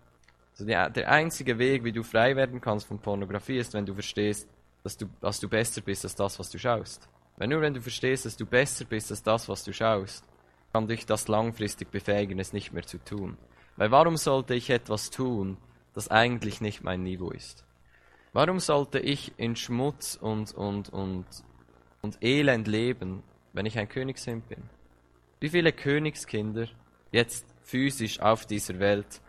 Also 0.54 0.66
die, 0.66 0.94
der 0.94 1.12
einzige 1.12 1.58
Weg, 1.58 1.84
wie 1.84 1.92
du 1.92 2.04
frei 2.04 2.36
werden 2.36 2.62
kannst 2.62 2.88
von 2.88 3.00
Pornografie, 3.00 3.58
ist, 3.58 3.74
wenn 3.74 3.86
du 3.86 3.94
verstehst, 3.94 4.48
dass 4.84 4.98
du, 4.98 5.08
dass 5.20 5.39
du 5.39 5.50
besser 5.50 5.82
bist 5.82 6.04
als 6.04 6.16
das, 6.16 6.38
was 6.38 6.50
du 6.50 6.60
schaust. 6.60 7.10
Wenn 7.38 7.50
nur 7.50 7.62
wenn 7.62 7.74
du 7.74 7.82
verstehst, 7.82 8.26
dass 8.26 8.38
du 8.38 8.46
besser 8.46 8.86
bist 8.86 9.10
als 9.10 9.24
das, 9.24 9.50
was 9.50 9.63
du 9.63 9.74
schaust, 9.74 10.24
kann 10.72 10.88
dich 10.88 11.06
das 11.06 11.28
langfristig 11.28 11.89
befähigen, 11.89 12.39
es 12.39 12.54
nicht 12.54 12.74
mehr 12.74 12.84
zu 12.84 12.98
tun. 13.00 13.38
Weil 13.78 13.92
warum 13.92 14.18
sollte 14.18 14.54
ich 14.54 14.70
etwas 14.70 15.10
tun, 15.10 15.58
das 15.94 16.10
eigentlich 16.10 16.62
nicht 16.62 16.84
mein 16.84 17.04
Niveau 17.04 17.32
ist? 17.32 17.66
Warum 18.34 18.60
sollte 18.60 19.00
ich 19.00 19.32
in 19.38 19.56
Schmutz 19.56 20.18
und, 20.20 20.54
und, 20.54 20.89
und, 20.89 21.26
und 22.02 22.18
Elend 22.24 22.68
leben, 22.68 23.24
wenn 23.54 23.66
ich 23.66 23.78
ein 23.78 23.89
Königskind 23.89 24.48
bin? 24.50 24.63
Wie 25.39 25.50
viele 25.50 25.72
Königskinder 25.72 26.68
jetzt 27.12 27.46
physisch 27.62 28.20
auf 28.20 28.46
dieser 28.46 28.80
Welt, 28.80 29.22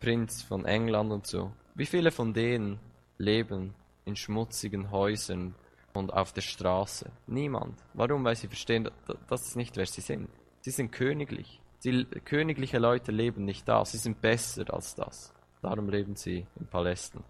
Prinz 0.00 0.42
von 0.42 0.64
England 0.64 1.12
und 1.12 1.26
so, 1.26 1.52
wie 1.74 1.86
viele 1.86 2.10
von 2.10 2.32
denen 2.32 2.78
leben 3.18 3.74
in 4.04 4.16
schmutzigen 4.16 4.90
Häusern 4.90 5.54
und 5.92 6.12
auf 6.12 6.32
der 6.32 6.42
Straße? 6.42 7.10
Niemand. 7.26 7.78
Warum? 7.94 8.24
Weil 8.24 8.36
sie 8.36 8.48
verstehen, 8.48 8.90
das 9.28 9.46
ist 9.46 9.56
nicht, 9.56 9.76
wer 9.76 9.86
sie 9.86 10.00
sind. 10.00 10.28
Sie 10.60 10.70
sind 10.70 10.92
königlich. 10.92 11.60
Die 11.84 12.04
königliche 12.04 12.78
Leute 12.78 13.12
leben 13.12 13.44
nicht 13.44 13.68
da. 13.68 13.84
Sie 13.84 13.98
sind 13.98 14.20
besser 14.20 14.72
als 14.72 14.94
das. 14.94 15.32
Darum 15.62 15.88
leben 15.88 16.16
sie 16.16 16.46
in 16.58 16.66
Palästen. 16.66 17.22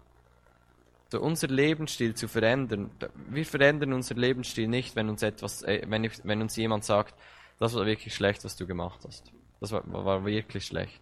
So 1.09 1.21
unser 1.21 1.47
Lebensstil 1.47 2.15
zu 2.15 2.27
verändern. 2.27 2.91
Wir 3.29 3.45
verändern 3.45 3.93
unser 3.93 4.15
Lebensstil 4.15 4.67
nicht, 4.67 4.95
wenn 4.95 5.09
uns 5.09 5.23
etwas, 5.23 5.63
äh, 5.63 5.85
wenn, 5.87 6.09
wenn 6.23 6.41
uns 6.41 6.55
jemand 6.55 6.83
sagt, 6.83 7.15
das 7.59 7.75
war 7.75 7.85
wirklich 7.85 8.13
schlecht, 8.13 8.43
was 8.43 8.55
du 8.55 8.67
gemacht 8.67 8.99
hast. 9.05 9.31
Das 9.59 9.71
war, 9.71 9.83
war 9.87 10.25
wirklich 10.25 10.65
schlecht. 10.65 11.01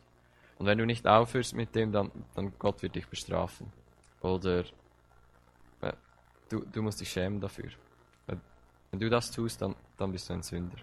Und 0.57 0.65
wenn 0.65 0.77
du 0.77 0.85
nicht 0.85 1.05
aufhörst 1.07 1.53
mit 1.53 1.75
dem, 1.75 1.91
dann, 1.91 2.11
dann 2.33 2.53
Gott 2.57 2.81
wird 2.81 2.95
dich 2.95 3.07
bestrafen. 3.07 3.71
Oder 4.21 4.63
äh, 5.81 5.93
du, 6.49 6.65
du 6.71 6.81
musst 6.81 7.01
dich 7.01 7.09
schämen 7.09 7.41
dafür. 7.41 7.69
Wenn 8.95 8.99
du 8.99 9.09
das 9.09 9.29
tust, 9.29 9.61
dann, 9.61 9.75
dann 9.97 10.13
bist 10.13 10.29
du 10.29 10.33
ein 10.33 10.41
Sünder. 10.41 10.77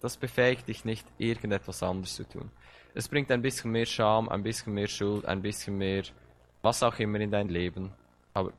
Das 0.00 0.16
befähigt 0.16 0.68
dich 0.68 0.84
nicht, 0.86 1.06
irgendetwas 1.18 1.82
anderes 1.82 2.14
zu 2.14 2.26
tun. 2.26 2.50
Es 2.94 3.08
bringt 3.08 3.30
ein 3.30 3.42
bisschen 3.42 3.72
mehr 3.72 3.84
Scham, 3.84 4.28
ein 4.30 4.42
bisschen 4.42 4.72
mehr 4.72 4.88
Schuld, 4.88 5.26
ein 5.26 5.42
bisschen 5.42 5.76
mehr 5.76 6.04
was 6.62 6.82
auch 6.82 6.98
immer 6.98 7.20
in 7.20 7.30
dein 7.30 7.48
Leben. 7.48 7.92
Aber 8.32 8.52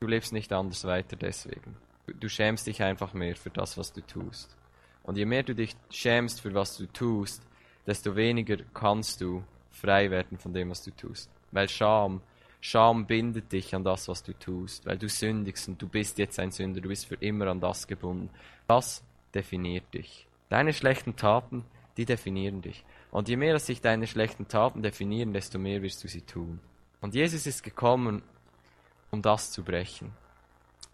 du 0.00 0.06
lebst 0.06 0.32
nicht 0.32 0.52
anders 0.52 0.84
weiter 0.84 1.16
deswegen. 1.16 1.76
Du 2.06 2.28
schämst 2.28 2.66
dich 2.66 2.82
einfach 2.82 3.14
mehr 3.14 3.36
für 3.36 3.50
das, 3.50 3.78
was 3.78 3.92
du 3.92 4.00
tust. 4.00 4.56
Und 5.04 5.16
je 5.16 5.24
mehr 5.24 5.44
du 5.44 5.54
dich 5.54 5.76
schämst 5.90 6.40
für 6.40 6.54
was 6.54 6.76
du 6.76 6.86
tust, 6.86 7.42
desto 7.86 8.16
weniger 8.16 8.56
kannst 8.74 9.20
du 9.20 9.44
frei 9.78 10.10
werden 10.10 10.38
von 10.38 10.52
dem, 10.52 10.70
was 10.70 10.82
du 10.82 10.90
tust. 10.90 11.30
Weil 11.52 11.68
Scham, 11.68 12.20
Scham 12.60 13.06
bindet 13.06 13.52
dich 13.52 13.74
an 13.74 13.84
das, 13.84 14.08
was 14.08 14.22
du 14.22 14.32
tust, 14.32 14.84
weil 14.86 14.98
du 14.98 15.08
sündigst 15.08 15.68
und 15.68 15.80
du 15.80 15.88
bist 15.88 16.18
jetzt 16.18 16.38
ein 16.38 16.50
Sünder, 16.50 16.80
du 16.80 16.88
bist 16.88 17.06
für 17.06 17.14
immer 17.16 17.46
an 17.46 17.60
das 17.60 17.86
gebunden. 17.86 18.30
Das 18.66 19.02
definiert 19.34 19.94
dich. 19.94 20.26
Deine 20.48 20.72
schlechten 20.72 21.16
Taten, 21.16 21.64
die 21.96 22.04
definieren 22.04 22.62
dich. 22.62 22.84
Und 23.10 23.28
je 23.28 23.36
mehr 23.36 23.58
sich 23.58 23.80
deine 23.80 24.06
schlechten 24.06 24.48
Taten 24.48 24.82
definieren, 24.82 25.32
desto 25.32 25.58
mehr 25.58 25.82
wirst 25.82 26.02
du 26.04 26.08
sie 26.08 26.22
tun. 26.22 26.60
Und 27.00 27.14
Jesus 27.14 27.46
ist 27.46 27.62
gekommen, 27.62 28.22
um 29.10 29.22
das 29.22 29.50
zu 29.52 29.62
brechen. 29.62 30.12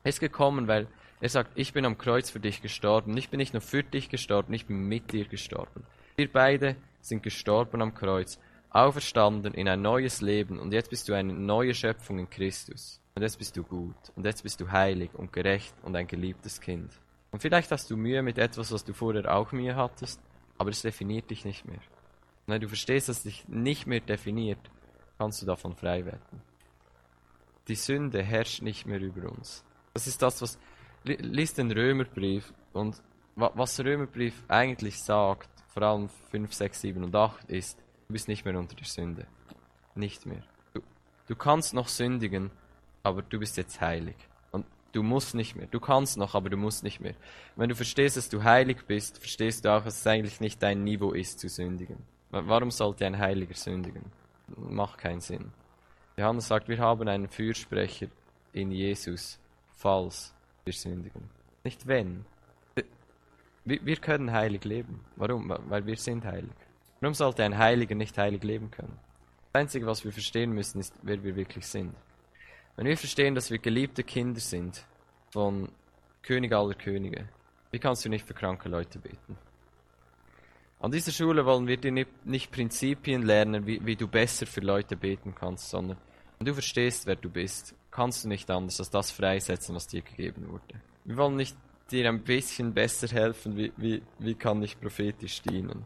Er 0.03 0.11
ist 0.11 0.21
gekommen, 0.21 0.69
weil 0.69 0.87
er 1.21 1.29
sagt, 1.31 1.53
ich 1.55 1.73
bin 1.73 1.87
am 1.87 1.97
Kreuz 1.97 2.31
für 2.31 2.41
dich 2.41 2.61
gestorben. 2.61 3.17
Ich 3.17 3.31
bin 3.31 3.39
nicht 3.39 3.55
nur 3.55 3.63
für 3.63 3.83
dich 3.83 4.11
gestorben, 4.11 4.53
ich 4.53 4.67
bin 4.67 4.87
mit 4.87 5.13
dir 5.13 5.25
gestorben. 5.27 5.85
Wir 6.17 6.31
beide 6.31 6.77
sind 7.01 7.23
gestorben 7.23 7.81
am 7.81 7.95
Kreuz, 7.95 8.39
auferstanden 8.75 9.55
in 9.55 9.69
ein 9.69 9.81
neues 9.81 10.21
Leben 10.21 10.59
und 10.59 10.73
jetzt 10.73 10.91
bist 10.91 11.09
du 11.09 11.15
eine 11.15 11.33
neue 11.33 11.75
Schöpfung 11.75 12.19
in 12.19 12.29
Christus. 12.29 13.01
Und 13.15 13.23
jetzt 13.23 13.39
bist 13.39 13.57
du 13.57 13.63
gut 13.63 13.95
und 14.17 14.27
jetzt 14.27 14.43
bist 14.43 14.61
du 14.61 14.71
heilig 14.73 15.15
und 15.15 15.33
gerecht 15.33 15.73
und 15.83 15.95
ein 15.95 16.09
geliebtes 16.09 16.61
Kind. 16.61 16.91
Und 17.31 17.41
vielleicht 17.41 17.71
hast 17.71 17.89
du 17.89 17.97
Mühe 17.97 18.23
mit 18.23 18.37
etwas, 18.37 18.73
was 18.73 18.85
du 18.85 18.93
vorher 18.93 19.33
auch 19.33 19.53
Mühe 19.53 19.77
hattest, 19.77 20.21
aber 20.59 20.71
es 20.71 20.83
definiert 20.83 21.31
dich 21.31 21.45
nicht 21.45 21.65
mehr. 21.65 21.79
Und 22.47 22.55
wenn 22.55 22.61
du 22.61 22.69
verstehst, 22.69 23.09
dass 23.09 23.19
es 23.19 23.23
dich 23.23 23.49
nicht 23.49 23.87
mehr 23.87 24.01
definiert, 24.01 24.59
kannst 25.19 25.41
du 25.41 25.47
davon 25.47 25.77
frei 25.77 26.05
werden. 26.05 26.43
Die 27.69 27.77
Sünde 27.77 28.23
herrscht 28.23 28.61
nicht 28.61 28.87
mehr 28.87 29.01
über 29.01 29.31
uns. 29.31 29.65
Das 29.95 30.09
ist 30.09 30.21
das, 30.21 30.43
was 30.43 30.59
liest 31.05 31.59
den 31.59 31.71
Römerbrief 31.71 32.53
und 32.73 33.01
was 33.37 33.77
der 33.77 33.85
Römerbrief 33.85 34.43
eigentlich 34.49 35.01
sagt, 35.01 35.49
vor 35.69 35.83
allem 35.85 36.09
5, 36.09 36.53
6, 36.53 36.81
7 36.81 37.05
und 37.05 37.15
8, 37.15 37.51
ist, 37.51 37.84
du 38.07 38.13
bist 38.13 38.29
nicht 38.29 38.45
mehr 38.45 38.59
unter 38.59 38.75
der 38.75 38.87
Sünde. 38.87 39.27
Nicht 39.95 40.27
mehr. 40.27 40.43
Du, 40.73 40.81
du 41.29 41.37
kannst 41.37 41.75
noch 41.75 41.89
sündigen, 41.89 42.51
aber 43.03 43.23
du 43.23 43.39
bist 43.39 43.57
jetzt 43.57 43.81
heilig. 43.81 44.17
Und 44.51 44.67
du 44.93 45.03
musst 45.03 45.35
nicht 45.35 45.57
mehr. 45.57 45.67
Du 45.67 45.81
kannst 45.81 46.17
noch, 46.17 46.35
aber 46.35 46.51
du 46.51 46.57
musst 46.57 46.83
nicht 46.83 47.01
mehr. 47.01 47.15
Wenn 47.57 47.69
du 47.69 47.77
verstehst, 47.77 48.17
dass 48.17 48.29
du 48.29 48.43
heilig 48.43 48.85
bist, 48.87 49.19
verstehst 49.19 49.65
du 49.65 49.71
auch, 49.71 49.85
dass 49.85 50.01
es 50.01 50.07
eigentlich 50.07 50.41
nicht 50.41 50.63
dein 50.63 50.85
Niveau 50.85 51.13
ist 51.13 51.39
zu 51.39 51.49
sündigen. 51.49 51.99
Warum 52.31 52.71
sollte 52.71 53.07
ein 53.07 53.19
Heiliger 53.19 53.55
sündigen? 53.55 54.11
macht 54.57 54.99
keinen 54.99 55.21
Sinn. 55.21 55.53
Johannes 56.17 56.49
sagt, 56.49 56.69
wir 56.69 56.79
haben 56.79 57.09
einen 57.09 57.29
Fürsprecher 57.29 58.09
in 58.53 58.71
Jesus, 58.71 59.39
falls 59.73 60.35
wir 60.65 60.73
sündigen. 60.73 61.29
Nicht 61.65 61.87
wenn. 61.87 62.25
Wir 63.65 63.97
können 63.97 64.31
heilig 64.31 64.65
leben. 64.65 65.01
Warum? 65.17 65.49
Weil 65.69 65.87
wir 65.87 65.97
sind 65.97 66.25
heilig. 66.25 66.53
Warum 67.05 67.13
sollte 67.13 67.45
ein 67.45 67.59
Heiliger 67.59 67.95
nicht 67.95 68.17
heilig 68.17 68.43
leben 68.45 68.71
können? 68.71 68.99
Das 69.53 69.61
Einzige, 69.61 69.85
was 69.85 70.07
wir 70.07 70.11
verstehen 70.11 70.53
müssen, 70.53 70.81
ist, 70.81 70.95
wer 71.03 71.23
wir 71.23 71.37
wirklich 71.37 71.67
sind. 71.67 71.95
Wenn 72.77 72.87
wir 72.87 72.97
verstehen, 72.97 73.35
dass 73.35 73.51
wir 73.51 73.59
geliebte 73.59 74.03
Kinder 74.03 74.41
sind 74.41 74.87
von 75.31 75.69
König 76.23 76.55
aller 76.55 76.73
Könige, 76.73 77.29
wie 77.73 77.79
kannst 77.79 78.07
du 78.07 78.09
nicht 78.09 78.27
für 78.27 78.33
kranke 78.33 78.71
Leute 78.71 78.99
beten? 78.99 79.37
An 80.81 80.93
dieser 80.93 81.13
Schule 81.13 81.45
wollen 81.45 81.67
wir 81.67 81.77
dir 81.77 81.93
nicht 82.25 82.51
Prinzipien 82.51 83.21
lernen, 83.21 83.67
wie, 83.67 83.85
wie 83.85 83.97
du 83.97 84.09
besser 84.09 84.47
für 84.47 84.63
Leute 84.63 84.97
beten 84.97 85.35
kannst, 85.35 85.69
sondern 85.69 85.99
wenn 86.39 86.47
du 86.47 86.55
verstehst, 86.55 87.07
wer 87.07 87.17
du 87.17 87.29
bist, 87.29 87.75
kannst 87.91 88.25
du 88.25 88.29
nicht 88.29 88.51
anders 88.51 88.81
als 88.81 88.89
das 88.89 89.11
freisetzen, 89.11 89.75
was 89.75 89.87
dir 89.87 90.01
gegeben 90.01 90.49
wurde. 90.49 90.81
Wir 91.05 91.19
wollen 91.19 91.37
nicht 91.37 91.55
dir 91.91 92.09
ein 92.09 92.23
bisschen 92.23 92.73
besser 92.73 93.09
helfen, 93.09 93.59
wie, 93.59 93.75
wie, 93.77 94.03
wie 94.21 94.35
kann 94.35 94.63
ich 94.63 94.81
prophetisch 94.81 95.43
dienen. 95.43 95.85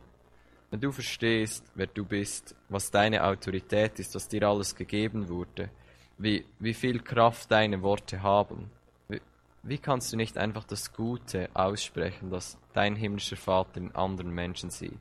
Wenn 0.70 0.80
du 0.80 0.92
verstehst, 0.92 1.64
wer 1.74 1.86
du 1.86 2.04
bist, 2.04 2.54
was 2.68 2.90
deine 2.90 3.24
Autorität 3.24 3.98
ist, 3.98 4.14
was 4.14 4.28
dir 4.28 4.42
alles 4.42 4.74
gegeben 4.74 5.28
wurde, 5.28 5.70
wie, 6.18 6.44
wie 6.58 6.74
viel 6.74 7.00
Kraft 7.00 7.50
deine 7.50 7.80
Worte 7.82 8.22
haben, 8.22 8.70
wie, 9.08 9.20
wie 9.62 9.78
kannst 9.78 10.12
du 10.12 10.16
nicht 10.18 10.36
einfach 10.36 10.64
das 10.64 10.92
Gute 10.92 11.48
aussprechen, 11.54 12.30
das 12.30 12.58
dein 12.74 12.96
himmlischer 12.96 13.36
Vater 13.36 13.78
in 13.78 13.94
anderen 13.94 14.30
Menschen 14.30 14.68
sieht? 14.68 14.92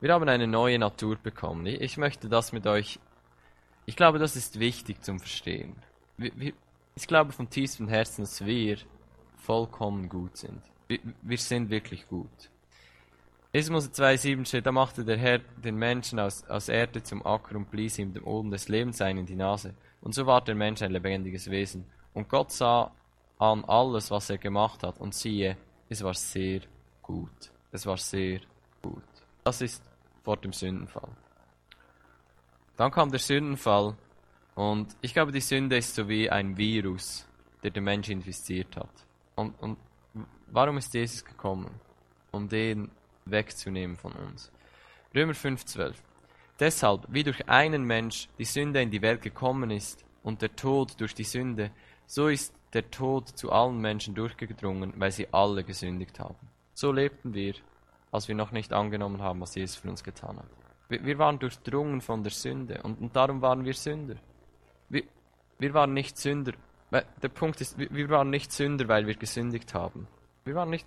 Wir 0.00 0.12
haben 0.12 0.28
eine 0.28 0.46
neue 0.46 0.78
Natur 0.78 1.16
bekommen. 1.16 1.66
Ich 1.66 1.96
möchte 1.96 2.28
das 2.28 2.52
mit 2.52 2.66
euch, 2.66 3.00
ich 3.86 3.96
glaube, 3.96 4.20
das 4.20 4.36
ist 4.36 4.60
wichtig 4.60 5.02
zum 5.02 5.18
Verstehen. 5.18 5.74
Ich 6.18 7.06
glaube 7.08 7.32
von 7.32 7.50
tiefstem 7.50 7.88
Herzen, 7.88 8.22
dass 8.22 8.44
wir 8.44 8.78
vollkommen 9.38 10.08
gut 10.08 10.36
sind. 10.36 10.62
Wir 10.88 11.38
sind 11.38 11.70
wirklich 11.70 12.06
gut. 12.06 12.50
1. 13.54 13.68
Mose 13.68 13.90
2,7 13.90 14.46
steht, 14.46 14.64
da 14.64 14.72
machte 14.72 15.04
der 15.04 15.18
Herr 15.18 15.38
den 15.38 15.76
Menschen 15.76 16.18
aus, 16.18 16.42
aus 16.44 16.70
Erde 16.70 17.02
zum 17.02 17.24
Acker 17.26 17.56
und 17.56 17.70
blies 17.70 17.98
ihm 17.98 18.14
dem 18.14 18.24
Oben 18.24 18.50
des 18.50 18.68
Lebens 18.68 19.02
ein 19.02 19.18
in 19.18 19.26
die 19.26 19.36
Nase. 19.36 19.74
Und 20.00 20.14
so 20.14 20.24
war 20.24 20.42
der 20.42 20.54
Mensch 20.54 20.80
ein 20.80 20.90
lebendiges 20.90 21.50
Wesen. 21.50 21.84
Und 22.14 22.30
Gott 22.30 22.50
sah 22.50 22.90
an 23.38 23.62
alles, 23.66 24.10
was 24.10 24.30
er 24.30 24.38
gemacht 24.38 24.82
hat, 24.82 24.98
und 25.00 25.14
siehe, 25.14 25.58
es 25.90 26.02
war 26.02 26.14
sehr 26.14 26.62
gut. 27.02 27.52
Es 27.72 27.84
war 27.84 27.98
sehr 27.98 28.40
gut. 28.80 29.02
Das 29.44 29.60
ist 29.60 29.82
vor 30.22 30.38
dem 30.38 30.54
Sündenfall. 30.54 31.10
Dann 32.78 32.90
kam 32.90 33.10
der 33.10 33.20
Sündenfall 33.20 33.96
und 34.54 34.96
ich 35.02 35.12
glaube, 35.12 35.30
die 35.30 35.40
Sünde 35.40 35.76
ist 35.76 35.94
so 35.94 36.08
wie 36.08 36.30
ein 36.30 36.56
Virus, 36.56 37.26
der 37.62 37.70
den 37.70 37.84
Menschen 37.84 38.12
infiziert 38.12 38.76
hat. 38.76 38.90
Und, 39.34 39.60
und 39.60 39.76
warum 40.46 40.78
ist 40.78 40.94
Jesus 40.94 41.22
gekommen? 41.22 41.70
Um 42.30 42.48
den 42.48 42.90
wegzunehmen 43.24 43.96
von 43.96 44.12
uns. 44.12 44.50
Römer 45.14 45.32
5,12 45.32 45.94
Deshalb, 46.60 47.06
wie 47.08 47.24
durch 47.24 47.48
einen 47.48 47.84
Mensch 47.84 48.28
die 48.38 48.44
Sünde 48.44 48.80
in 48.82 48.90
die 48.90 49.02
Welt 49.02 49.22
gekommen 49.22 49.70
ist 49.70 50.04
und 50.22 50.42
der 50.42 50.54
Tod 50.54 51.00
durch 51.00 51.14
die 51.14 51.24
Sünde, 51.24 51.70
so 52.06 52.28
ist 52.28 52.54
der 52.72 52.90
Tod 52.90 53.28
zu 53.28 53.52
allen 53.52 53.78
Menschen 53.78 54.14
durchgedrungen, 54.14 54.92
weil 54.96 55.10
sie 55.10 55.28
alle 55.32 55.64
gesündigt 55.64 56.20
haben. 56.20 56.48
So 56.74 56.92
lebten 56.92 57.34
wir, 57.34 57.54
als 58.10 58.28
wir 58.28 58.34
noch 58.34 58.52
nicht 58.52 58.72
angenommen 58.72 59.20
haben, 59.20 59.40
was 59.40 59.54
Jesus 59.54 59.76
für 59.76 59.90
uns 59.90 60.04
getan 60.04 60.38
hat. 60.38 60.46
Wir, 60.88 61.04
wir 61.04 61.18
waren 61.18 61.38
durchdrungen 61.38 62.00
von 62.00 62.22
der 62.22 62.32
Sünde 62.32 62.80
und, 62.82 63.00
und 63.00 63.16
darum 63.16 63.42
waren 63.42 63.64
wir 63.64 63.74
Sünder. 63.74 64.16
Wir, 64.88 65.04
wir 65.58 65.74
waren 65.74 65.94
nicht 65.94 66.16
Sünder. 66.18 66.52
Der 66.90 67.28
Punkt 67.28 67.60
ist, 67.60 67.78
wir, 67.78 67.90
wir 67.90 68.08
waren 68.10 68.30
nicht 68.30 68.52
Sünder, 68.52 68.88
weil 68.88 69.06
wir 69.06 69.14
gesündigt 69.14 69.74
haben. 69.74 70.06
Wir 70.44 70.54
waren 70.54 70.70
nicht 70.70 70.86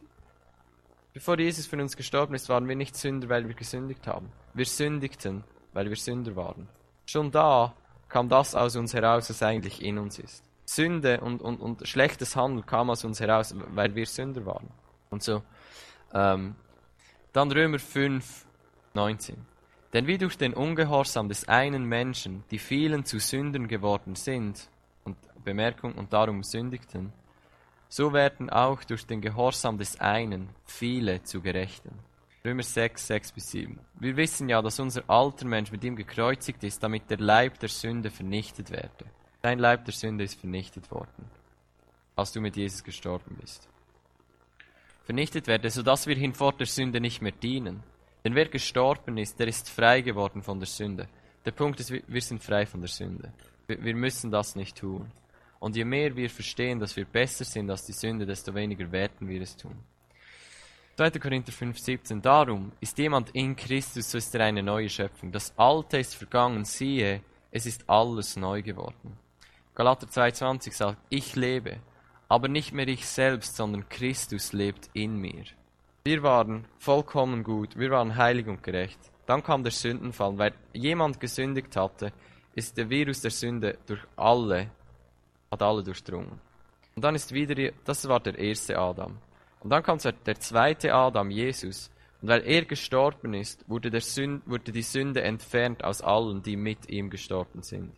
Bevor 1.15 1.39
Jesus 1.39 1.65
für 1.65 1.81
uns 1.81 1.95
gestorben 1.95 2.35
ist, 2.35 2.49
waren 2.49 2.67
wir 2.67 2.75
nicht 2.75 2.93
Sünder, 2.93 3.29
weil 3.29 3.47
wir 3.47 3.55
gesündigt 3.55 4.05
haben. 4.05 4.29
Wir 4.53 4.65
sündigten, 4.65 5.45
weil 5.71 5.87
wir 5.87 5.95
Sünder 5.95 6.35
waren. 6.35 6.67
Schon 7.05 7.31
da 7.31 7.73
kam 8.09 8.27
das 8.27 8.53
aus 8.53 8.75
uns 8.75 8.93
heraus, 8.93 9.29
was 9.29 9.41
eigentlich 9.41 9.81
in 9.81 9.97
uns 9.97 10.19
ist. 10.19 10.43
Sünde 10.65 11.21
und, 11.21 11.41
und, 11.41 11.61
und 11.61 11.87
schlechtes 11.87 12.35
Handeln 12.35 12.65
kam 12.65 12.89
aus 12.89 13.05
uns 13.05 13.21
heraus, 13.21 13.55
weil 13.55 13.95
wir 13.95 14.05
Sünder 14.05 14.45
waren. 14.45 14.67
Und 15.09 15.23
so. 15.23 15.41
Ähm, 16.13 16.55
dann 17.31 17.49
Römer 17.49 17.79
5, 17.79 18.45
19. 18.93 19.37
Denn 19.93 20.07
wie 20.07 20.17
durch 20.17 20.37
den 20.37 20.53
Ungehorsam 20.53 21.29
des 21.29 21.47
einen 21.47 21.85
Menschen 21.85 22.43
die 22.51 22.59
vielen 22.59 23.05
zu 23.05 23.19
Sündern 23.19 23.69
geworden 23.69 24.15
sind, 24.15 24.69
und 25.05 25.15
Bemerkung, 25.45 25.93
und 25.93 26.11
darum 26.11 26.43
sündigten, 26.43 27.13
so 27.95 28.11
werden 28.11 28.49
auch 28.49 28.83
durch 28.83 29.05
den 29.05 29.21
Gehorsam 29.21 29.77
des 29.77 30.01
einen 30.01 30.49
viele 30.65 31.23
zu 31.23 31.39
Gerechten. 31.39 31.97
Römer 32.43 32.61
6, 32.61 33.07
6 33.07 33.31
bis 33.31 33.51
7. 33.51 33.79
Wir 34.01 34.17
wissen 34.17 34.49
ja, 34.49 34.61
dass 34.61 34.81
unser 34.81 35.09
alter 35.09 35.47
Mensch 35.47 35.71
mit 35.71 35.81
ihm 35.85 35.95
gekreuzigt 35.95 36.61
ist, 36.65 36.83
damit 36.83 37.09
der 37.09 37.19
Leib 37.19 37.57
der 37.59 37.69
Sünde 37.69 38.11
vernichtet 38.11 38.69
werde. 38.69 39.05
Dein 39.41 39.59
Leib 39.59 39.85
der 39.85 39.93
Sünde 39.93 40.25
ist 40.25 40.37
vernichtet 40.37 40.91
worden, 40.91 41.23
als 42.17 42.33
du 42.33 42.41
mit 42.41 42.57
Jesus 42.57 42.83
gestorben 42.83 43.37
bist. 43.39 43.69
Vernichtet 45.05 45.47
werde, 45.47 45.69
sodass 45.69 46.05
wir 46.05 46.17
hinfort 46.17 46.59
der 46.59 46.67
Sünde 46.67 46.99
nicht 46.99 47.21
mehr 47.21 47.31
dienen. 47.31 47.81
Denn 48.25 48.35
wer 48.35 48.49
gestorben 48.49 49.17
ist, 49.17 49.39
der 49.39 49.47
ist 49.47 49.69
frei 49.69 50.01
geworden 50.01 50.41
von 50.41 50.59
der 50.59 50.67
Sünde. 50.67 51.07
Der 51.45 51.51
Punkt 51.51 51.79
ist, 51.79 51.93
wir 51.93 52.21
sind 52.21 52.43
frei 52.43 52.65
von 52.65 52.81
der 52.81 52.89
Sünde. 52.89 53.31
Wir 53.67 53.95
müssen 53.95 54.31
das 54.31 54.57
nicht 54.57 54.75
tun. 54.75 55.09
Und 55.59 55.75
je 55.75 55.85
mehr 55.85 56.15
wir 56.15 56.29
verstehen, 56.29 56.79
dass 56.79 56.95
wir 56.95 57.05
besser 57.05 57.45
sind 57.45 57.69
als 57.69 57.85
die 57.85 57.93
Sünde, 57.93 58.25
desto 58.25 58.53
weniger 58.53 58.91
werden 58.91 59.27
wir 59.27 59.41
es 59.41 59.55
tun. 59.55 59.75
2. 60.97 61.11
Korinther 61.11 61.51
5,17 61.51 62.21
Darum 62.21 62.71
ist 62.79 62.97
jemand 62.97 63.31
in 63.31 63.55
Christus, 63.55 64.11
so 64.11 64.17
ist 64.17 64.33
er 64.33 64.45
eine 64.45 64.63
neue 64.63 64.89
Schöpfung. 64.89 65.31
Das 65.31 65.53
Alte 65.57 65.97
ist 65.97 66.15
vergangen, 66.15 66.63
siehe, 66.63 67.21
es 67.51 67.65
ist 67.65 67.89
alles 67.89 68.37
neu 68.37 68.61
geworden. 68.61 69.17
Galater 69.73 70.07
2,20 70.07 70.73
sagt, 70.73 70.97
ich 71.09 71.35
lebe, 71.35 71.79
aber 72.29 72.47
nicht 72.47 72.71
mehr 72.71 72.87
ich 72.87 73.05
selbst, 73.05 73.57
sondern 73.57 73.89
Christus 73.89 74.53
lebt 74.53 74.89
in 74.93 75.17
mir. 75.17 75.43
Wir 76.05 76.23
waren 76.23 76.65
vollkommen 76.77 77.43
gut, 77.43 77.77
wir 77.77 77.91
waren 77.91 78.15
heilig 78.15 78.47
und 78.47 78.63
gerecht. 78.63 78.99
Dann 79.25 79.43
kam 79.43 79.63
der 79.63 79.71
Sündenfall, 79.71 80.37
weil 80.37 80.53
jemand 80.71 81.19
gesündigt 81.19 81.75
hatte, 81.75 82.13
ist 82.53 82.77
der 82.77 82.89
Virus 82.89 83.21
der 83.21 83.31
Sünde 83.31 83.77
durch 83.85 84.01
alle 84.15 84.69
hat 85.55 85.63
alle 85.63 85.83
durchdrungen. 85.83 86.39
Und 86.95 87.03
dann 87.03 87.15
ist 87.15 87.33
wieder, 87.33 87.71
das 87.83 88.07
war 88.07 88.19
der 88.19 88.37
erste 88.37 88.77
Adam. 88.77 89.17
Und 89.61 89.69
dann 89.69 89.83
kam 89.83 89.97
der 89.97 90.39
zweite 90.39 90.93
Adam, 90.93 91.31
Jesus. 91.31 91.89
Und 92.21 92.29
weil 92.29 92.43
er 92.45 92.65
gestorben 92.65 93.33
ist, 93.33 93.67
wurde, 93.67 93.89
der 93.89 94.01
Sünd, 94.01 94.47
wurde 94.47 94.71
die 94.71 94.81
Sünde 94.81 95.21
entfernt 95.21 95.83
aus 95.83 96.01
allen, 96.01 96.41
die 96.41 96.55
mit 96.55 96.89
ihm 96.89 97.09
gestorben 97.09 97.61
sind. 97.61 97.91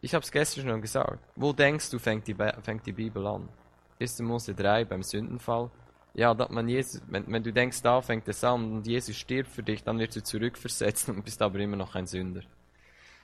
Ich 0.00 0.14
habe 0.14 0.22
es 0.22 0.30
gestern 0.30 0.68
schon 0.68 0.80
gesagt. 0.80 1.20
Wo 1.36 1.52
denkst 1.52 1.90
du, 1.90 1.98
fängt 1.98 2.26
die, 2.26 2.34
fängt 2.34 2.86
die 2.86 2.92
Bibel 2.92 3.26
an? 3.26 3.48
1. 4.00 4.20
Mose 4.20 4.54
3 4.54 4.84
beim 4.84 5.02
Sündenfall. 5.02 5.70
Ja, 6.14 6.32
dass 6.32 6.48
man 6.50 6.68
Jesus, 6.68 7.02
wenn, 7.08 7.30
wenn 7.30 7.42
du 7.42 7.52
denkst, 7.52 7.82
da 7.82 8.00
fängt 8.00 8.26
es 8.28 8.42
an 8.42 8.72
und 8.76 8.86
Jesus 8.86 9.16
stirbt 9.16 9.50
für 9.50 9.62
dich, 9.62 9.84
dann 9.84 9.98
wirst 9.98 10.16
du 10.16 10.22
zurückversetzt 10.22 11.08
und 11.10 11.24
bist 11.24 11.42
aber 11.42 11.58
immer 11.58 11.76
noch 11.76 11.94
ein 11.94 12.06
Sünder. 12.06 12.40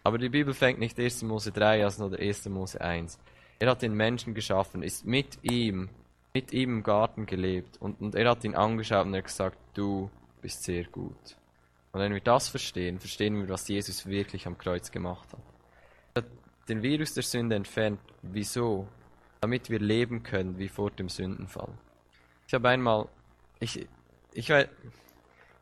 Aber 0.04 0.18
die 0.18 0.28
Bibel 0.28 0.54
fängt 0.54 0.78
nicht 0.78 0.98
1. 0.98 1.22
Mose 1.22 1.52
3 1.52 1.84
an, 1.84 1.90
sondern 1.90 2.20
1. 2.20 2.48
Mose 2.48 2.80
1. 2.80 3.18
Er 3.58 3.70
hat 3.70 3.82
den 3.82 3.94
Menschen 3.94 4.34
geschaffen, 4.34 4.82
ist 4.82 5.06
mit 5.06 5.38
ihm, 5.42 5.88
mit 6.34 6.52
ihm 6.52 6.78
im 6.78 6.82
Garten 6.82 7.26
gelebt 7.26 7.80
und, 7.80 8.00
und 8.00 8.14
er 8.14 8.30
hat 8.30 8.42
ihn 8.44 8.54
angeschaut 8.54 9.06
und 9.06 9.14
er 9.14 9.18
hat 9.18 9.26
gesagt, 9.26 9.58
du 9.74 10.10
bist 10.40 10.64
sehr 10.64 10.84
gut. 10.84 11.36
Und 11.92 12.00
wenn 12.00 12.12
wir 12.12 12.20
das 12.20 12.48
verstehen, 12.48 12.98
verstehen 12.98 13.36
wir, 13.36 13.48
was 13.48 13.68
Jesus 13.68 14.06
wirklich 14.06 14.46
am 14.46 14.58
Kreuz 14.58 14.90
gemacht 14.90 15.28
hat. 15.32 15.42
Er 16.14 16.22
hat 16.22 16.30
den 16.68 16.82
Virus 16.82 17.14
der 17.14 17.22
Sünde 17.22 17.54
entfernt. 17.54 18.00
Wieso? 18.22 18.88
Damit 19.40 19.70
wir 19.70 19.78
leben 19.78 20.22
können 20.22 20.58
wie 20.58 20.68
vor 20.68 20.90
dem 20.90 21.08
Sündenfall. 21.08 21.72
Ich 22.46 22.54
habe 22.54 22.68
einmal, 22.68 23.08
ich, 23.60 23.86
ich, 24.32 24.52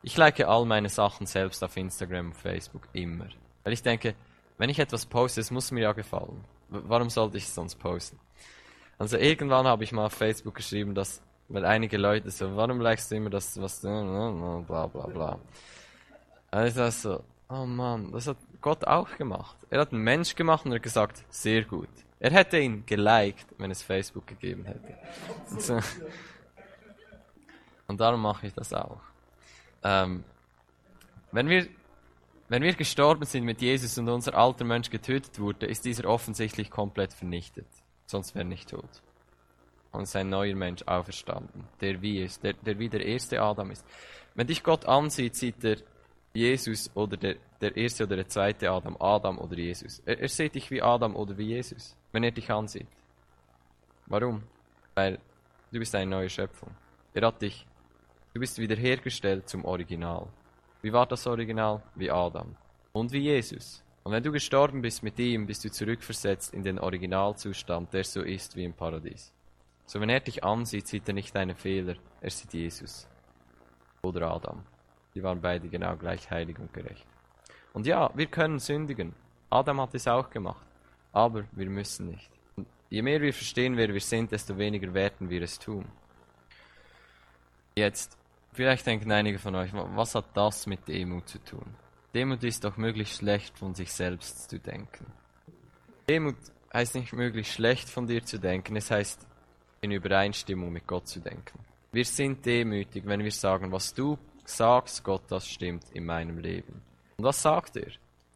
ich 0.03 0.17
like 0.17 0.39
all 0.39 0.65
meine 0.65 0.89
Sachen 0.89 1.25
selbst 1.25 1.63
auf 1.63 1.75
Instagram 1.75 2.27
und 2.27 2.35
Facebook 2.37 2.87
immer. 2.93 3.27
Weil 3.63 3.73
ich 3.73 3.83
denke, 3.83 4.15
wenn 4.61 4.69
ich 4.69 4.77
etwas 4.77 5.07
poste, 5.07 5.41
es 5.41 5.49
muss 5.49 5.71
mir 5.71 5.81
ja 5.81 5.91
gefallen. 5.91 6.45
Warum 6.69 7.09
sollte 7.09 7.35
ich 7.35 7.45
es 7.45 7.55
sonst 7.55 7.79
posten? 7.79 8.19
Also 8.99 9.17
irgendwann 9.17 9.65
habe 9.65 9.83
ich 9.83 9.91
mal 9.91 10.05
auf 10.05 10.13
Facebook 10.13 10.53
geschrieben, 10.53 10.93
dass, 10.93 11.23
weil 11.49 11.65
einige 11.65 11.97
Leute 11.97 12.29
so, 12.29 12.55
warum 12.55 12.79
likest 12.79 13.09
du 13.09 13.15
immer 13.15 13.31
das, 13.31 13.59
was, 13.59 13.81
bla 13.81 14.61
bla 14.61 15.07
bla. 15.07 15.39
Und 16.51 16.67
ich 16.67 16.75
dachte 16.75 16.91
so, 16.91 17.23
oh 17.49 17.65
Mann, 17.65 18.11
das 18.11 18.27
hat 18.27 18.37
Gott 18.61 18.85
auch 18.85 19.17
gemacht. 19.17 19.57
Er 19.71 19.81
hat 19.81 19.93
einen 19.93 20.03
Mensch 20.03 20.35
gemacht 20.35 20.63
und 20.63 20.73
er 20.73 20.75
hat 20.75 20.83
gesagt, 20.83 21.23
sehr 21.31 21.63
gut. 21.63 21.89
Er 22.19 22.29
hätte 22.29 22.59
ihn 22.59 22.85
geliked, 22.85 23.47
wenn 23.57 23.71
es 23.71 23.81
Facebook 23.81 24.27
gegeben 24.27 24.65
hätte. 24.65 24.95
Und, 25.49 25.59
so. 25.59 25.79
und 27.87 27.99
darum 27.99 28.21
mache 28.21 28.45
ich 28.45 28.53
das 28.53 28.71
auch. 28.73 29.01
Ähm, 29.83 30.23
wenn 31.31 31.49
wir 31.49 31.65
wenn 32.51 32.63
wir 32.63 32.73
gestorben 32.73 33.23
sind 33.23 33.45
mit 33.45 33.61
Jesus 33.61 33.97
und 33.97 34.09
unser 34.09 34.35
alter 34.35 34.65
Mensch 34.65 34.89
getötet 34.89 35.39
wurde, 35.39 35.67
ist 35.67 35.85
dieser 35.85 36.03
offensichtlich 36.09 36.69
komplett 36.69 37.13
vernichtet. 37.13 37.65
Sonst 38.05 38.35
wäre 38.35 38.43
nicht 38.43 38.69
tot. 38.69 38.89
Und 39.93 40.05
sein 40.05 40.27
neuer 40.27 40.53
Mensch 40.53 40.83
auferstanden, 40.85 41.63
der 41.79 42.01
wie 42.01 42.19
ist, 42.19 42.43
der, 42.43 42.51
der 42.51 42.77
wie 42.77 42.89
der 42.89 43.05
erste 43.05 43.41
Adam 43.41 43.71
ist. 43.71 43.85
Wenn 44.35 44.47
dich 44.47 44.63
Gott 44.63 44.85
ansieht, 44.85 45.35
sieht 45.35 45.63
er 45.63 45.77
Jesus 46.33 46.93
oder 46.93 47.15
der, 47.15 47.37
der 47.61 47.77
erste 47.77 48.03
oder 48.03 48.17
der 48.17 48.27
zweite 48.27 48.69
Adam, 48.69 48.97
Adam 48.99 49.37
oder 49.37 49.55
Jesus. 49.55 50.01
Er, 50.05 50.19
er 50.19 50.27
sieht 50.27 50.55
dich 50.55 50.69
wie 50.71 50.81
Adam 50.81 51.15
oder 51.15 51.37
wie 51.37 51.53
Jesus, 51.55 51.95
wenn 52.11 52.25
er 52.25 52.31
dich 52.31 52.51
ansieht. 52.51 52.87
Warum? 54.07 54.43
Weil 54.93 55.19
du 55.71 55.79
bist 55.79 55.95
eine 55.95 56.11
neue 56.11 56.29
Schöpfung. 56.29 56.71
Er 57.13 57.27
hat 57.27 57.41
dich, 57.41 57.65
du 58.33 58.41
bist 58.41 58.57
wiederhergestellt 58.57 59.47
zum 59.47 59.63
Original. 59.63 60.27
Wie 60.81 60.93
war 60.93 61.05
das 61.05 61.27
Original? 61.27 61.81
Wie 61.95 62.09
Adam. 62.09 62.55
Und 62.91 63.11
wie 63.11 63.19
Jesus. 63.19 63.83
Und 64.03 64.13
wenn 64.13 64.23
du 64.23 64.31
gestorben 64.31 64.81
bist 64.81 65.03
mit 65.03 65.19
ihm, 65.19 65.45
bist 65.45 65.63
du 65.63 65.69
zurückversetzt 65.69 66.53
in 66.53 66.63
den 66.63 66.79
Originalzustand, 66.79 67.93
der 67.93 68.03
so 68.03 68.21
ist 68.21 68.55
wie 68.55 68.63
im 68.63 68.73
Paradies. 68.73 69.31
So 69.85 69.99
wenn 70.01 70.09
er 70.09 70.21
dich 70.21 70.43
ansieht, 70.43 70.87
sieht 70.87 71.07
er 71.07 71.13
nicht 71.13 71.35
deine 71.35 71.53
Fehler, 71.53 71.95
er 72.19 72.31
sieht 72.31 72.53
Jesus. 72.53 73.07
Oder 74.01 74.31
Adam. 74.31 74.63
Die 75.13 75.21
waren 75.21 75.41
beide 75.41 75.67
genau 75.67 75.95
gleich 75.97 76.31
heilig 76.31 76.57
und 76.57 76.73
gerecht. 76.73 77.05
Und 77.73 77.85
ja, 77.85 78.09
wir 78.15 78.27
können 78.27 78.59
sündigen. 78.59 79.13
Adam 79.49 79.81
hat 79.81 79.93
es 79.93 80.07
auch 80.07 80.29
gemacht. 80.29 80.65
Aber 81.11 81.43
wir 81.51 81.69
müssen 81.69 82.07
nicht. 82.07 82.29
Und 82.55 82.67
je 82.89 83.01
mehr 83.01 83.21
wir 83.21 83.33
verstehen, 83.33 83.77
wer 83.77 83.93
wir 83.93 84.01
sind, 84.01 84.31
desto 84.31 84.57
weniger 84.57 84.93
werden 84.93 85.29
wir 85.29 85.41
es 85.41 85.59
tun. 85.59 85.85
Jetzt, 87.75 88.17
vielleicht 88.53 88.85
denken 88.85 89.11
einige 89.11 89.39
von 89.39 89.55
euch, 89.55 89.71
was 89.73 90.15
hat 90.15 90.25
das 90.33 90.67
mit 90.67 90.87
Demut 90.87 91.27
zu 91.27 91.39
tun? 91.39 91.65
Demut 92.13 92.43
ist 92.43 92.63
doch 92.63 92.77
möglichst 92.77 93.17
schlecht 93.17 93.57
von 93.57 93.73
sich 93.73 93.91
selbst 93.91 94.49
zu 94.49 94.59
denken. 94.59 95.05
Demut 96.09 96.35
heißt 96.73 96.95
nicht 96.95 97.13
möglichst 97.13 97.53
schlecht 97.53 97.89
von 97.89 98.07
dir 98.07 98.23
zu 98.23 98.37
denken, 98.39 98.75
es 98.75 98.91
heißt 98.91 99.25
in 99.81 99.91
Übereinstimmung 99.91 100.71
mit 100.71 100.87
Gott 100.87 101.07
zu 101.07 101.19
denken. 101.19 101.59
Wir 101.91 102.05
sind 102.05 102.45
demütig, 102.45 103.03
wenn 103.05 103.23
wir 103.23 103.31
sagen, 103.31 103.71
was 103.71 103.93
du 103.93 104.17
sagst, 104.45 105.03
Gott, 105.03 105.23
das 105.29 105.47
stimmt 105.47 105.85
in 105.93 106.05
meinem 106.05 106.37
Leben. 106.37 106.81
Und 107.17 107.25
was 107.25 107.41
sagt 107.41 107.77
er? 107.77 107.91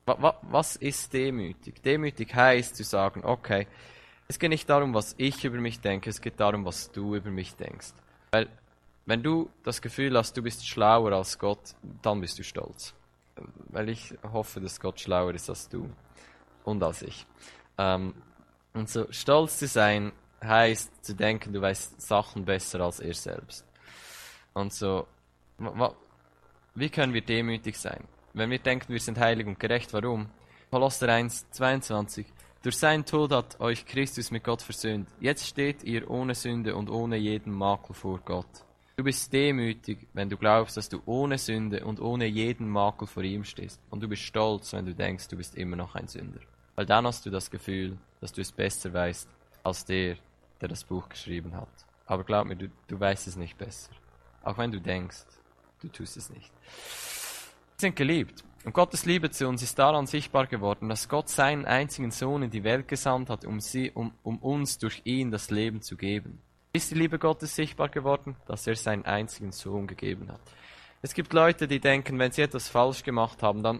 Was 0.06 0.76
ist 0.76 1.14
demütig? 1.14 1.82
Demütig 1.82 2.34
heißt 2.34 2.76
zu 2.76 2.84
sagen, 2.84 3.24
okay, 3.24 3.68
es 4.28 4.40
geht 4.40 4.50
nicht 4.50 4.70
darum, 4.70 4.94
was 4.94 5.16
ich 5.18 5.44
über 5.46 5.58
mich 5.58 5.80
denke, 5.80 6.10
es 6.10 6.22
geht 6.22 6.40
darum, 6.40 6.66
was 6.66 6.92
du 6.92 7.16
über 7.16 7.32
mich 7.32 7.56
denkst. 7.56 7.94
Weil, 8.32 8.48
wenn 9.06 9.22
du 9.22 9.50
das 9.64 9.82
Gefühl 9.82 10.18
hast, 10.18 10.36
du 10.36 10.42
bist 10.42 10.68
schlauer 10.68 11.12
als 11.14 11.38
Gott, 11.38 11.76
dann 12.02 12.22
bist 12.22 12.40
du 12.40 12.44
stolz. 12.44 12.94
Weil 13.70 13.90
ich 13.90 14.14
hoffe, 14.24 14.60
dass 14.62 14.80
Gott 14.80 15.00
schlauer 15.00 15.34
ist 15.34 15.50
als 15.50 15.70
du 15.70 15.90
und 16.64 16.82
als 16.82 17.02
ich. 17.02 17.26
Ähm, 17.78 18.14
und 18.74 18.90
so 18.90 19.12
stolz 19.12 19.60
zu 19.60 19.68
sein, 19.68 20.12
heißt 20.44 21.06
zu 21.06 21.16
denken, 21.16 21.54
du 21.54 21.62
weißt 21.62 22.02
Sachen 22.02 22.46
besser 22.46 22.82
als 22.82 23.00
er 23.00 23.14
selbst. 23.14 23.66
Und 24.54 24.74
so, 24.74 25.08
wie 26.76 26.90
können 26.90 27.14
wir 27.14 27.22
demütig 27.22 27.78
sein? 27.78 28.06
Wenn 28.34 28.50
wir 28.50 28.60
denken, 28.60 28.92
wir 28.92 29.00
sind 29.00 29.18
heilig 29.18 29.48
und 29.48 29.60
gerecht, 29.60 29.94
warum? 29.94 30.30
Kolosser 30.72 31.10
1, 31.10 31.52
22. 31.52 32.26
Durch 32.64 32.78
seinen 32.78 33.06
Tod 33.06 33.32
hat 33.32 33.60
euch 33.60 33.86
Christus 33.86 34.32
mit 34.32 34.44
Gott 34.44 34.62
versöhnt. 34.62 35.08
Jetzt 35.20 35.46
steht 35.48 35.84
ihr 35.84 36.10
ohne 36.10 36.36
Sünde 36.36 36.76
und 36.76 36.90
ohne 36.90 37.16
jeden 37.16 37.54
Makel 37.54 37.94
vor 37.94 38.20
Gott. 38.26 38.66
Du 38.98 39.04
bist 39.04 39.34
demütig, 39.34 40.08
wenn 40.14 40.30
du 40.30 40.38
glaubst, 40.38 40.78
dass 40.78 40.88
du 40.88 41.02
ohne 41.06 41.38
Sünde 41.38 41.84
und 41.84 42.00
ohne 42.00 42.26
jeden 42.28 42.70
Makel 42.70 43.08
vor 43.08 43.24
ihm 43.24 43.44
stehst. 43.44 43.82
Und 43.90 44.02
du 44.02 44.08
bist 44.08 44.22
stolz, 44.22 44.72
wenn 44.72 44.86
du 44.86 44.96
denkst, 44.96 45.28
du 45.28 45.36
bist 45.36 45.56
immer 45.56 45.76
noch 45.76 45.96
ein 45.96 46.08
Sünder. 46.08 46.40
Weil 46.76 46.86
dann 46.86 47.06
hast 47.06 47.26
du 47.26 47.30
das 47.30 47.52
Gefühl, 47.52 47.98
dass 48.22 48.32
du 48.32 48.40
es 48.40 48.54
besser 48.54 48.94
weißt 48.94 49.28
als 49.64 49.84
der, 49.84 50.16
der 50.62 50.70
das 50.70 50.86
Buch 50.86 51.10
geschrieben 51.10 51.56
hat. 51.56 51.68
Aber 52.06 52.24
glaub 52.24 52.46
mir, 52.46 52.56
du, 52.56 52.70
du 52.88 52.98
weißt 52.98 53.28
es 53.28 53.36
nicht 53.36 53.58
besser. 53.58 53.92
Auch 54.44 54.58
wenn 54.58 54.72
du 54.72 54.80
denkst, 54.80 55.26
du 55.82 55.90
tust 55.90 56.16
es 56.16 56.30
nicht. 56.30 56.52
Wir 56.54 57.82
sind 57.82 57.96
geliebt. 57.98 58.46
Und 58.64 58.74
Gottes 58.74 59.06
Liebe 59.06 59.30
zu 59.30 59.48
uns 59.48 59.62
ist 59.62 59.78
daran 59.78 60.08
sichtbar 60.08 60.48
geworden, 60.48 60.88
dass 60.88 61.10
Gott 61.10 61.28
seinen 61.28 61.66
einzigen 61.66 62.12
Sohn 62.12 62.44
in 62.44 62.50
die 62.50 62.64
Welt 62.64 62.88
gesandt 62.88 63.30
hat, 63.30 63.44
um, 63.44 63.60
sie, 63.60 63.92
um, 63.92 64.14
um 64.24 64.38
uns 64.38 64.78
durch 64.78 65.02
ihn 65.04 65.32
das 65.32 65.52
Leben 65.52 65.82
zu 65.82 65.98
geben. 65.98 66.42
Ist 66.76 66.92
die 66.92 66.96
Liebe 66.96 67.20
Gottes 67.20 67.56
sichtbar 67.56 67.88
geworden, 67.88 68.36
dass 68.48 68.68
er 68.68 68.76
seinen 68.76 69.06
einzigen 69.06 69.54
Sohn 69.54 69.88
gegeben 69.88 70.30
hat. 70.30 70.42
Es 71.02 71.14
gibt 71.14 71.32
Leute, 71.32 71.70
die 71.70 71.80
denken, 71.80 72.20
wenn 72.20 72.34
sie 72.34 72.42
etwas 72.42 72.68
falsch 72.68 73.04
gemacht 73.04 73.42
haben, 73.44 73.64
dann, 73.64 73.80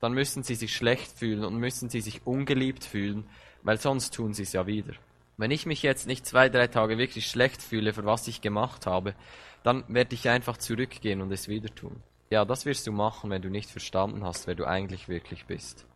dann 0.00 0.12
müssen 0.12 0.42
sie 0.42 0.56
sich 0.56 0.74
schlecht 0.74 1.16
fühlen 1.16 1.44
und 1.44 1.56
müssen 1.56 1.88
sie 1.88 2.00
sich 2.00 2.26
ungeliebt 2.26 2.82
fühlen, 2.82 3.28
weil 3.62 3.78
sonst 3.78 4.12
tun 4.12 4.34
sie 4.34 4.42
es 4.42 4.54
ja 4.54 4.66
wieder. 4.66 4.94
Wenn 5.36 5.52
ich 5.52 5.66
mich 5.66 5.84
jetzt 5.84 6.08
nicht 6.08 6.26
zwei, 6.26 6.48
drei 6.48 6.66
Tage 6.66 6.98
wirklich 6.98 7.28
schlecht 7.28 7.62
fühle, 7.62 7.92
für 7.92 8.04
was 8.04 8.26
ich 8.26 8.40
gemacht 8.40 8.86
habe, 8.86 9.14
dann 9.62 9.84
werde 9.86 10.16
ich 10.16 10.28
einfach 10.28 10.56
zurückgehen 10.56 11.20
und 11.20 11.30
es 11.30 11.46
wieder 11.46 11.72
tun. 11.72 12.02
Ja, 12.30 12.44
das 12.44 12.66
wirst 12.66 12.88
du 12.88 12.90
machen, 12.90 13.30
wenn 13.30 13.42
du 13.42 13.50
nicht 13.50 13.70
verstanden 13.70 14.24
hast, 14.24 14.48
wer 14.48 14.56
du 14.56 14.64
eigentlich 14.64 15.08
wirklich 15.08 15.46
bist. 15.46 15.86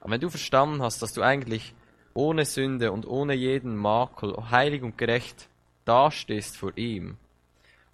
Aber 0.00 0.10
wenn 0.10 0.20
du 0.20 0.28
verstanden 0.28 0.82
hast, 0.82 1.02
dass 1.02 1.12
du 1.12 1.22
eigentlich 1.22 1.72
ohne 2.14 2.46
Sünde 2.46 2.90
und 2.90 3.06
ohne 3.06 3.34
jeden 3.34 3.76
Makel 3.76 4.34
heilig 4.50 4.82
und 4.82 4.98
gerecht 4.98 5.48
dastehst 5.88 6.56
vor 6.56 6.76
ihm 6.76 7.16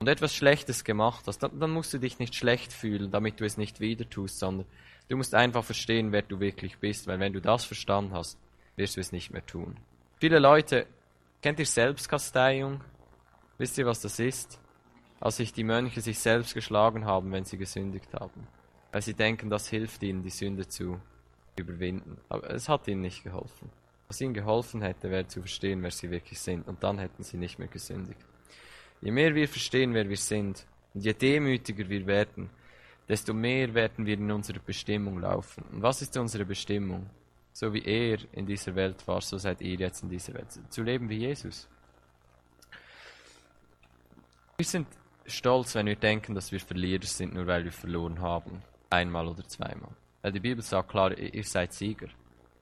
und 0.01 0.09
etwas 0.09 0.35
Schlechtes 0.35 0.85
gemacht 0.85 1.25
hast, 1.27 1.39
dann, 1.39 1.59
dann 1.59 1.71
musst 1.71 1.95
du 1.95 1.99
dich 1.99 2.19
nicht 2.19 2.35
schlecht 2.35 2.73
fühlen, 2.73 3.11
damit 3.11 3.41
du 3.41 3.45
es 3.45 3.57
nicht 3.57 3.81
wieder 3.81 4.09
tust, 4.09 4.39
sondern 4.39 4.67
du 5.09 5.17
musst 5.17 5.35
einfach 5.35 5.65
verstehen, 5.65 6.13
wer 6.13 6.23
du 6.23 6.41
wirklich 6.41 6.79
bist, 6.79 7.07
weil 7.07 7.21
wenn 7.21 7.33
du 7.33 7.41
das 7.41 7.65
verstanden 7.65 8.13
hast, 8.13 8.39
wirst 8.77 8.97
du 8.97 9.01
es 9.01 9.13
nicht 9.13 9.31
mehr 9.31 9.47
tun. 9.47 9.77
Viele 10.19 10.39
Leute, 10.39 10.87
kennt 11.43 11.59
ihr 11.59 11.67
Selbstkasteiung? 11.67 12.81
Wisst 13.59 13.79
ihr, 13.79 13.87
was 13.87 14.01
das 14.01 14.19
ist? 14.19 14.61
Als 15.21 15.37
sich 15.37 15.53
die 15.53 15.65
Mönche 15.65 16.01
sich 16.01 16.19
selbst 16.19 16.55
geschlagen 16.55 17.05
haben, 17.05 17.31
wenn 17.33 17.45
sie 17.45 17.57
gesündigt 17.57 18.13
haben. 18.15 18.49
Weil 18.91 19.03
sie 19.03 19.15
denken, 19.15 19.49
das 19.49 19.69
hilft 19.69 20.03
ihnen, 20.03 20.23
die 20.23 20.31
Sünde 20.31 20.67
zu 20.67 21.01
überwinden. 21.57 22.19
Aber 22.29 22.51
es 22.51 22.69
hat 22.69 22.89
ihnen 22.89 23.03
nicht 23.03 23.23
geholfen. 23.23 23.71
Was 24.09 24.21
ihnen 24.21 24.35
geholfen 24.35 24.83
hätte, 24.83 25.11
wäre 25.11 25.27
zu 25.27 25.41
verstehen, 25.41 25.83
wer 25.83 25.91
sie 25.91 26.11
wirklich 26.11 26.39
sind. 26.39 26.69
Und 26.69 26.83
dann 26.83 26.99
hätten 26.99 27.23
sie 27.23 27.37
nicht 27.37 27.59
mehr 27.59 27.69
gesündigt. 27.69 28.21
Je 29.01 29.11
mehr 29.11 29.35
wir 29.35 29.49
verstehen, 29.49 29.95
wer 29.95 30.09
wir 30.09 30.17
sind, 30.17 30.67
und 30.95 31.05
je 31.05 31.13
demütiger 31.13 31.89
wir 31.89 32.07
werden, 32.07 32.51
desto 33.09 33.35
mehr 33.35 33.75
werden 33.75 34.07
wir 34.07 34.15
in 34.15 34.31
unsere 34.31 34.61
Bestimmung 34.61 35.21
laufen. 35.21 35.65
Und 35.73 35.83
was 35.83 36.01
ist 36.03 36.17
unsere 36.17 36.45
Bestimmung? 36.45 37.11
So 37.53 37.73
wie 37.73 37.85
er 37.85 38.19
in 38.33 38.47
dieser 38.47 38.75
Welt 38.75 39.07
war, 39.07 39.21
so 39.21 39.39
seid 39.39 39.61
ihr 39.61 39.77
jetzt 39.77 40.03
in 40.03 40.09
dieser 40.09 40.35
Welt. 40.35 40.47
Zu 40.71 40.83
leben 40.83 41.09
wie 41.09 41.19
Jesus. 41.19 41.69
Wir 44.57 44.67
sind 44.67 44.87
stolz, 45.27 45.75
wenn 45.75 45.87
wir 45.87 45.97
denken, 45.97 46.35
dass 46.35 46.51
wir 46.51 46.61
Verlierer 46.61 47.05
sind, 47.05 47.35
nur 47.35 47.47
weil 47.47 47.65
wir 47.65 47.73
verloren 47.73 48.21
haben. 48.21 48.63
Einmal 48.91 49.29
oder 49.29 49.47
zweimal. 49.47 49.91
Weil 50.23 50.33
die 50.33 50.41
Bibel 50.41 50.63
sagt 50.63 50.89
klar, 50.89 51.17
ihr 51.17 51.45
seid 51.45 51.73
Sieger. 51.73 52.09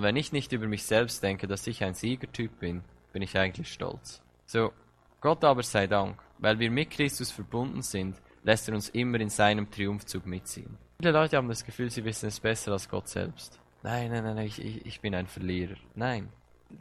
Wenn 0.02 0.16
ich 0.16 0.32
nicht 0.32 0.52
über 0.52 0.66
mich 0.66 0.84
selbst 0.84 1.22
denke, 1.22 1.46
dass 1.46 1.66
ich 1.68 1.84
ein 1.84 1.94
Siegertyp 1.94 2.58
bin, 2.58 2.82
bin 3.12 3.22
ich 3.22 3.38
eigentlich 3.38 3.72
stolz. 3.72 4.20
So, 4.46 4.72
Gott 5.20 5.44
aber 5.44 5.62
sei 5.62 5.86
Dank, 5.86 6.20
weil 6.38 6.58
wir 6.58 6.72
mit 6.72 6.90
Christus 6.90 7.30
verbunden 7.30 7.82
sind, 7.82 8.20
lässt 8.42 8.68
er 8.68 8.74
uns 8.74 8.88
immer 8.88 9.20
in 9.20 9.30
seinem 9.30 9.70
Triumphzug 9.70 10.26
mitziehen. 10.26 10.76
Viele 10.98 11.12
Leute 11.12 11.36
haben 11.36 11.48
das 11.48 11.64
Gefühl, 11.64 11.88
sie 11.88 12.04
wissen 12.04 12.26
es 12.26 12.40
besser 12.40 12.72
als 12.72 12.88
Gott 12.88 13.08
selbst. 13.08 13.60
Nein, 13.84 14.10
nein, 14.10 14.24
nein, 14.24 14.38
ich, 14.38 14.60
ich 14.60 15.00
bin 15.00 15.14
ein 15.14 15.28
Verlierer. 15.28 15.76
Nein, 15.94 16.28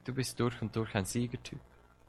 du 0.04 0.14
bist 0.14 0.40
durch 0.40 0.60
und 0.62 0.76
durch 0.76 0.96
ein 0.96 1.06
Siegertyp. 1.06 1.60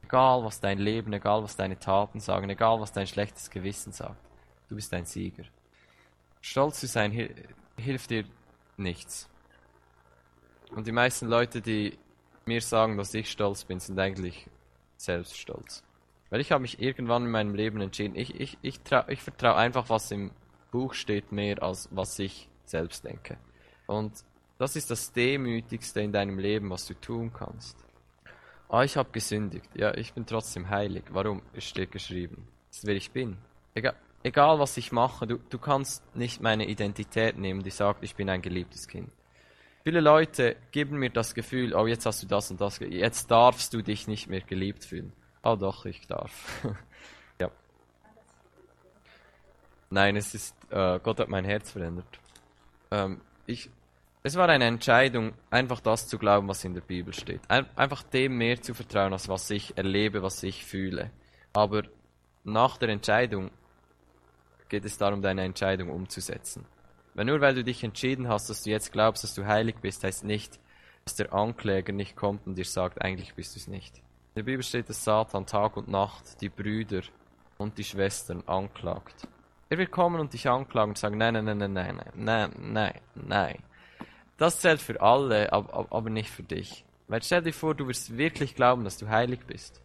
Egal, 0.03 0.43
was 0.43 0.59
dein 0.59 0.79
Leben, 0.79 1.13
egal, 1.13 1.43
was 1.43 1.55
deine 1.55 1.77
Taten 1.77 2.19
sagen, 2.19 2.49
egal, 2.49 2.79
was 2.79 2.91
dein 2.91 3.07
schlechtes 3.07 3.51
Gewissen 3.51 3.91
sagt, 3.91 4.21
du 4.67 4.75
bist 4.75 4.91
ein 4.93 5.05
Sieger. 5.05 5.43
Stolz 6.41 6.79
zu 6.79 6.87
sein 6.87 7.11
hilft 7.77 8.09
dir 8.09 8.25
nichts. 8.77 9.29
Und 10.75 10.87
die 10.87 10.91
meisten 10.91 11.27
Leute, 11.27 11.61
die 11.61 11.97
mir 12.45 12.61
sagen, 12.61 12.97
dass 12.97 13.13
ich 13.13 13.29
stolz 13.29 13.63
bin, 13.63 13.79
sind 13.79 13.99
eigentlich 13.99 14.47
selbst 14.97 15.37
stolz. 15.37 15.83
Weil 16.29 16.41
ich 16.41 16.51
habe 16.51 16.63
mich 16.63 16.81
irgendwann 16.81 17.25
in 17.25 17.31
meinem 17.31 17.53
Leben 17.53 17.79
entschieden, 17.79 18.15
ich, 18.15 18.39
ich, 18.39 18.57
ich, 18.63 18.79
ich 19.07 19.21
vertraue 19.21 19.55
einfach, 19.55 19.89
was 19.89 20.09
im 20.09 20.31
Buch 20.71 20.95
steht, 20.95 21.31
mehr 21.31 21.61
als 21.61 21.89
was 21.91 22.17
ich 22.17 22.49
selbst 22.65 23.05
denke. 23.05 23.37
Und 23.85 24.13
das 24.57 24.75
ist 24.75 24.89
das 24.89 25.11
Demütigste 25.11 26.01
in 26.01 26.11
deinem 26.11 26.39
Leben, 26.39 26.71
was 26.71 26.87
du 26.87 26.95
tun 26.95 27.31
kannst. 27.31 27.77
Ah, 28.67 28.83
ich 28.83 28.97
habe 28.97 29.11
gesündigt. 29.11 29.69
Ja, 29.75 29.93
ich 29.93 30.13
bin 30.13 30.25
trotzdem 30.25 30.69
heilig. 30.69 31.03
Warum? 31.11 31.43
Es 31.53 31.65
steht 31.65 31.91
geschrieben. 31.91 32.47
Das 32.69 32.79
ist 32.79 32.87
wer 32.87 32.95
ich 32.95 33.11
bin. 33.11 33.37
Egal, 33.75 33.93
egal 34.23 34.57
was 34.57 34.77
ich 34.77 34.91
mache, 34.91 35.27
du, 35.27 35.37
du 35.37 35.59
kannst 35.59 36.03
nicht 36.15 36.41
meine 36.41 36.67
Identität 36.67 37.37
nehmen, 37.37 37.61
die 37.61 37.69
sagt, 37.69 38.03
ich 38.03 38.15
bin 38.15 38.29
ein 38.29 38.41
geliebtes 38.41 38.87
Kind. 38.87 39.11
Viele 39.83 39.99
Leute 39.99 40.55
geben 40.71 40.97
mir 40.97 41.09
das 41.09 41.35
Gefühl, 41.35 41.73
oh, 41.75 41.87
jetzt 41.87 42.05
hast 42.05 42.23
du 42.23 42.27
das 42.27 42.49
und 42.49 42.61
das, 42.61 42.79
jetzt 42.79 43.29
darfst 43.29 43.73
du 43.73 43.81
dich 43.81 44.07
nicht 44.07 44.29
mehr 44.29 44.39
geliebt 44.39 44.85
fühlen. 44.85 45.11
Oh 45.43 45.57
doch, 45.57 45.85
ich 45.85 46.07
darf. 46.07 46.65
ja. 47.41 47.51
Nein, 49.89 50.15
es 50.15 50.33
ist, 50.33 50.55
äh, 50.69 50.99
Gott 50.99 51.19
hat 51.19 51.27
mein 51.27 51.43
Herz 51.43 51.71
verändert. 51.71 52.07
Ähm, 52.91 53.19
ich, 53.45 53.69
es 54.23 54.37
war 54.37 54.47
eine 54.47 54.65
Entscheidung, 54.65 55.33
einfach 55.49 55.81
das 55.81 56.07
zu 56.07 56.17
glauben, 56.17 56.47
was 56.47 56.63
in 56.63 56.73
der 56.73 56.81
Bibel 56.81 57.13
steht. 57.13 57.41
Ein, 57.49 57.65
einfach 57.75 58.03
dem 58.03 58.37
mehr 58.37 58.61
zu 58.61 58.73
vertrauen, 58.73 59.11
als 59.11 59.27
was 59.27 59.49
ich 59.49 59.77
erlebe, 59.77 60.23
was 60.23 60.43
ich 60.43 60.63
fühle. 60.63 61.11
Aber 61.51 61.83
nach 62.45 62.77
der 62.77 62.87
Entscheidung 62.87 63.51
geht 64.69 64.85
es 64.85 64.97
darum, 64.97 65.21
deine 65.21 65.43
Entscheidung 65.43 65.89
umzusetzen. 65.89 66.65
Weil 67.13 67.25
nur 67.25 67.41
weil 67.41 67.55
du 67.55 67.63
dich 67.63 67.83
entschieden 67.83 68.27
hast, 68.27 68.49
dass 68.49 68.63
du 68.63 68.69
jetzt 68.69 68.91
glaubst, 68.91 69.23
dass 69.23 69.35
du 69.35 69.45
heilig 69.45 69.75
bist, 69.81 70.03
heißt 70.03 70.23
nicht, 70.23 70.59
dass 71.05 71.15
der 71.15 71.33
Ankläger 71.33 71.93
nicht 71.93 72.15
kommt 72.15 72.47
und 72.47 72.55
dir 72.55 72.65
sagt, 72.65 73.01
eigentlich 73.01 73.35
bist 73.35 73.55
du 73.55 73.59
es 73.59 73.67
nicht. 73.67 73.97
In 73.97 74.37
der 74.37 74.43
Bibel 74.43 74.63
steht, 74.63 74.89
dass 74.89 75.03
Satan 75.03 75.45
Tag 75.45 75.77
und 75.77 75.87
Nacht 75.87 76.41
die 76.41 76.49
Brüder 76.49 77.01
und 77.57 77.77
die 77.77 77.83
Schwestern 77.83 78.41
anklagt. 78.47 79.27
Er 79.69 79.77
wird 79.77 79.91
kommen 79.91 80.19
und 80.19 80.33
dich 80.33 80.47
anklagen 80.47 80.91
und 80.91 80.97
sagen, 80.97 81.17
nein, 81.17 81.33
nein, 81.33 81.45
nein, 81.45 81.57
nein, 81.57 81.73
nein, 81.73 82.11
nein, 82.15 82.51
nein, 82.59 83.01
nein. 83.15 83.63
Das 84.37 84.59
zählt 84.59 84.81
für 84.81 84.99
alle, 85.01 85.53
aber 85.53 86.09
nicht 86.09 86.29
für 86.29 86.43
dich. 86.43 86.83
Weil 87.07 87.21
stell 87.21 87.43
dir 87.43 87.53
vor, 87.53 87.75
du 87.75 87.87
wirst 87.87 88.17
wirklich 88.17 88.55
glauben, 88.55 88.83
dass 88.83 88.97
du 88.97 89.07
heilig 89.07 89.41
bist. 89.45 89.81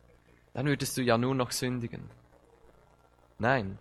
Dann 0.55 0.67
würdest 0.67 0.97
du 0.97 1.03
ja 1.03 1.19
nur 1.19 1.35
noch 1.35 1.51
sündigen. 1.51 2.09
Nein. 3.39 3.79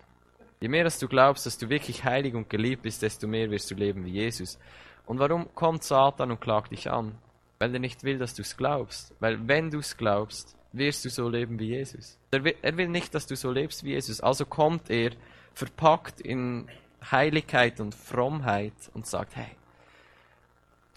Je 0.60 0.68
mehr 0.68 0.84
dass 0.84 1.00
du 1.00 1.08
glaubst, 1.08 1.46
dass 1.46 1.58
du 1.58 1.70
wirklich 1.70 2.04
heilig 2.04 2.34
und 2.34 2.50
geliebt 2.50 2.84
bist, 2.84 3.02
desto 3.02 3.28
mehr 3.28 3.50
wirst 3.52 3.70
du 3.70 3.76
leben 3.76 4.06
wie 4.06 4.12
Jesus. 4.12 4.58
Und 5.06 5.20
warum 5.20 5.54
kommt 5.54 5.84
Satan 5.84 6.32
und 6.32 6.42
klagt 6.42 6.72
dich 6.72 6.90
an? 6.90 7.18
Weil 7.60 7.74
er 7.74 7.80
nicht 7.80 8.04
will, 8.04 8.18
dass 8.18 8.34
du 8.34 8.42
es 8.42 8.58
glaubst. 8.58 9.14
Weil 9.20 9.48
wenn 9.48 9.72
du 9.72 9.80
es 9.80 9.98
glaubst, 9.98 10.56
wirst 10.74 11.06
du 11.06 11.10
so 11.10 11.30
leben 11.30 11.60
wie 11.60 11.68
Jesus. 11.68 12.18
Er 12.32 12.44
will, 12.44 12.56
er 12.62 12.78
will 12.78 12.88
nicht, 12.88 13.14
dass 13.16 13.28
du 13.28 13.36
so 13.36 13.52
lebst 13.52 13.84
wie 13.84 13.92
Jesus. 13.92 14.22
Also 14.22 14.46
kommt 14.46 14.90
er 14.90 15.12
verpackt 15.54 16.22
in 16.22 16.68
Heiligkeit 17.12 17.80
und 17.80 17.96
Frommheit 17.96 18.74
und 18.94 19.08
sagt, 19.08 19.36
hey, 19.36 19.56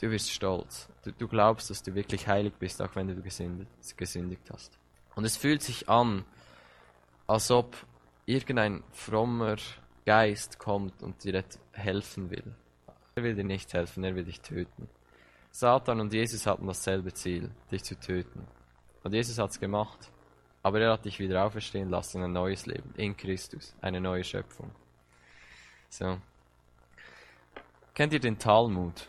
du 0.00 0.10
wirst 0.10 0.30
stolz. 0.30 0.88
Du, 1.04 1.12
du 1.12 1.28
glaubst, 1.28 1.70
dass 1.70 1.82
du 1.82 1.94
wirklich 1.94 2.26
heilig 2.26 2.54
bist, 2.58 2.82
auch 2.82 2.94
wenn 2.94 3.08
du 3.08 3.14
gesündigt, 3.22 3.70
gesündigt 3.96 4.42
hast. 4.52 4.78
Und 5.14 5.24
es 5.24 5.36
fühlt 5.36 5.62
sich 5.62 5.88
an, 5.88 6.24
als 7.26 7.50
ob 7.50 7.76
irgendein 8.26 8.82
frommer 8.92 9.56
Geist 10.06 10.58
kommt 10.58 11.02
und 11.02 11.22
dir 11.24 11.44
helfen 11.72 12.30
will. 12.30 12.54
Er 13.14 13.22
will 13.22 13.34
dir 13.34 13.44
nicht 13.44 13.72
helfen, 13.74 14.04
er 14.04 14.14
will 14.14 14.24
dich 14.24 14.40
töten. 14.40 14.88
Satan 15.50 16.00
und 16.00 16.12
Jesus 16.12 16.46
hatten 16.46 16.66
dasselbe 16.66 17.12
Ziel, 17.12 17.50
dich 17.70 17.82
zu 17.82 17.98
töten. 17.98 18.46
Und 19.02 19.12
Jesus 19.12 19.38
hat 19.38 19.50
es 19.50 19.60
gemacht. 19.60 20.10
Aber 20.62 20.80
er 20.80 20.92
hat 20.92 21.04
dich 21.06 21.18
wieder 21.18 21.44
auferstehen 21.44 21.88
lassen 21.88 22.18
in 22.18 22.24
ein 22.24 22.32
neues 22.32 22.66
Leben, 22.66 22.92
in 22.96 23.16
Christus, 23.16 23.74
eine 23.80 24.00
neue 24.00 24.24
Schöpfung. 24.24 24.70
So. 25.88 26.18
Kennt 27.94 28.12
ihr 28.12 28.20
den 28.20 28.38
Talmud? 28.38 29.08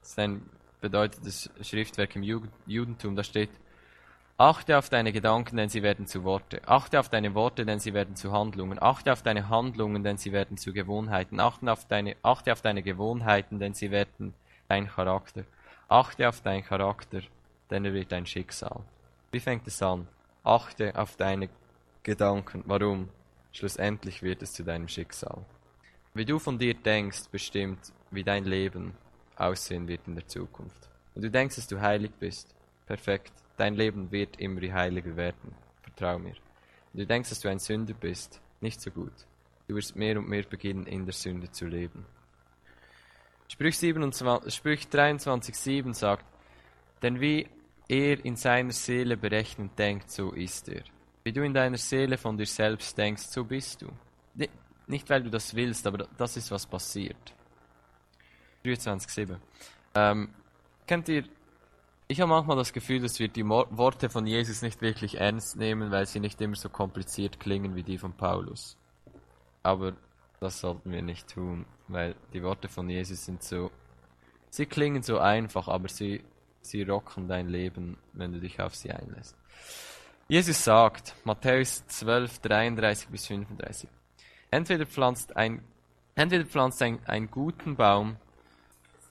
Das 0.00 0.10
ist 0.10 0.18
ein 0.18 0.48
bedeutendes 0.80 1.50
Schriftwerk 1.60 2.14
im 2.16 2.22
Judentum. 2.66 3.16
Da 3.16 3.24
steht, 3.24 3.50
achte 4.40 4.78
auf 4.78 4.88
deine 4.88 5.12
Gedanken, 5.12 5.58
denn 5.58 5.68
sie 5.68 5.82
werden 5.82 6.06
zu 6.06 6.24
Worte. 6.24 6.62
Achte 6.66 6.98
auf 6.98 7.10
deine 7.10 7.34
Worte, 7.34 7.66
denn 7.66 7.78
sie 7.78 7.92
werden 7.92 8.16
zu 8.16 8.32
Handlungen. 8.32 8.82
Achte 8.82 9.12
auf 9.12 9.22
deine 9.22 9.50
Handlungen, 9.50 10.02
denn 10.02 10.16
sie 10.16 10.32
werden 10.32 10.56
zu 10.56 10.72
Gewohnheiten. 10.72 11.38
Achte 11.38 11.70
auf 11.70 11.86
deine, 11.86 12.16
achte 12.22 12.50
auf 12.50 12.62
deine 12.62 12.82
Gewohnheiten, 12.82 13.58
denn 13.58 13.74
sie 13.74 13.90
werden 13.90 14.32
dein 14.66 14.88
Charakter. 14.88 15.44
Achte 15.88 16.26
auf 16.26 16.40
deinen 16.40 16.64
Charakter, 16.64 17.20
denn 17.68 17.84
er 17.84 17.92
wird 17.92 18.12
dein 18.12 18.24
Schicksal. 18.24 18.80
Wie 19.30 19.40
fängt 19.40 19.66
es 19.66 19.82
an? 19.82 20.08
Achte 20.42 20.98
auf 20.98 21.16
deine 21.16 21.50
Gedanken. 22.02 22.64
Warum? 22.64 23.10
Schlussendlich 23.52 24.22
wird 24.22 24.40
es 24.40 24.54
zu 24.54 24.64
deinem 24.64 24.88
Schicksal. 24.88 25.44
Wie 26.14 26.24
du 26.24 26.38
von 26.38 26.58
dir 26.58 26.72
denkst, 26.72 27.28
bestimmt, 27.30 27.92
wie 28.10 28.24
dein 28.24 28.44
Leben 28.44 28.94
aussehen 29.36 29.86
wird 29.86 30.00
in 30.06 30.14
der 30.14 30.26
Zukunft. 30.26 30.88
Und 31.14 31.22
du 31.22 31.30
denkst, 31.30 31.56
dass 31.56 31.66
du 31.66 31.78
heilig 31.78 32.12
bist. 32.18 32.54
Perfekt. 32.86 33.32
Dein 33.60 33.74
Leben 33.74 34.10
wird 34.10 34.40
immer 34.40 34.62
heiliger 34.72 35.14
werden. 35.16 35.54
Vertrau 35.82 36.18
mir. 36.18 36.30
Und 36.94 37.00
du 37.00 37.06
denkst, 37.06 37.28
dass 37.28 37.40
du 37.40 37.50
ein 37.50 37.58
Sünder 37.58 37.92
bist. 37.92 38.40
Nicht 38.62 38.80
so 38.80 38.90
gut. 38.90 39.12
Du 39.68 39.74
wirst 39.74 39.94
mehr 39.96 40.18
und 40.18 40.30
mehr 40.30 40.44
beginnen, 40.44 40.86
in 40.86 41.04
der 41.04 41.12
Sünde 41.12 41.50
zu 41.50 41.66
leben. 41.66 42.06
Sprüch, 43.48 43.76
27, 43.76 44.54
Sprüch 44.54 44.84
23,7 44.90 45.92
sagt, 45.92 46.24
denn 47.02 47.20
wie 47.20 47.48
er 47.86 48.24
in 48.24 48.36
seiner 48.36 48.72
Seele 48.72 49.18
berechnend 49.18 49.78
denkt, 49.78 50.10
so 50.10 50.32
ist 50.32 50.70
er. 50.70 50.84
Wie 51.22 51.32
du 51.32 51.42
in 51.42 51.52
deiner 51.52 51.76
Seele 51.76 52.16
von 52.16 52.38
dir 52.38 52.46
selbst 52.46 52.96
denkst, 52.96 53.24
so 53.24 53.44
bist 53.44 53.82
du. 53.82 53.88
Nicht, 54.86 55.10
weil 55.10 55.22
du 55.22 55.28
das 55.28 55.54
willst, 55.54 55.86
aber 55.86 56.08
das 56.16 56.38
ist, 56.38 56.50
was 56.50 56.66
passiert. 56.66 57.34
23,7. 58.64 59.36
Ähm, 59.96 60.30
kennt 60.86 61.10
ihr, 61.10 61.24
ich 62.10 62.20
habe 62.20 62.30
manchmal 62.30 62.56
das 62.56 62.72
Gefühl, 62.72 63.00
dass 63.00 63.18
wir 63.18 63.28
die 63.28 63.46
Worte 63.46 64.10
von 64.10 64.26
Jesus 64.26 64.62
nicht 64.62 64.82
wirklich 64.82 65.20
ernst 65.20 65.56
nehmen, 65.56 65.90
weil 65.90 66.06
sie 66.06 66.20
nicht 66.20 66.40
immer 66.40 66.56
so 66.56 66.68
kompliziert 66.68 67.40
klingen 67.40 67.74
wie 67.74 67.82
die 67.82 67.98
von 67.98 68.12
Paulus. 68.12 68.76
Aber 69.62 69.94
das 70.40 70.60
sollten 70.60 70.90
wir 70.90 71.02
nicht 71.02 71.28
tun, 71.28 71.66
weil 71.88 72.14
die 72.32 72.42
Worte 72.42 72.68
von 72.68 72.88
Jesus 72.88 73.24
sind 73.24 73.42
so, 73.42 73.70
sie 74.48 74.66
klingen 74.66 75.02
so 75.02 75.18
einfach, 75.18 75.68
aber 75.68 75.88
sie 75.88 76.22
Sie 76.62 76.82
rocken 76.82 77.28
dein 77.28 77.48
Leben, 77.48 77.96
wenn 78.12 78.32
du 78.32 78.40
dich 78.40 78.60
auf 78.60 78.74
sie 78.74 78.90
einlässt. 78.90 79.36
Jesus 80.28 80.62
sagt, 80.62 81.14
Matthäus 81.24 81.86
12, 81.86 82.38
33 82.40 83.08
bis 83.08 83.26
35, 83.26 83.88
entweder 84.50 84.86
pflanzt 84.86 85.36
ein, 85.36 85.62
entweder 86.14 86.44
pflanzt 86.44 86.82
ein, 86.82 87.04
einen 87.06 87.30
guten 87.30 87.76
Baum, 87.76 88.16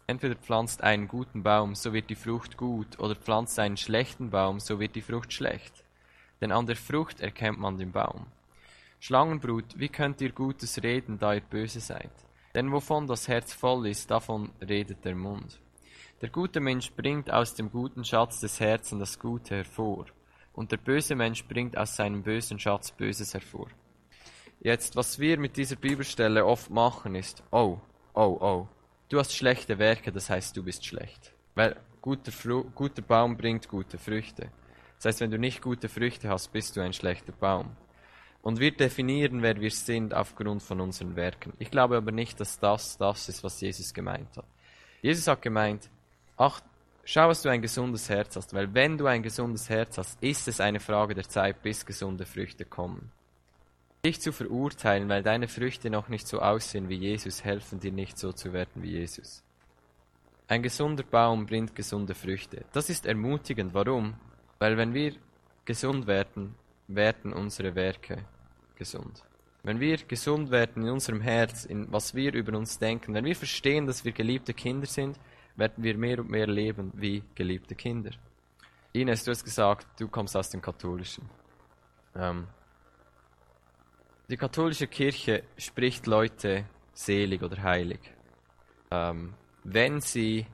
entweder 0.10 0.36
pflanzt 0.36 0.84
einen 0.84 1.08
guten 1.08 1.44
Baum, 1.44 1.76
so 1.76 1.94
wird 1.94 2.10
die 2.10 2.16
Frucht 2.16 2.58
gut, 2.58 2.98
oder 3.00 3.16
pflanzt 3.16 3.60
einen 3.60 3.78
schlechten 3.78 4.32
Baum, 4.32 4.60
so 4.60 4.80
wird 4.80 4.96
die 4.96 5.04
Frucht 5.04 5.32
schlecht. 5.32 5.84
Denn 6.42 6.52
an 6.52 6.66
der 6.66 6.76
Frucht 6.76 7.22
erkennt 7.22 7.60
man 7.60 7.78
den 7.78 7.92
Baum. 7.92 8.26
Schlangenbrut, 9.00 9.78
wie 9.78 9.88
könnt 9.88 10.20
ihr 10.20 10.32
Gutes 10.32 10.82
reden, 10.82 11.20
da 11.20 11.36
ihr 11.36 11.42
böse 11.42 11.80
seid? 11.80 12.12
Denn 12.56 12.72
wovon 12.72 13.06
das 13.06 13.28
Herz 13.28 13.54
voll 13.54 13.88
ist, 13.88 14.10
davon 14.10 14.50
redet 14.68 15.06
der 15.06 15.16
Mund. 15.16 15.60
Der 16.22 16.30
gute 16.30 16.60
Mensch 16.60 16.92
bringt 16.92 17.32
aus 17.32 17.54
dem 17.54 17.72
guten 17.72 18.04
Schatz 18.04 18.40
des 18.40 18.60
Herzens 18.60 19.00
das 19.00 19.20
Gute 19.20 19.58
hervor, 19.58 20.08
und 20.54 20.72
der 20.72 20.78
böse 20.78 21.14
Mensch 21.14 21.46
bringt 21.46 21.78
aus 21.78 21.96
seinem 21.96 22.24
bösen 22.24 22.58
Schatz 22.58 22.92
Böses 22.92 23.36
hervor. 23.36 23.68
Jetzt, 24.60 24.96
was 24.96 25.20
wir 25.20 25.38
mit 25.38 25.56
dieser 25.56 25.76
Bibelstelle 25.76 26.46
oft 26.46 26.72
machen, 26.72 27.14
ist, 27.14 27.44
oh, 27.52 27.78
oh, 28.16 28.38
oh, 28.42 28.68
du 29.10 29.20
hast 29.20 29.36
schlechte 29.36 29.78
Werke, 29.80 30.12
das 30.12 30.30
heißt, 30.30 30.56
du 30.56 30.64
bist 30.64 30.86
schlecht. 30.86 31.34
Weil 31.56 31.76
guter, 32.02 32.32
Fru 32.32 32.64
guter 32.76 33.02
Baum 33.02 33.36
bringt 33.36 33.68
gute 33.68 33.98
Früchte. 33.98 34.50
Das 34.98 35.06
heißt, 35.06 35.22
wenn 35.22 35.32
du 35.32 35.40
nicht 35.40 35.62
gute 35.62 35.90
Früchte 35.90 36.30
hast, 36.30 36.52
bist 36.52 36.76
du 36.76 36.82
ein 36.82 36.94
schlechter 36.94 37.32
Baum. 37.32 37.76
Und 38.42 38.60
wir 38.60 38.72
definieren, 38.72 39.42
wer 39.42 39.60
wir 39.60 39.72
sind, 39.72 40.14
aufgrund 40.14 40.64
von 40.64 40.80
unseren 40.80 41.16
Werken. 41.16 41.54
Ich 41.60 41.72
glaube 41.72 41.98
aber 41.98 42.12
nicht, 42.12 42.40
dass 42.40 42.60
das 42.60 42.98
das 42.98 43.28
ist, 43.28 43.44
was 43.44 43.60
Jesus 43.60 43.94
gemeint 43.94 44.38
hat. 44.38 44.46
Jesus 45.02 45.28
hat 45.28 45.42
gemeint, 45.42 45.90
Ach, 46.38 46.62
schau, 47.04 47.28
dass 47.28 47.42
du 47.42 47.50
ein 47.50 47.62
gesundes 47.62 48.08
Herz 48.08 48.38
hast, 48.38 48.54
weil 48.54 48.74
wenn 48.74 48.98
du 48.98 49.08
ein 49.08 49.22
gesundes 49.22 49.68
Herz 49.70 49.98
hast, 49.98 50.24
ist 50.24 50.48
es 50.48 50.62
eine 50.62 50.80
Frage 50.80 51.14
der 51.14 51.28
Zeit, 51.28 51.62
bis 51.62 51.86
gesunde 51.86 52.26
Früchte 52.26 52.64
kommen. 52.64 53.12
Dich 54.06 54.22
zu 54.22 54.32
verurteilen, 54.32 55.10
weil 55.10 55.24
deine 55.24 55.48
Früchte 55.48 55.90
noch 55.90 56.08
nicht 56.08 56.28
so 56.28 56.40
aussehen 56.40 56.88
wie 56.88 56.96
Jesus, 56.96 57.44
helfen 57.44 57.80
dir 57.80 57.92
nicht 57.92 58.18
so 58.18 58.32
zu 58.32 58.54
werden 58.54 58.82
wie 58.82 58.92
Jesus. 58.92 59.44
Ein 60.48 60.64
gesunder 60.64 61.04
Baum 61.04 61.46
bringt 61.46 61.76
gesunde 61.76 62.16
Früchte. 62.16 62.66
Das 62.72 62.90
ist 62.90 63.06
ermutigend. 63.06 63.74
Warum? 63.74 64.16
Weil 64.58 64.78
wenn 64.78 64.94
wir 64.94 65.14
gesund 65.66 66.08
werden, 66.08 66.56
werden 66.88 67.34
unsere 67.34 67.76
Werke 67.76 68.26
gesund. 68.76 69.24
Wenn 69.64 69.80
wir 69.80 69.98
gesund 69.98 70.50
werden 70.50 70.84
in 70.84 70.90
unserem 70.90 71.22
Herz, 71.22 71.66
in 71.66 71.92
was 71.92 72.16
wir 72.16 72.34
über 72.34 72.58
uns 72.58 72.80
denken, 72.80 73.14
wenn 73.14 73.26
wir 73.26 73.36
verstehen, 73.36 73.86
dass 73.86 74.06
wir 74.06 74.14
geliebte 74.14 74.54
Kinder 74.54 74.88
sind, 74.88 75.20
werden 75.56 75.84
wir 75.84 75.98
mehr 75.98 76.20
und 76.20 76.30
mehr 76.30 76.48
leben 76.48 76.92
wie 76.96 77.22
geliebte 77.36 77.76
Kinder. 77.76 78.12
Ines, 78.94 79.26
du 79.26 79.32
hast 79.32 79.44
gesagt, 79.44 79.86
du 80.00 80.08
kommst 80.08 80.36
aus 80.36 80.50
dem 80.50 80.62
Katholischen. 80.62 81.30
Ähm, 82.16 82.48
die 84.30 84.38
katholische 84.38 84.88
Kirche 84.88 85.44
spricht 85.58 86.06
Leute 86.06 86.66
selig 86.94 87.42
oder 87.42 87.64
heilig, 87.64 88.00
ähm, 88.92 89.34
wenn 89.64 90.02
sie 90.02 90.46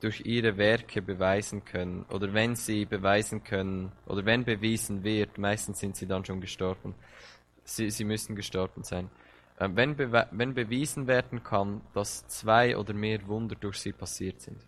durch 0.00 0.26
ihre 0.26 0.56
Werke 0.56 1.00
beweisen 1.00 1.64
können 1.64 2.04
oder 2.10 2.32
wenn 2.32 2.56
sie 2.56 2.84
beweisen 2.84 3.44
können 3.44 3.92
oder 4.06 4.24
wenn 4.24 4.44
bewiesen 4.44 5.04
wird, 5.04 5.38
meistens 5.38 5.78
sind 5.78 5.96
sie 5.96 6.06
dann 6.06 6.24
schon 6.24 6.40
gestorben, 6.40 6.94
sie, 7.64 7.90
sie 7.90 8.04
müssen 8.04 8.34
gestorben 8.34 8.82
sein, 8.82 9.10
äh, 9.58 9.68
wenn, 9.72 9.96
wenn 9.98 10.54
bewiesen 10.54 11.06
werden 11.06 11.42
kann, 11.44 11.80
dass 11.94 12.26
zwei 12.26 12.76
oder 12.76 12.94
mehr 12.94 13.26
Wunder 13.28 13.54
durch 13.54 13.78
sie 13.78 13.92
passiert 13.92 14.40
sind. 14.40 14.58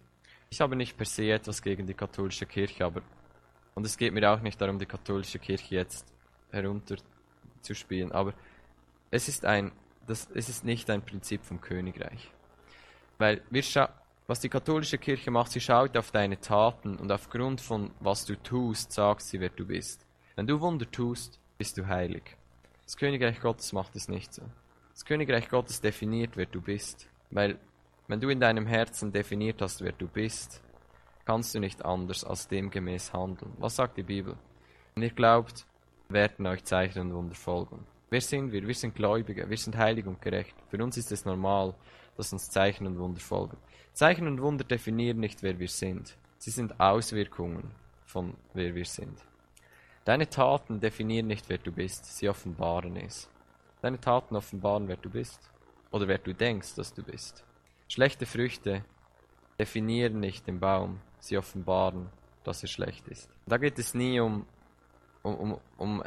Ich 0.50 0.60
habe 0.60 0.76
nicht 0.76 0.96
per 0.96 1.06
se 1.06 1.32
etwas 1.32 1.62
gegen 1.62 1.86
die 1.86 1.94
katholische 1.94 2.46
Kirche, 2.46 2.84
aber 2.84 3.02
und 3.74 3.86
es 3.86 3.96
geht 3.96 4.12
mir 4.12 4.30
auch 4.30 4.40
nicht 4.40 4.60
darum, 4.60 4.78
die 4.78 4.86
katholische 4.86 5.38
Kirche 5.38 5.76
jetzt 5.76 6.06
herunterzuspielen, 7.60 8.12
aber 8.12 8.34
es 9.10 9.28
ist 9.28 9.44
ein, 9.44 9.72
das, 10.06 10.28
es 10.34 10.48
ist 10.48 10.64
nicht 10.64 10.90
ein 10.90 11.02
Prinzip 11.02 11.44
vom 11.44 11.60
Königreich. 11.60 12.30
Weil 13.18 13.42
wir 13.50 13.62
was 14.26 14.40
die 14.40 14.48
katholische 14.48 14.98
Kirche 14.98 15.32
macht, 15.32 15.50
sie 15.50 15.60
schaut 15.60 15.96
auf 15.96 16.12
deine 16.12 16.40
Taten 16.40 16.96
und 16.96 17.10
aufgrund 17.10 17.60
von 17.60 17.90
was 17.98 18.24
du 18.26 18.40
tust, 18.40 18.92
sagt 18.92 19.22
sie, 19.22 19.40
wer 19.40 19.48
du 19.48 19.66
bist. 19.66 20.06
Wenn 20.36 20.46
du 20.46 20.60
Wunder 20.60 20.88
tust, 20.88 21.40
bist 21.58 21.76
du 21.76 21.88
heilig. 21.88 22.36
Das 22.84 22.96
Königreich 22.96 23.40
Gottes 23.40 23.72
macht 23.72 23.96
es 23.96 24.08
nicht 24.08 24.32
so. 24.32 24.42
Das 24.92 25.04
Königreich 25.04 25.48
Gottes 25.48 25.80
definiert, 25.80 26.36
wer 26.36 26.46
du 26.46 26.60
bist. 26.60 27.08
Weil, 27.30 27.58
wenn 28.06 28.20
du 28.20 28.28
in 28.28 28.38
deinem 28.38 28.66
Herzen 28.66 29.12
definiert 29.12 29.60
hast, 29.62 29.82
wer 29.82 29.92
du 29.92 30.06
bist, 30.06 30.62
kannst 31.24 31.54
du 31.54 31.58
nicht 31.58 31.84
anders 31.84 32.22
als 32.22 32.46
demgemäß 32.46 33.12
handeln. 33.12 33.52
Was 33.58 33.76
sagt 33.76 33.96
die 33.96 34.04
Bibel? 34.04 34.36
Wenn 34.94 35.02
ihr 35.02 35.10
glaubt, 35.10 35.66
werden 36.12 36.46
euch 36.46 36.64
Zeichen 36.64 37.00
und 37.00 37.14
Wunder 37.14 37.34
folgen. 37.34 37.86
Wer 38.10 38.20
sind 38.20 38.52
wir? 38.52 38.66
Wir 38.66 38.74
sind 38.74 38.94
Gläubige, 38.94 39.48
wir 39.48 39.56
sind 39.56 39.76
heilig 39.76 40.06
und 40.06 40.20
gerecht. 40.20 40.54
Für 40.68 40.82
uns 40.82 40.96
ist 40.96 41.12
es 41.12 41.24
normal, 41.24 41.74
dass 42.16 42.32
uns 42.32 42.50
Zeichen 42.50 42.86
und 42.86 42.98
Wunder 42.98 43.20
folgen. 43.20 43.56
Zeichen 43.92 44.26
und 44.26 44.40
Wunder 44.42 44.64
definieren 44.64 45.20
nicht, 45.20 45.42
wer 45.42 45.58
wir 45.58 45.68
sind. 45.68 46.16
Sie 46.38 46.50
sind 46.50 46.80
Auswirkungen 46.80 47.70
von 48.04 48.34
wer 48.54 48.74
wir 48.74 48.84
sind. 48.84 49.24
Deine 50.04 50.28
Taten 50.28 50.80
definieren 50.80 51.26
nicht, 51.26 51.48
wer 51.48 51.58
du 51.58 51.70
bist, 51.70 52.06
sie 52.16 52.28
offenbaren 52.28 52.96
es. 52.96 53.28
Deine 53.82 54.00
Taten 54.00 54.34
offenbaren, 54.34 54.88
wer 54.88 54.96
du 54.96 55.10
bist 55.10 55.38
oder 55.90 56.08
wer 56.08 56.18
du 56.18 56.34
denkst, 56.34 56.74
dass 56.74 56.92
du 56.92 57.02
bist. 57.02 57.44
Schlechte 57.88 58.26
Früchte 58.26 58.84
definieren 59.58 60.20
nicht 60.20 60.46
den 60.46 60.58
Baum, 60.58 61.00
sie 61.18 61.36
offenbaren, 61.36 62.08
dass 62.44 62.62
er 62.62 62.68
schlecht 62.68 63.06
ist. 63.08 63.28
Da 63.46 63.58
geht 63.58 63.78
es 63.78 63.94
nie 63.94 64.18
um, 64.20 64.46
um, 65.22 65.34
um, 65.34 65.60
um 65.76 66.02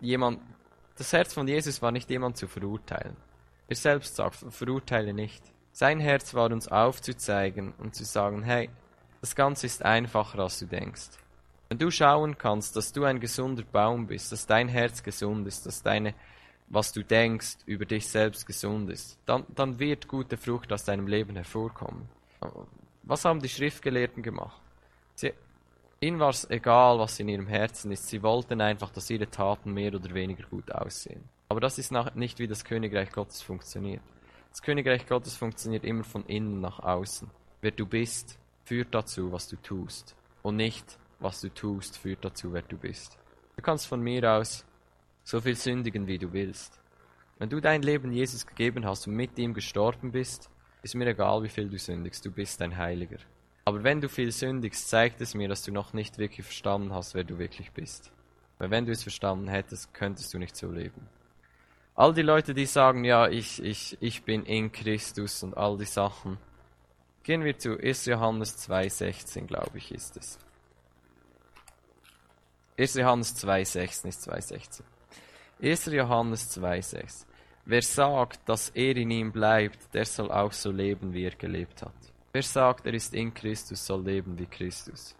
jemand. 0.00 0.40
Das 0.96 1.12
Herz 1.12 1.32
von 1.32 1.46
Jesus 1.46 1.80
war 1.80 1.92
nicht 1.92 2.10
jemand 2.10 2.36
zu 2.36 2.48
verurteilen. 2.48 3.16
Er 3.68 3.76
selbst 3.76 4.16
sagt, 4.16 4.36
verurteile 4.50 5.12
nicht. 5.12 5.42
Sein 5.72 6.00
Herz 6.00 6.34
war 6.34 6.50
uns 6.50 6.66
aufzuzeigen 6.68 7.72
und 7.78 7.94
zu 7.94 8.04
sagen, 8.04 8.42
hey, 8.42 8.68
das 9.20 9.36
Ganze 9.36 9.66
ist 9.66 9.84
einfacher, 9.84 10.40
als 10.40 10.58
du 10.58 10.66
denkst. 10.66 11.10
Wenn 11.68 11.78
du 11.78 11.90
schauen 11.90 12.38
kannst, 12.38 12.76
dass 12.76 12.92
du 12.92 13.04
ein 13.04 13.20
gesunder 13.20 13.62
Baum 13.62 14.06
bist, 14.06 14.32
dass 14.32 14.46
dein 14.46 14.68
Herz 14.68 15.02
gesund 15.02 15.46
ist, 15.46 15.66
dass 15.66 15.82
deine, 15.82 16.14
was 16.68 16.92
du 16.92 17.04
denkst, 17.04 17.58
über 17.66 17.84
dich 17.84 18.08
selbst 18.08 18.46
gesund 18.46 18.90
ist, 18.90 19.18
dann, 19.26 19.44
dann 19.54 19.78
wird 19.78 20.08
gute 20.08 20.36
Frucht 20.36 20.72
aus 20.72 20.84
deinem 20.84 21.06
Leben 21.06 21.36
hervorkommen. 21.36 22.08
Was 23.02 23.24
haben 23.24 23.40
die 23.40 23.48
Schriftgelehrten 23.48 24.22
gemacht? 24.22 24.60
Sie, 25.14 25.32
ihnen 26.00 26.18
war 26.18 26.30
es 26.30 26.48
egal, 26.50 26.98
was 26.98 27.18
in 27.20 27.28
ihrem 27.28 27.46
Herzen 27.46 27.90
ist. 27.90 28.08
Sie 28.08 28.22
wollten 28.22 28.60
einfach, 28.60 28.90
dass 28.90 29.10
ihre 29.10 29.28
Taten 29.28 29.72
mehr 29.72 29.94
oder 29.94 30.12
weniger 30.14 30.44
gut 30.44 30.70
aussehen. 30.72 31.24
Aber 31.48 31.60
das 31.60 31.78
ist 31.78 31.92
nicht, 32.14 32.38
wie 32.38 32.46
das 32.46 32.64
Königreich 32.64 33.10
Gottes 33.10 33.42
funktioniert. 33.42 34.02
Das 34.50 34.62
Königreich 34.62 35.06
Gottes 35.06 35.36
funktioniert 35.36 35.84
immer 35.84 36.04
von 36.04 36.24
innen 36.26 36.60
nach 36.60 36.80
außen. 36.80 37.30
Wer 37.60 37.70
du 37.70 37.86
bist, 37.86 38.38
führt 38.64 38.94
dazu, 38.94 39.32
was 39.32 39.48
du 39.48 39.56
tust. 39.56 40.14
Und 40.42 40.56
nicht, 40.56 40.98
was 41.20 41.40
du 41.40 41.48
tust, 41.52 41.96
führt 41.96 42.24
dazu, 42.24 42.52
wer 42.52 42.62
du 42.62 42.76
bist. 42.76 43.18
Du 43.56 43.62
kannst 43.62 43.86
von 43.86 44.00
mir 44.00 44.30
aus 44.30 44.64
so 45.24 45.40
viel 45.40 45.56
sündigen, 45.56 46.06
wie 46.06 46.18
du 46.18 46.32
willst. 46.32 46.80
Wenn 47.38 47.50
du 47.50 47.60
dein 47.60 47.82
Leben 47.82 48.12
Jesus 48.12 48.46
gegeben 48.46 48.84
hast 48.86 49.06
und 49.06 49.14
mit 49.14 49.38
ihm 49.38 49.54
gestorben 49.54 50.12
bist, 50.12 50.50
ist 50.82 50.94
mir 50.94 51.06
egal, 51.06 51.42
wie 51.42 51.48
viel 51.48 51.68
du 51.68 51.78
sündigst, 51.78 52.24
du 52.24 52.30
bist 52.30 52.60
ein 52.62 52.76
Heiliger. 52.76 53.18
Aber 53.68 53.84
wenn 53.84 54.00
du 54.00 54.08
viel 54.08 54.32
sündigst, 54.32 54.88
zeigt 54.88 55.20
es 55.20 55.34
mir, 55.34 55.46
dass 55.46 55.62
du 55.62 55.70
noch 55.70 55.92
nicht 55.92 56.16
wirklich 56.16 56.46
verstanden 56.46 56.94
hast, 56.94 57.14
wer 57.14 57.22
du 57.22 57.38
wirklich 57.38 57.70
bist. 57.72 58.10
Weil 58.56 58.70
wenn 58.70 58.86
du 58.86 58.92
es 58.92 59.02
verstanden 59.02 59.46
hättest, 59.46 59.92
könntest 59.92 60.32
du 60.32 60.38
nicht 60.38 60.56
so 60.56 60.70
leben. 60.70 61.06
All 61.94 62.14
die 62.14 62.22
Leute, 62.22 62.54
die 62.54 62.64
sagen, 62.64 63.04
ja, 63.04 63.28
ich, 63.28 63.62
ich, 63.62 63.98
ich 64.00 64.22
bin 64.22 64.46
in 64.46 64.72
Christus 64.72 65.42
und 65.42 65.54
all 65.54 65.76
die 65.76 65.84
Sachen. 65.84 66.38
Gehen 67.24 67.44
wir 67.44 67.58
zu 67.58 67.78
1. 67.78 68.06
Johannes 68.06 68.56
2,16, 68.70 69.44
glaube 69.44 69.76
ich, 69.76 69.92
ist 69.92 70.16
es. 70.16 70.38
1. 72.78 72.94
Johannes 72.94 73.36
2,16 73.36 74.08
ist 74.08 74.30
2,16. 74.30 74.80
1. 75.60 75.86
Johannes 75.92 76.58
2,6. 76.58 77.26
Wer 77.66 77.82
sagt, 77.82 78.48
dass 78.48 78.70
er 78.70 78.96
in 78.96 79.10
ihm 79.10 79.30
bleibt, 79.30 79.92
der 79.92 80.06
soll 80.06 80.30
auch 80.30 80.52
so 80.52 80.70
leben, 80.70 81.12
wie 81.12 81.24
er 81.24 81.36
gelebt 81.36 81.82
hat. 81.82 82.07
Wer 82.32 82.42
sagt, 82.42 82.86
er 82.86 82.94
ist 82.94 83.14
in 83.14 83.32
Christus, 83.32 83.86
soll 83.86 84.04
leben 84.04 84.38
wie 84.38 84.46
Christus. 84.46 85.16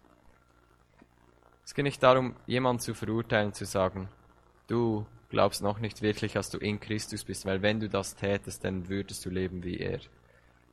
Es 1.65 1.73
geht 1.73 1.83
nicht 1.83 2.01
darum, 2.01 2.35
jemanden 2.45 2.81
zu 2.81 2.93
verurteilen, 2.93 3.53
zu 3.53 3.65
sagen, 3.65 4.09
du 4.67 5.05
glaubst 5.29 5.61
noch 5.61 5.79
nicht 5.79 6.01
wirklich, 6.01 6.33
dass 6.33 6.49
du 6.49 6.57
in 6.57 6.79
Christus 6.79 7.23
bist, 7.23 7.45
weil 7.45 7.61
wenn 7.61 7.79
du 7.79 7.89
das 7.89 8.15
tätest, 8.15 8.63
dann 8.63 8.89
würdest 8.89 9.25
du 9.25 9.29
leben 9.29 9.63
wie 9.63 9.77
er. 9.77 9.99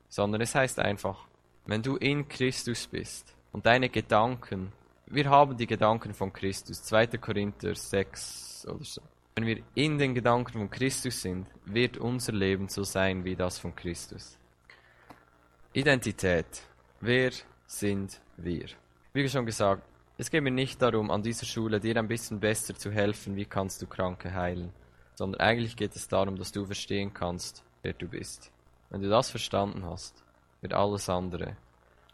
Sondern 0.09 0.41
es 0.41 0.55
heißt 0.55 0.79
einfach, 0.79 1.27
wenn 1.67 1.83
du 1.83 1.97
in 1.97 2.29
Christus 2.29 2.87
bist 2.87 3.35
und 3.53 3.67
deine 3.67 3.89
Gedanken, 3.89 4.73
wir 5.07 5.29
haben 5.31 5.57
die 5.57 5.67
Gedanken 5.67 6.15
von 6.15 6.33
Christus, 6.33 6.83
2. 6.83 7.07
Korinther 7.19 7.75
6 7.75 8.67
oder 8.69 8.85
so. 8.85 9.03
Wenn 9.35 9.47
wir 9.47 9.63
in 9.75 9.99
den 9.99 10.15
Gedanken 10.15 10.53
von 10.53 10.71
Christus 10.71 11.21
sind, 11.21 11.47
wird 11.65 11.99
unser 11.99 12.33
Leben 12.33 12.69
so 12.69 12.83
sein 12.85 13.25
wie 13.25 13.37
das 13.37 13.59
von 13.59 13.75
Christus. 13.75 14.39
Identität. 15.77 16.47
Wer 17.03 17.33
sind 17.67 18.23
wir? 18.39 18.65
Wie 19.13 19.29
schon 19.29 19.45
gesagt, 19.45 19.83
es 20.17 20.31
geht 20.31 20.43
mir 20.43 20.51
nicht 20.51 20.81
darum, 20.81 21.11
an 21.11 21.23
dieser 21.23 21.45
Schule 21.45 21.81
dir 21.81 21.99
ein 21.99 22.09
bisschen 22.09 22.41
besser 22.41 22.75
zu 22.75 22.91
helfen, 22.91 23.37
wie 23.37 23.45
kannst 23.45 23.83
du 23.83 23.87
Kranke 23.87 24.33
heilen, 24.33 24.73
sondern 25.17 25.39
eigentlich 25.43 25.77
geht 25.77 25.95
es 25.95 26.09
darum, 26.09 26.37
dass 26.37 26.51
du 26.51 26.65
verstehen 26.65 27.13
kannst, 27.13 27.63
wer 27.83 27.93
du 27.93 28.09
bist. 28.09 28.51
Wenn 28.89 29.03
du 29.03 29.11
das 29.11 29.29
verstanden 29.29 29.85
hast, 29.85 30.25
wird 30.63 30.73
alles 30.73 31.11
andere 31.11 31.59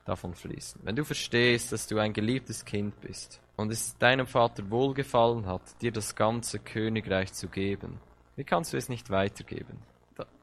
davon 0.05 0.35
fließen. 0.35 0.81
Wenn 0.83 0.97
du 0.97 1.05
verstehst, 1.05 1.71
dass 1.71 1.87
du 1.87 1.99
ein 1.99 2.13
geliebtes 2.13 2.65
Kind 2.65 3.01
bist 3.01 3.41
und 3.55 3.71
es 3.71 3.97
deinem 3.97 4.27
Vater 4.27 4.69
wohlgefallen 4.73 5.47
hat, 5.47 5.81
dir 5.81 5.93
das 5.93 6.17
ganze 6.17 6.59
Königreich 6.59 7.33
zu 7.33 7.47
geben, 7.47 8.01
wie 8.35 8.43
kannst 8.43 8.73
du 8.73 8.77
es 8.77 8.89
nicht 8.89 9.09
weitergeben? 9.09 9.79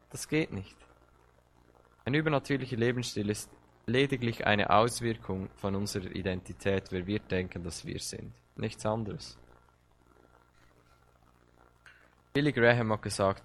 Das 0.10 0.30
geht 0.30 0.54
nicht. 0.54 0.78
Ein 2.06 2.14
übernatürlicher 2.14 2.78
Lebensstil 2.78 3.30
ist 3.30 3.50
lediglich 3.86 4.46
eine 4.46 4.70
Auswirkung 4.70 5.50
von 5.56 5.76
unserer 5.76 6.12
Identität, 6.16 6.92
wer 6.92 7.06
wir 7.08 7.20
denken, 7.20 7.64
dass 7.64 7.86
wir 7.86 8.00
sind. 8.00 8.34
Nichts 8.56 8.86
anderes. 8.86 9.38
Billy 12.34 12.52
Graham 12.52 12.94
hat 12.94 13.02
gesagt, 13.02 13.44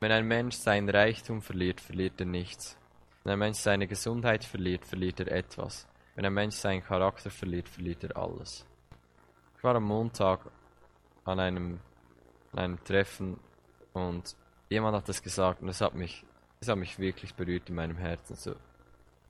wenn 0.00 0.12
ein 0.12 0.26
Mensch 0.26 0.56
sein 0.56 0.88
Reichtum 0.88 1.40
verliert, 1.40 1.80
verliert 1.80 2.20
er 2.20 2.26
nichts. 2.26 2.78
Wenn 3.24 3.32
ein 3.32 3.38
Mensch 3.38 3.58
seine 3.58 3.86
Gesundheit 3.86 4.44
verliert, 4.44 4.84
verliert 4.84 5.20
er 5.20 5.32
etwas. 5.32 5.88
Wenn 6.14 6.26
ein 6.26 6.34
Mensch 6.34 6.56
seinen 6.56 6.82
Charakter 6.82 7.30
verliert, 7.30 7.68
verliert 7.68 8.04
er 8.04 8.16
alles. 8.16 8.66
Ich 9.56 9.64
war 9.64 9.74
am 9.74 9.84
Montag 9.84 10.40
an 11.24 11.40
einem, 11.40 11.80
an 12.52 12.58
einem 12.58 12.84
Treffen 12.84 13.40
und 13.94 14.36
jemand 14.68 14.96
hat 14.96 15.08
das 15.08 15.22
gesagt 15.22 15.62
und 15.62 15.68
es 15.68 15.80
hat 15.80 15.94
mich, 15.94 16.24
es 16.60 16.68
hat 16.68 16.78
mich 16.78 16.98
wirklich 16.98 17.34
berührt 17.34 17.68
in 17.68 17.74
meinem 17.74 17.96
Herzen. 17.96 18.36
So, 18.36 18.54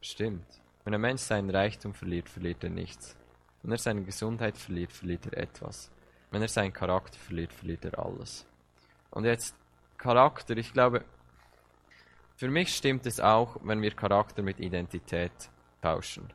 stimmt. 0.00 0.46
Wenn 0.84 0.94
ein 0.94 1.00
Mensch 1.00 1.22
seinen 1.22 1.50
Reichtum 1.50 1.94
verliert, 1.94 2.28
verliert 2.28 2.62
er 2.62 2.70
nichts. 2.70 3.16
Wenn 3.62 3.72
er 3.72 3.78
seine 3.78 4.02
Gesundheit 4.02 4.56
verliert, 4.56 4.92
verliert 4.92 5.26
er 5.26 5.38
etwas. 5.38 5.90
Wenn 6.30 6.42
er 6.42 6.48
seinen 6.48 6.72
Charakter 6.72 7.18
verliert, 7.18 7.52
verliert 7.52 7.84
er 7.84 7.98
alles. 7.98 8.46
Und 9.10 9.24
jetzt 9.24 9.56
Charakter, 9.96 10.56
ich 10.56 10.72
glaube, 10.72 11.04
für 12.36 12.48
mich 12.48 12.74
stimmt 12.74 13.06
es 13.06 13.18
auch, 13.18 13.56
wenn 13.64 13.82
wir 13.82 13.90
Charakter 13.92 14.42
mit 14.42 14.60
Identität 14.60 15.32
tauschen. 15.80 16.32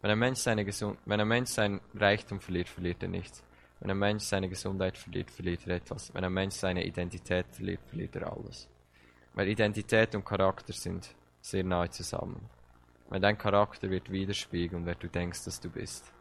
Wenn 0.00 0.10
ein 0.10 0.18
Mensch, 0.18 0.38
seine 0.38 0.64
Gesund 0.64 0.98
wenn 1.04 1.20
ein 1.20 1.28
Mensch 1.28 1.50
sein 1.50 1.80
Reichtum 1.94 2.40
verliert, 2.40 2.68
verliert 2.68 3.02
er 3.02 3.10
nichts. 3.10 3.44
Wenn 3.80 3.90
ein 3.90 3.98
Mensch 3.98 4.24
seine 4.24 4.48
Gesundheit 4.48 4.96
verliert, 4.96 5.30
verliert 5.30 5.66
er 5.66 5.76
etwas. 5.76 6.12
Wenn 6.14 6.24
ein 6.24 6.32
Mensch 6.32 6.54
seine 6.54 6.84
Identität 6.84 7.46
verliert, 7.50 7.80
verliert 7.86 8.16
er 8.16 8.32
alles. 8.32 8.68
Weil 9.34 9.48
Identität 9.48 10.14
und 10.14 10.24
Charakter 10.24 10.72
sind 10.72 11.14
sehr 11.40 11.64
nahe 11.64 11.90
zusammen. 11.90 12.48
Weil 13.08 13.20
dein 13.20 13.38
Charakter 13.38 13.90
wird 13.90 14.10
widerspiegeln, 14.10 14.86
wer 14.86 14.94
du 14.94 15.08
denkst, 15.08 15.44
dass 15.44 15.60
du 15.60 15.68
bist. 15.68 16.12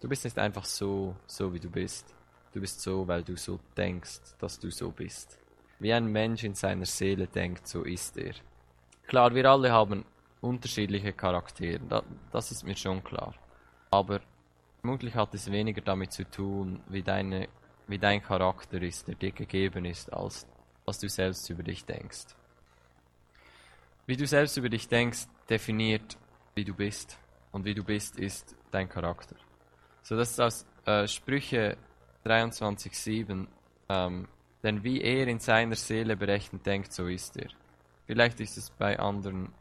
Du 0.00 0.08
bist 0.08 0.24
nicht 0.24 0.38
einfach 0.38 0.64
so, 0.64 1.14
so 1.26 1.52
wie 1.52 1.60
du 1.60 1.70
bist. 1.70 2.14
Du 2.52 2.60
bist 2.60 2.80
so, 2.80 3.06
weil 3.06 3.22
du 3.22 3.36
so 3.36 3.60
denkst, 3.76 4.20
dass 4.38 4.58
du 4.58 4.70
so 4.70 4.90
bist. 4.90 5.38
Wie 5.78 5.92
ein 5.92 6.06
Mensch 6.06 6.42
in 6.44 6.54
seiner 6.54 6.86
Seele 6.86 7.26
denkt, 7.26 7.66
so 7.66 7.84
ist 7.84 8.16
er. 8.16 8.34
Klar, 9.06 9.34
wir 9.34 9.44
alle 9.48 9.72
haben 9.72 10.04
unterschiedliche 10.40 11.12
Charaktere, 11.12 12.02
das 12.32 12.50
ist 12.50 12.64
mir 12.64 12.76
schon 12.76 13.04
klar. 13.04 13.34
Aber 13.90 14.20
vermutlich 14.80 15.14
hat 15.14 15.34
es 15.34 15.50
weniger 15.50 15.80
damit 15.82 16.12
zu 16.12 16.28
tun, 16.28 16.80
wie, 16.88 17.02
deine, 17.02 17.48
wie 17.86 17.98
dein 17.98 18.22
Charakter 18.22 18.80
ist, 18.82 19.08
der 19.08 19.14
dir 19.14 19.32
gegeben 19.32 19.84
ist, 19.84 20.12
als 20.12 20.46
was 20.90 20.98
du 20.98 21.08
selbst 21.08 21.48
über 21.48 21.62
dich 21.62 21.84
denkst. 21.84 22.26
Wie 24.06 24.16
du 24.16 24.26
selbst 24.26 24.56
über 24.56 24.68
dich 24.68 24.88
denkst, 24.88 25.26
definiert, 25.48 26.18
wie 26.56 26.64
du 26.64 26.74
bist. 26.74 27.16
Und 27.52 27.64
wie 27.64 27.74
du 27.74 27.84
bist, 27.84 28.18
ist 28.18 28.56
dein 28.72 28.88
Charakter. 28.88 29.36
So, 30.02 30.16
das 30.16 30.32
ist 30.32 30.40
aus 30.40 30.66
äh, 30.84 31.06
Sprüche 31.06 31.76
23,7 32.24 33.46
ähm, 33.88 34.28
denn 34.62 34.82
wie 34.84 35.00
er 35.00 35.26
in 35.28 35.38
seiner 35.38 35.76
Seele 35.76 36.16
berechnet 36.16 36.66
denkt, 36.66 36.92
so 36.92 37.06
ist 37.06 37.36
er. 37.36 37.50
Vielleicht 38.06 38.40
ist 38.40 38.56
es 38.56 38.70
bei 38.70 38.98
anderen 38.98 39.52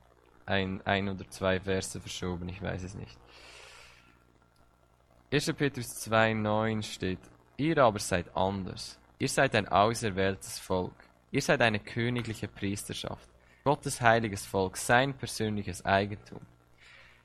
ein, 0.45 0.81
ein 0.85 1.09
oder 1.09 1.29
zwei 1.29 1.59
Verse 1.59 1.99
verschoben, 1.99 2.49
ich 2.49 2.61
weiß 2.61 2.83
es 2.83 2.95
nicht. 2.95 3.17
1. 5.31 5.53
Petrus 5.53 5.87
2,9 6.09 6.81
steht, 6.83 7.19
ihr 7.57 7.77
aber 7.77 7.99
seid 7.99 8.35
anders. 8.35 8.99
Ihr 9.19 9.29
seid 9.29 9.53
ein 9.55 9.67
auserwähltes 9.67 10.59
Volk. 10.59 10.95
Ihr 11.31 11.41
seid 11.41 11.61
eine 11.61 11.79
königliche 11.79 12.47
Priesterschaft. 12.47 13.29
Gottes 13.63 14.01
heiliges 14.01 14.45
Volk, 14.45 14.77
sein 14.77 15.13
persönliches 15.13 15.85
Eigentum. 15.85 16.41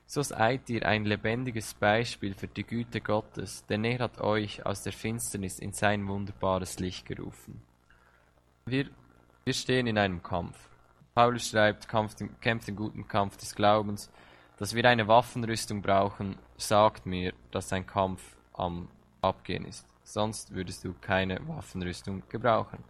So 0.05 0.21
seid 0.21 0.69
ihr 0.69 0.85
ein 0.85 1.05
lebendiges 1.05 1.73
Beispiel 1.73 2.35
für 2.35 2.47
die 2.47 2.63
Güte 2.63 3.01
Gottes, 3.01 3.65
denn 3.65 3.83
er 3.83 3.99
hat 3.99 4.21
euch 4.21 4.63
aus 4.63 4.83
der 4.83 4.93
Finsternis 4.93 5.57
in 5.57 5.73
sein 5.73 6.07
wunderbares 6.07 6.77
Licht 6.79 7.07
gerufen. 7.07 7.63
Wir, 8.65 8.87
wir 9.43 9.53
stehen 9.53 9.87
in 9.87 9.97
einem 9.97 10.21
Kampf. 10.21 10.69
Paulus 11.15 11.49
schreibt, 11.49 11.87
kämpft 11.87 12.67
den 12.67 12.75
guten 12.75 13.07
Kampf 13.07 13.37
des 13.37 13.55
Glaubens. 13.55 14.11
Dass 14.57 14.75
wir 14.75 14.85
eine 14.85 15.07
Waffenrüstung 15.07 15.81
brauchen, 15.81 16.37
sagt 16.57 17.05
mir, 17.05 17.33
dass 17.51 17.73
ein 17.73 17.87
Kampf 17.87 18.21
am 18.53 18.87
Abgehen 19.21 19.65
ist. 19.65 19.87
Sonst 20.03 20.53
würdest 20.53 20.83
du 20.85 20.93
keine 21.01 21.39
Waffenrüstung 21.47 22.21
gebrauchen. 22.29 22.83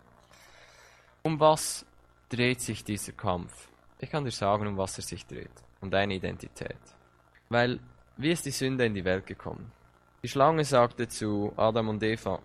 Um 1.26 1.40
was 1.40 1.84
dreht 2.30 2.62
sich 2.62 2.84
dieser 2.84 3.14
Kampf? 3.14 3.68
Ich 3.98 4.12
kann 4.12 4.26
dir 4.26 4.30
sagen, 4.30 4.68
um 4.68 4.78
was 4.78 5.00
er 5.00 5.04
sich 5.04 5.26
dreht. 5.26 5.50
Um 5.82 5.90
deine 5.90 6.14
Identität. 6.14 6.78
Weil, 7.50 7.80
wie 8.16 8.30
ist 8.30 8.46
die 8.46 8.52
Sünde 8.52 8.86
in 8.86 8.94
die 8.94 9.06
Welt 9.06 9.26
gekommen? 9.26 9.72
Die 10.22 10.28
Schlange 10.28 10.64
sagte 10.64 11.08
zu 11.08 11.52
Adam 11.58 11.90
und 11.90 12.04
Eva, 12.04 12.44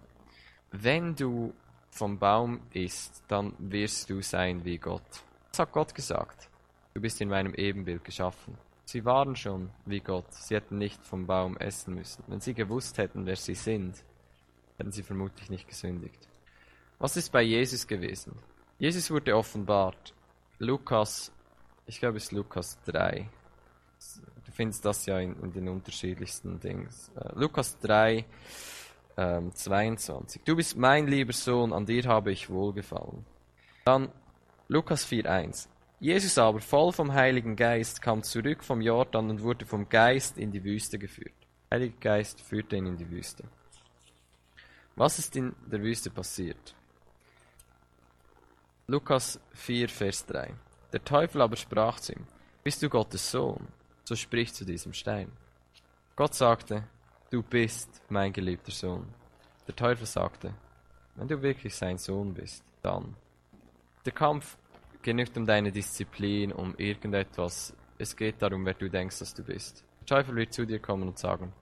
wenn 0.73 1.15
du 1.15 1.53
vom 1.91 2.19
Baum 2.19 2.63
isst, 2.73 3.23
dann 3.29 3.53
wirst 3.59 4.09
du 4.09 4.23
sein 4.23 4.65
wie 4.65 4.79
Gott. 4.79 5.25
Das 5.51 5.59
hat 5.59 5.73
Gott 5.73 5.95
gesagt. 5.95 6.49
Du 6.95 7.03
bist 7.03 7.21
in 7.21 7.29
meinem 7.29 7.53
Ebenbild 7.53 8.03
geschaffen. 8.03 8.57
Sie 8.87 9.05
waren 9.05 9.37
schon 9.37 9.69
wie 9.85 10.01
Gott. 10.01 10.33
Sie 10.33 10.55
hätten 10.55 10.79
nicht 10.79 11.05
vom 11.05 11.27
Baum 11.27 11.59
essen 11.59 11.97
müssen. 11.97 12.25
Wenn 12.29 12.41
sie 12.41 12.55
gewusst 12.55 12.97
hätten, 12.97 13.27
wer 13.27 13.37
sie 13.37 13.57
sind, 13.57 14.03
hätten 14.79 14.91
sie 14.91 15.03
vermutlich 15.03 15.51
nicht 15.51 15.69
gesündigt. 15.69 16.31
Was 16.99 17.19
ist 17.19 17.31
bei 17.31 17.43
Jesus 17.43 17.87
gewesen? 17.87 18.33
Jesus 18.81 19.09
wurde 19.13 19.37
offenbart. 19.37 20.13
Lukas, 20.59 21.31
ich 21.87 22.01
glaube 22.01 22.17
es 22.17 22.25
ist 22.25 22.33
Lukas 22.33 22.77
3 22.87 23.31
du 24.51 24.53
findest 24.53 24.85
das 24.85 25.07
ja 25.07 25.19
in, 25.19 25.37
in 25.43 25.53
den 25.53 25.69
unterschiedlichsten 25.69 26.59
Dings. 26.61 27.11
Äh, 27.17 27.31
Lukas 27.35 27.79
3, 27.79 28.25
ähm, 29.17 29.55
22. 29.55 30.43
Du 30.45 30.57
bist 30.57 30.77
mein 30.77 31.07
lieber 31.07 31.33
Sohn, 31.33 31.73
an 31.73 31.87
dir 31.87 32.05
habe 32.05 32.33
ich 32.33 32.51
wohlgefallen. 32.51 33.25
Dann 33.85 34.11
Lukas 34.69 35.05
4, 35.05 35.31
1. 35.31 35.69
Jesus 36.01 36.39
aber, 36.39 36.61
voll 36.61 36.93
vom 36.93 37.13
Heiligen 37.13 37.57
Geist, 37.57 38.01
kam 38.01 38.23
zurück 38.23 38.65
vom 38.65 38.81
Jordan 38.81 39.31
und 39.31 39.43
wurde 39.43 39.67
vom 39.67 39.89
Geist 39.89 40.39
in 40.39 40.51
die 40.51 40.65
Wüste 40.65 40.99
geführt. 40.99 41.35
Heiliger 41.71 41.99
Geist 42.01 42.41
führte 42.41 42.77
ihn 42.77 42.87
in 42.87 42.97
die 42.97 43.11
Wüste. 43.11 43.45
Was 44.97 45.19
ist 45.19 45.37
in 45.37 45.55
der 45.71 45.81
Wüste 45.81 46.11
passiert? 46.11 46.75
Lukas 48.91 49.39
4, 49.53 49.89
Vers 49.89 50.27
3. 50.27 50.53
Der 50.93 51.05
Teufel 51.05 51.43
aber 51.43 51.55
sprach 51.55 52.01
zu 52.01 52.13
ihm, 52.13 52.27
Bist 52.65 52.83
du 52.83 52.89
Gottes 52.89 53.31
Sohn? 53.31 53.69
so 54.03 54.17
sprich 54.17 54.53
zu 54.53 54.65
diesem 54.65 54.93
Stein. 54.95 55.31
Gott 56.17 56.35
sagte, 56.35 56.83
du 57.31 57.41
bist 57.41 58.03
mein 58.09 58.33
geliebter 58.33 58.73
Sohn. 58.73 59.07
Der 59.69 59.77
Teufel 59.77 60.07
sagte, 60.07 60.55
wenn 61.15 61.29
du 61.29 61.41
wirklich 61.41 61.73
sein 61.77 61.99
Sohn 61.99 62.35
bist, 62.35 62.65
dann. 62.83 63.15
Der 64.05 64.13
Kampf 64.13 64.59
nicht 65.07 65.37
um 65.37 65.47
deine 65.47 65.71
Disziplin, 65.71 66.51
um 66.51 66.75
irgendetwas. 66.77 67.73
Es 67.97 68.17
geht 68.17 68.43
darum, 68.43 68.67
wer 68.67 68.75
du 68.75 68.91
denkst, 68.91 69.21
dass 69.21 69.35
du 69.35 69.45
bist. 69.45 69.85
Der 70.01 70.17
Teufel 70.17 70.35
wird 70.35 70.53
zu 70.53 70.67
dir 70.67 70.81
kommen 70.81 71.07
und 71.07 71.17
sagen, 71.17 71.53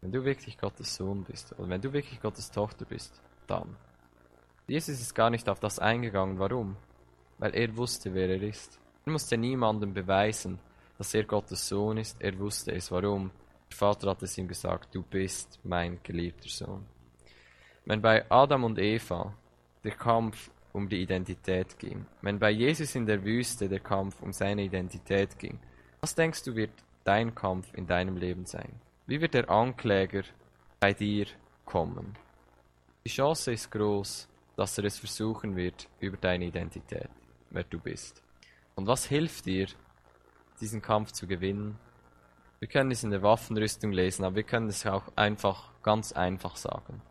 wenn 0.00 0.10
du 0.10 0.24
wirklich 0.24 0.56
Gottes 0.56 0.94
Sohn 0.94 1.22
bist 1.24 1.52
oder 1.58 1.68
wenn 1.68 1.82
du 1.82 1.92
wirklich 1.92 2.22
Gottes 2.22 2.50
Tochter 2.50 2.86
bist, 2.86 3.20
dann. 3.46 3.76
Jesus 4.72 5.02
ist 5.02 5.14
gar 5.14 5.28
nicht 5.28 5.50
auf 5.50 5.60
das 5.60 5.78
eingegangen. 5.78 6.38
Warum? 6.38 6.78
Weil 7.36 7.54
er 7.54 7.76
wusste, 7.76 8.14
wer 8.14 8.30
er 8.30 8.42
ist. 8.42 8.80
Er 9.04 9.12
musste 9.12 9.36
niemandem 9.36 9.92
beweisen, 9.92 10.58
dass 10.96 11.12
er 11.12 11.24
Gottes 11.24 11.68
Sohn 11.68 11.98
ist. 11.98 12.16
Er 12.22 12.38
wusste 12.38 12.72
es. 12.72 12.90
Warum? 12.90 13.30
Der 13.70 13.76
Vater 13.76 14.08
hat 14.08 14.22
es 14.22 14.38
ihm 14.38 14.48
gesagt, 14.48 14.94
du 14.94 15.02
bist 15.02 15.60
mein 15.62 15.98
geliebter 16.02 16.48
Sohn. 16.48 16.86
Wenn 17.84 18.00
bei 18.00 18.24
Adam 18.30 18.64
und 18.64 18.78
Eva 18.78 19.34
der 19.84 19.92
Kampf 19.92 20.50
um 20.72 20.88
die 20.88 21.02
Identität 21.02 21.78
ging, 21.78 22.06
wenn 22.22 22.38
bei 22.38 22.50
Jesus 22.50 22.94
in 22.94 23.04
der 23.04 23.22
Wüste 23.22 23.68
der 23.68 23.80
Kampf 23.80 24.22
um 24.22 24.32
seine 24.32 24.62
Identität 24.62 25.38
ging, 25.38 25.58
was 26.00 26.14
denkst 26.14 26.44
du 26.44 26.56
wird 26.56 26.72
dein 27.04 27.34
Kampf 27.34 27.74
in 27.74 27.86
deinem 27.86 28.16
Leben 28.16 28.46
sein? 28.46 28.80
Wie 29.06 29.20
wird 29.20 29.34
der 29.34 29.50
Ankläger 29.50 30.22
bei 30.80 30.94
dir 30.94 31.26
kommen? 31.66 32.16
Die 33.04 33.10
Chance 33.10 33.52
ist 33.52 33.70
groß, 33.70 34.28
dass 34.56 34.78
er 34.78 34.84
es 34.84 34.98
versuchen 34.98 35.56
wird 35.56 35.88
über 36.00 36.16
deine 36.16 36.46
Identität, 36.46 37.10
wer 37.50 37.64
du 37.64 37.78
bist. 37.78 38.22
Und 38.74 38.86
was 38.86 39.06
hilft 39.06 39.46
dir, 39.46 39.68
diesen 40.62 40.80
Kampf 40.80 41.12
zu 41.12 41.26
gewinnen. 41.26 41.78
Wir 42.60 42.68
können 42.68 42.92
es 42.92 43.02
in 43.02 43.10
der 43.10 43.22
Waffenrüstung 43.22 43.92
lesen, 43.92 44.24
aber 44.24 44.36
wir 44.36 44.42
können 44.44 44.68
es 44.68 44.86
auch 44.86 45.04
einfach, 45.16 45.70
ganz 45.82 46.12
einfach 46.12 46.56
sagen. 46.56 47.02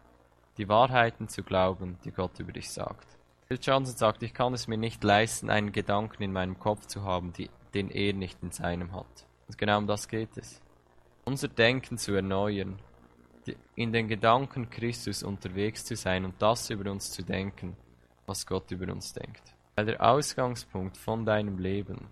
Die 0.58 0.70
Wahrheiten 0.70 1.28
zu 1.28 1.44
glauben, 1.44 2.00
die 2.06 2.12
Gott 2.12 2.40
über 2.40 2.54
dich 2.54 2.70
sagt. 2.70 3.08
Bill 3.50 3.60
Johnson 3.62 3.98
sagt, 3.98 4.24
ich 4.24 4.34
kann 4.34 4.54
es 4.54 4.68
mir 4.68 4.78
nicht 4.78 5.04
leisten, 5.04 5.50
einen 5.50 5.74
Gedanken 5.74 6.24
in 6.24 6.32
meinem 6.32 6.58
Kopf 6.58 6.86
zu 6.86 7.04
haben, 7.04 7.34
die, 7.34 7.50
den 7.74 7.90
er 7.90 8.14
nicht 8.14 8.42
in 8.42 8.52
seinem 8.52 8.94
hat. 8.94 9.28
Und 9.48 9.58
genau 9.58 9.78
um 9.80 9.88
das 9.88 10.08
geht 10.08 10.38
es. 10.38 10.62
Unser 11.26 11.50
Denken 11.50 11.98
zu 11.98 12.14
erneuern, 12.14 12.80
in 13.76 13.92
den 13.92 14.08
Gedanken 14.08 14.70
Christus 14.70 15.24
unterwegs 15.24 15.86
zu 15.86 15.96
sein 15.96 16.26
und 16.26 16.42
das 16.42 16.70
über 16.70 16.92
uns 16.92 17.12
zu 17.12 17.24
denken, 17.24 17.76
was 18.26 18.46
Gott 18.46 18.72
über 18.72 18.92
uns 18.92 19.14
denkt. 19.14 19.42
Weil 19.76 19.86
der 19.86 20.02
Ausgangspunkt 20.04 20.98
von 20.98 21.26
deinem 21.26 21.58
Leben 21.58 22.08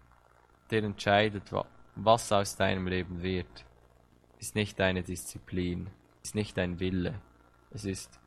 der 0.71 0.83
entscheidet, 0.83 1.51
was 1.95 2.31
aus 2.31 2.55
deinem 2.55 2.87
Leben 2.87 3.21
wird, 3.21 3.65
ist 4.39 4.55
nicht 4.55 4.79
deine 4.79 5.03
Disziplin, 5.03 5.89
ist 6.23 6.35
nicht 6.35 6.57
dein 6.57 6.79
Wille. 6.79 7.21
Es 7.71 7.85
ist, 7.85 8.19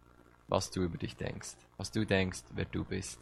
was 0.48 0.70
du 0.70 0.82
über 0.82 0.98
dich 0.98 1.16
denkst, 1.16 1.56
was 1.76 1.90
du 1.90 2.04
denkst, 2.04 2.42
wer 2.54 2.64
du 2.64 2.84
bist. 2.84 3.20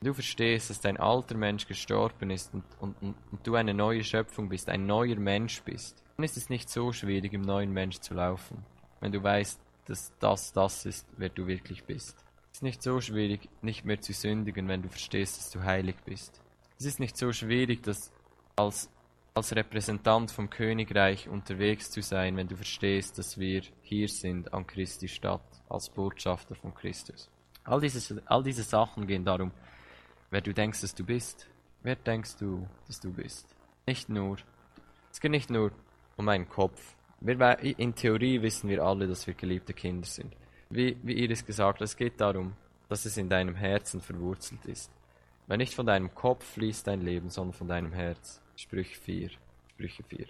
Wenn 0.00 0.08
du 0.08 0.14
verstehst, 0.14 0.70
dass 0.70 0.80
dein 0.80 0.98
alter 0.98 1.36
Mensch 1.36 1.66
gestorben 1.66 2.30
ist 2.30 2.52
und, 2.54 2.64
und, 2.80 3.00
und, 3.02 3.14
und 3.30 3.46
du 3.46 3.54
eine 3.54 3.74
neue 3.74 4.04
Schöpfung 4.04 4.48
bist, 4.48 4.68
ein 4.68 4.86
neuer 4.86 5.16
Mensch 5.16 5.62
bist, 5.62 6.02
dann 6.16 6.24
ist 6.24 6.36
es 6.36 6.50
nicht 6.50 6.68
so 6.68 6.92
schwierig, 6.92 7.32
im 7.32 7.42
neuen 7.42 7.72
Mensch 7.72 7.98
zu 8.00 8.14
laufen. 8.14 8.64
Wenn 9.00 9.12
du 9.12 9.22
weißt, 9.22 9.60
dass 9.86 10.12
das 10.18 10.52
das 10.52 10.86
ist, 10.86 11.06
wer 11.16 11.28
du 11.28 11.46
wirklich 11.46 11.84
bist. 11.84 12.16
Es 12.50 12.58
ist 12.58 12.62
nicht 12.62 12.82
so 12.82 13.00
schwierig, 13.00 13.48
nicht 13.62 13.84
mehr 13.84 14.00
zu 14.00 14.12
sündigen, 14.12 14.68
wenn 14.68 14.82
du 14.82 14.88
verstehst, 14.88 15.38
dass 15.38 15.50
du 15.50 15.62
heilig 15.62 15.96
bist. 16.04 16.40
Es 16.78 16.86
ist 16.86 17.00
nicht 17.00 17.16
so 17.16 17.32
schwierig, 17.32 17.82
dass 17.82 18.12
als, 18.56 18.90
als 19.34 19.54
Repräsentant 19.54 20.30
vom 20.30 20.48
Königreich 20.50 21.28
unterwegs 21.28 21.90
zu 21.90 22.00
sein, 22.02 22.36
wenn 22.36 22.48
du 22.48 22.56
verstehst, 22.56 23.18
dass 23.18 23.38
wir 23.38 23.62
hier 23.82 24.08
sind 24.08 24.54
an 24.54 24.66
Christi 24.66 25.08
Stadt, 25.08 25.42
als 25.68 25.88
Botschafter 25.90 26.54
von 26.54 26.74
Christus. 26.74 27.28
All 27.64 27.80
diese, 27.80 28.22
all 28.26 28.42
diese 28.42 28.62
Sachen 28.62 29.06
gehen 29.06 29.24
darum, 29.24 29.50
wer 30.30 30.40
du 30.40 30.52
denkst, 30.52 30.80
dass 30.80 30.94
du 30.94 31.04
bist. 31.04 31.48
Wer 31.82 31.96
denkst 31.96 32.36
du, 32.38 32.66
dass 32.86 33.00
du 33.00 33.12
bist? 33.12 33.54
Nicht 33.86 34.08
nur, 34.08 34.36
es 35.12 35.20
geht 35.20 35.30
nicht 35.30 35.50
nur 35.50 35.72
um 36.16 36.24
meinen 36.24 36.48
Kopf. 36.48 36.94
Wir, 37.24 37.58
in 37.58 37.94
Theorie 37.94 38.42
wissen 38.42 38.68
wir 38.68 38.84
alle, 38.84 39.08
dass 39.08 39.26
wir 39.26 39.32
geliebte 39.32 39.72
Kinder 39.72 40.06
sind. 40.06 40.36
Wie, 40.68 40.98
wie 41.02 41.14
Iris 41.14 41.46
gesagt 41.46 41.80
hat, 41.80 41.84
es 41.84 41.96
geht 41.96 42.20
darum, 42.20 42.52
dass 42.90 43.06
es 43.06 43.16
in 43.16 43.30
deinem 43.30 43.54
Herzen 43.54 44.02
verwurzelt 44.02 44.66
ist. 44.66 44.92
Weil 45.46 45.56
nicht 45.56 45.74
von 45.74 45.86
deinem 45.86 46.14
Kopf 46.14 46.44
fließt 46.52 46.86
dein 46.86 47.00
Leben, 47.00 47.30
sondern 47.30 47.54
von 47.54 47.66
deinem 47.66 47.92
Herz. 47.92 48.42
Sprüche 48.56 48.94
4. 49.00 49.30
Sprüche 49.70 50.02
4. 50.02 50.26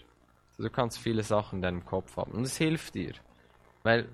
Also 0.51 0.63
du 0.63 0.71
kannst 0.71 0.99
viele 0.99 1.25
Sachen 1.25 1.57
in 1.57 1.63
deinem 1.63 1.85
Kopf 1.85 2.17
haben. 2.17 2.31
Und 2.31 2.45
es 2.45 2.57
hilft 2.57 2.95
dir. 2.95 3.15
Weil 3.83 4.09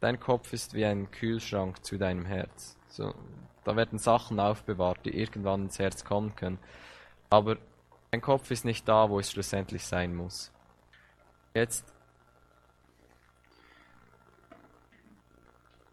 dein 0.00 0.20
Kopf 0.20 0.52
ist 0.52 0.74
wie 0.74 0.84
ein 0.84 1.10
Kühlschrank 1.10 1.82
zu 1.82 1.96
deinem 1.96 2.26
Herz. 2.26 2.76
So, 2.88 3.14
da 3.64 3.74
werden 3.74 3.98
Sachen 3.98 4.38
aufbewahrt, 4.38 4.98
die 5.06 5.18
irgendwann 5.18 5.64
ins 5.64 5.78
Herz 5.78 6.04
kommen 6.04 6.36
können. 6.36 6.58
Aber 7.30 7.56
dein 8.10 8.20
Kopf 8.20 8.50
ist 8.50 8.66
nicht 8.66 8.86
da, 8.86 9.08
wo 9.08 9.18
es 9.18 9.30
schlussendlich 9.30 9.84
sein 9.86 10.14
muss. 10.14 10.52
Jetzt. 11.54 11.94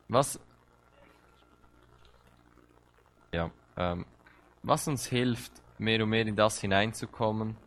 Was. 0.08 0.40
Ja, 3.34 3.52
ähm, 3.78 4.06
was 4.64 4.88
uns 4.88 5.06
hilft, 5.08 5.52
mehr 5.78 6.04
und 6.04 6.10
mehr 6.10 6.26
in 6.26 6.36
das 6.36 6.60
hineinzukommen, 6.62 7.58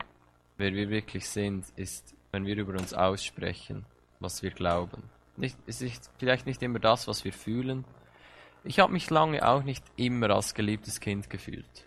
wer 0.57 0.73
wir 0.73 0.89
wirklich 0.89 1.29
sind, 1.29 1.67
ist, 1.77 2.15
wenn 2.33 2.47
wir 2.47 2.57
über 2.57 2.73
uns 2.73 2.95
aussprechen, 2.95 3.85
was 4.21 4.43
wir 4.43 4.51
glauben. 4.51 5.03
Nicht, 5.37 5.57
es 5.67 5.83
ist 5.83 6.11
vielleicht 6.19 6.47
nicht 6.47 6.63
immer 6.63 6.79
das, 6.79 7.07
was 7.07 7.25
wir 7.25 7.33
fühlen. 7.33 7.85
Ich 8.65 8.81
habe 8.81 8.93
mich 8.93 9.09
lange 9.11 9.47
auch 9.47 9.63
nicht 9.63 9.85
immer 9.97 10.31
als 10.31 10.55
geliebtes 10.55 11.01
Kind 11.01 11.31
gefühlt. 11.31 11.87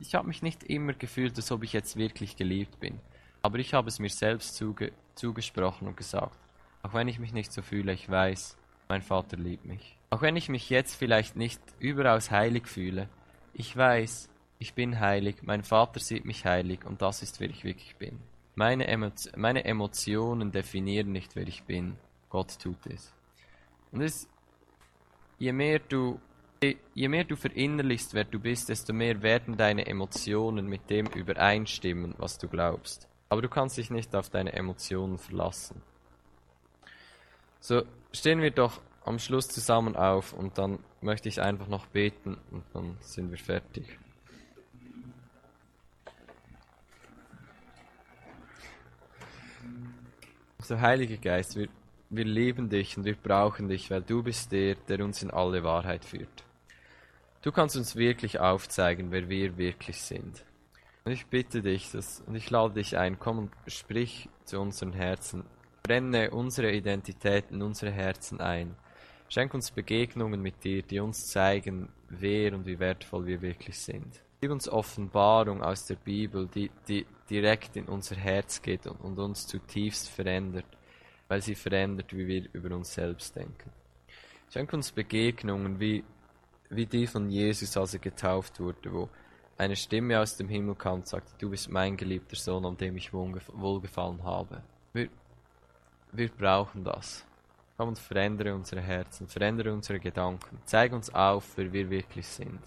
Ich 0.00 0.16
habe 0.16 0.26
mich 0.26 0.42
nicht 0.42 0.64
immer 0.64 0.94
gefühlt, 0.94 1.36
als 1.36 1.52
ob 1.52 1.62
ich 1.62 1.72
jetzt 1.72 1.96
wirklich 1.96 2.36
geliebt 2.36 2.80
bin. 2.80 3.00
Aber 3.40 3.58
ich 3.58 3.72
habe 3.72 3.88
es 3.88 4.00
mir 4.00 4.10
selbst 4.10 4.56
zuge 4.56 4.92
zugesprochen 5.14 5.86
und 5.86 5.96
gesagt, 5.96 6.38
auch 6.82 6.94
wenn 6.94 7.06
ich 7.06 7.18
mich 7.18 7.32
nicht 7.32 7.52
so 7.52 7.62
fühle, 7.62 7.92
ich 7.92 8.08
weiß, 8.08 8.56
mein 8.92 9.00
Vater 9.00 9.38
liebt 9.38 9.64
mich. 9.64 9.96
Auch 10.10 10.20
wenn 10.20 10.36
ich 10.36 10.50
mich 10.50 10.68
jetzt 10.68 10.96
vielleicht 10.96 11.34
nicht 11.34 11.62
überaus 11.78 12.30
heilig 12.30 12.68
fühle, 12.68 13.08
ich 13.54 13.74
weiß, 13.74 14.28
ich 14.58 14.74
bin 14.74 15.00
heilig, 15.00 15.36
mein 15.40 15.62
Vater 15.62 15.98
sieht 15.98 16.26
mich 16.26 16.44
heilig 16.44 16.84
und 16.84 17.00
das 17.00 17.22
ist, 17.22 17.40
wer 17.40 17.48
ich 17.48 17.64
wirklich 17.64 17.96
bin. 17.96 18.18
Meine, 18.54 18.86
Emo 18.88 19.10
meine 19.34 19.64
Emotionen 19.64 20.52
definieren 20.52 21.10
nicht, 21.10 21.36
wer 21.36 21.48
ich 21.48 21.62
bin. 21.62 21.96
Gott 22.28 22.58
tut 22.60 22.86
es. 22.86 23.14
Und 23.92 24.02
es, 24.02 24.28
je 25.38 25.52
mehr 25.52 25.78
du 25.78 26.20
je 26.94 27.08
mehr 27.08 27.24
du 27.24 27.34
verinnerlichst, 27.34 28.12
wer 28.12 28.24
du 28.24 28.38
bist, 28.38 28.68
desto 28.68 28.92
mehr 28.92 29.22
werden 29.22 29.56
deine 29.56 29.86
Emotionen 29.86 30.66
mit 30.66 30.90
dem 30.90 31.06
übereinstimmen, 31.06 32.14
was 32.18 32.36
du 32.36 32.46
glaubst. 32.46 33.08
Aber 33.30 33.40
du 33.40 33.48
kannst 33.48 33.78
dich 33.78 33.90
nicht 33.90 34.14
auf 34.14 34.28
deine 34.28 34.52
Emotionen 34.52 35.16
verlassen. 35.18 35.80
So, 37.58 37.82
stehen 38.12 38.40
wir 38.42 38.50
doch 38.50 38.80
am 39.04 39.18
Schluss 39.18 39.48
zusammen 39.48 39.96
auf 39.96 40.32
und 40.32 40.58
dann 40.58 40.78
möchte 41.00 41.28
ich 41.28 41.40
einfach 41.40 41.66
noch 41.66 41.86
beten 41.86 42.38
und 42.50 42.64
dann 42.72 42.96
sind 43.00 43.30
wir 43.30 43.38
fertig. 43.38 43.98
So, 50.60 50.80
Heiliger 50.80 51.16
Geist, 51.16 51.56
wir, 51.56 51.68
wir 52.08 52.24
lieben 52.24 52.68
dich 52.68 52.96
und 52.96 53.04
wir 53.04 53.16
brauchen 53.16 53.68
dich, 53.68 53.90
weil 53.90 54.02
du 54.02 54.22
bist 54.22 54.52
der, 54.52 54.76
der 54.76 55.04
uns 55.04 55.20
in 55.22 55.32
alle 55.32 55.64
Wahrheit 55.64 56.04
führt. 56.04 56.44
Du 57.42 57.50
kannst 57.50 57.76
uns 57.76 57.96
wirklich 57.96 58.38
aufzeigen, 58.38 59.10
wer 59.10 59.28
wir 59.28 59.56
wirklich 59.56 60.00
sind. 60.00 60.44
Und 61.04 61.10
ich 61.10 61.26
bitte 61.26 61.62
dich, 61.62 61.90
dass, 61.90 62.20
und 62.20 62.36
ich 62.36 62.48
lade 62.50 62.74
dich 62.74 62.96
ein, 62.96 63.18
komm 63.18 63.38
und 63.38 63.50
sprich 63.66 64.28
zu 64.44 64.60
unseren 64.60 64.92
Herzen. 64.92 65.44
Brenne 65.82 66.30
unsere 66.30 66.72
Identität 66.72 67.50
in 67.50 67.60
unsere 67.60 67.90
Herzen 67.90 68.40
ein. 68.40 68.76
Schenk 69.28 69.52
uns 69.54 69.70
Begegnungen 69.70 70.40
mit 70.40 70.62
dir, 70.62 70.82
die 70.82 71.00
uns 71.00 71.26
zeigen, 71.28 71.88
wer 72.08 72.54
und 72.54 72.66
wie 72.66 72.78
wertvoll 72.78 73.26
wir 73.26 73.42
wirklich 73.42 73.78
sind. 73.78 74.22
Gib 74.40 74.50
uns 74.50 74.68
Offenbarung 74.68 75.62
aus 75.62 75.86
der 75.86 75.96
Bibel, 75.96 76.46
die, 76.46 76.70
die 76.86 77.06
direkt 77.30 77.76
in 77.76 77.86
unser 77.86 78.16
Herz 78.16 78.60
geht 78.62 78.86
und, 78.86 79.00
und 79.00 79.18
uns 79.18 79.46
zutiefst 79.46 80.08
verändert, 80.08 80.66
weil 81.28 81.42
sie 81.42 81.54
verändert, 81.54 82.14
wie 82.14 82.26
wir 82.26 82.48
über 82.52 82.76
uns 82.76 82.94
selbst 82.94 83.34
denken. 83.34 83.70
Schenk 84.52 84.72
uns 84.72 84.92
Begegnungen, 84.92 85.80
wie, 85.80 86.04
wie 86.68 86.86
die 86.86 87.06
von 87.06 87.30
Jesus, 87.30 87.76
als 87.76 87.94
er 87.94 88.00
getauft 88.00 88.60
wurde, 88.60 88.92
wo 88.92 89.08
eine 89.56 89.76
Stimme 89.76 90.20
aus 90.20 90.36
dem 90.36 90.48
Himmel 90.48 90.74
kam 90.74 90.94
und 90.94 91.08
sagte, 91.08 91.32
du 91.38 91.50
bist 91.50 91.70
mein 91.70 91.96
geliebter 91.96 92.36
Sohn, 92.36 92.66
an 92.66 92.76
dem 92.76 92.96
ich 92.96 93.12
wohlgefallen 93.12 94.22
habe. 94.24 94.62
Wir, 94.92 95.08
wir 96.12 96.28
brauchen 96.28 96.84
das. 96.84 97.24
Komm 97.76 97.88
und 97.88 97.98
verändere 97.98 98.54
unsere 98.54 98.80
Herzen, 98.80 99.26
verändere 99.26 99.72
unsere 99.72 99.98
Gedanken. 99.98 100.58
Zeig 100.66 100.92
uns 100.92 101.12
auf, 101.12 101.56
wer 101.56 101.72
wir 101.72 101.90
wirklich 101.90 102.26
sind. 102.26 102.60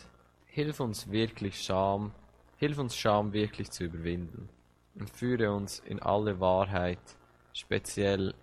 Hilf 0.48 0.80
uns 0.80 1.10
wirklich 1.10 1.62
Scham, 1.62 2.12
hilf 2.58 2.80
uns 2.80 2.98
Scham 2.98 3.32
wirklich 3.32 3.70
zu 3.72 3.86
überwinden. 3.86 4.50
Und 4.96 5.10
führe 5.10 5.52
uns 5.52 5.80
in 5.80 6.02
alle 6.02 6.39
Wahrheit, 6.39 7.00
speziell 7.54 8.34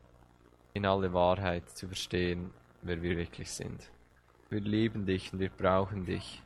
in 0.75 0.87
alle 0.87 1.13
Wahrheit 1.13 1.69
zu 1.71 1.87
verstehen, 1.87 2.51
wer 2.83 3.03
wir 3.03 3.17
wirklich 3.17 3.51
sind. 3.51 3.91
Wir 4.51 4.61
lieben 4.61 5.07
dich 5.07 5.33
und 5.33 5.41
wir 5.41 5.51
brauchen 5.51 6.05
dich. 6.05 6.43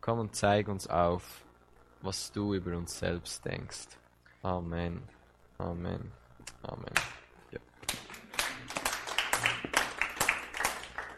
Komm 0.00 0.20
und 0.20 0.34
zeig 0.34 0.68
uns 0.68 0.86
auf, 0.86 1.44
was 2.02 2.32
du 2.32 2.54
über 2.54 2.76
uns 2.76 2.98
selbst 2.98 3.44
denkst. 3.44 3.88
Amen. 4.42 5.02
Amen. 5.58 6.12
Amen. 6.62 7.19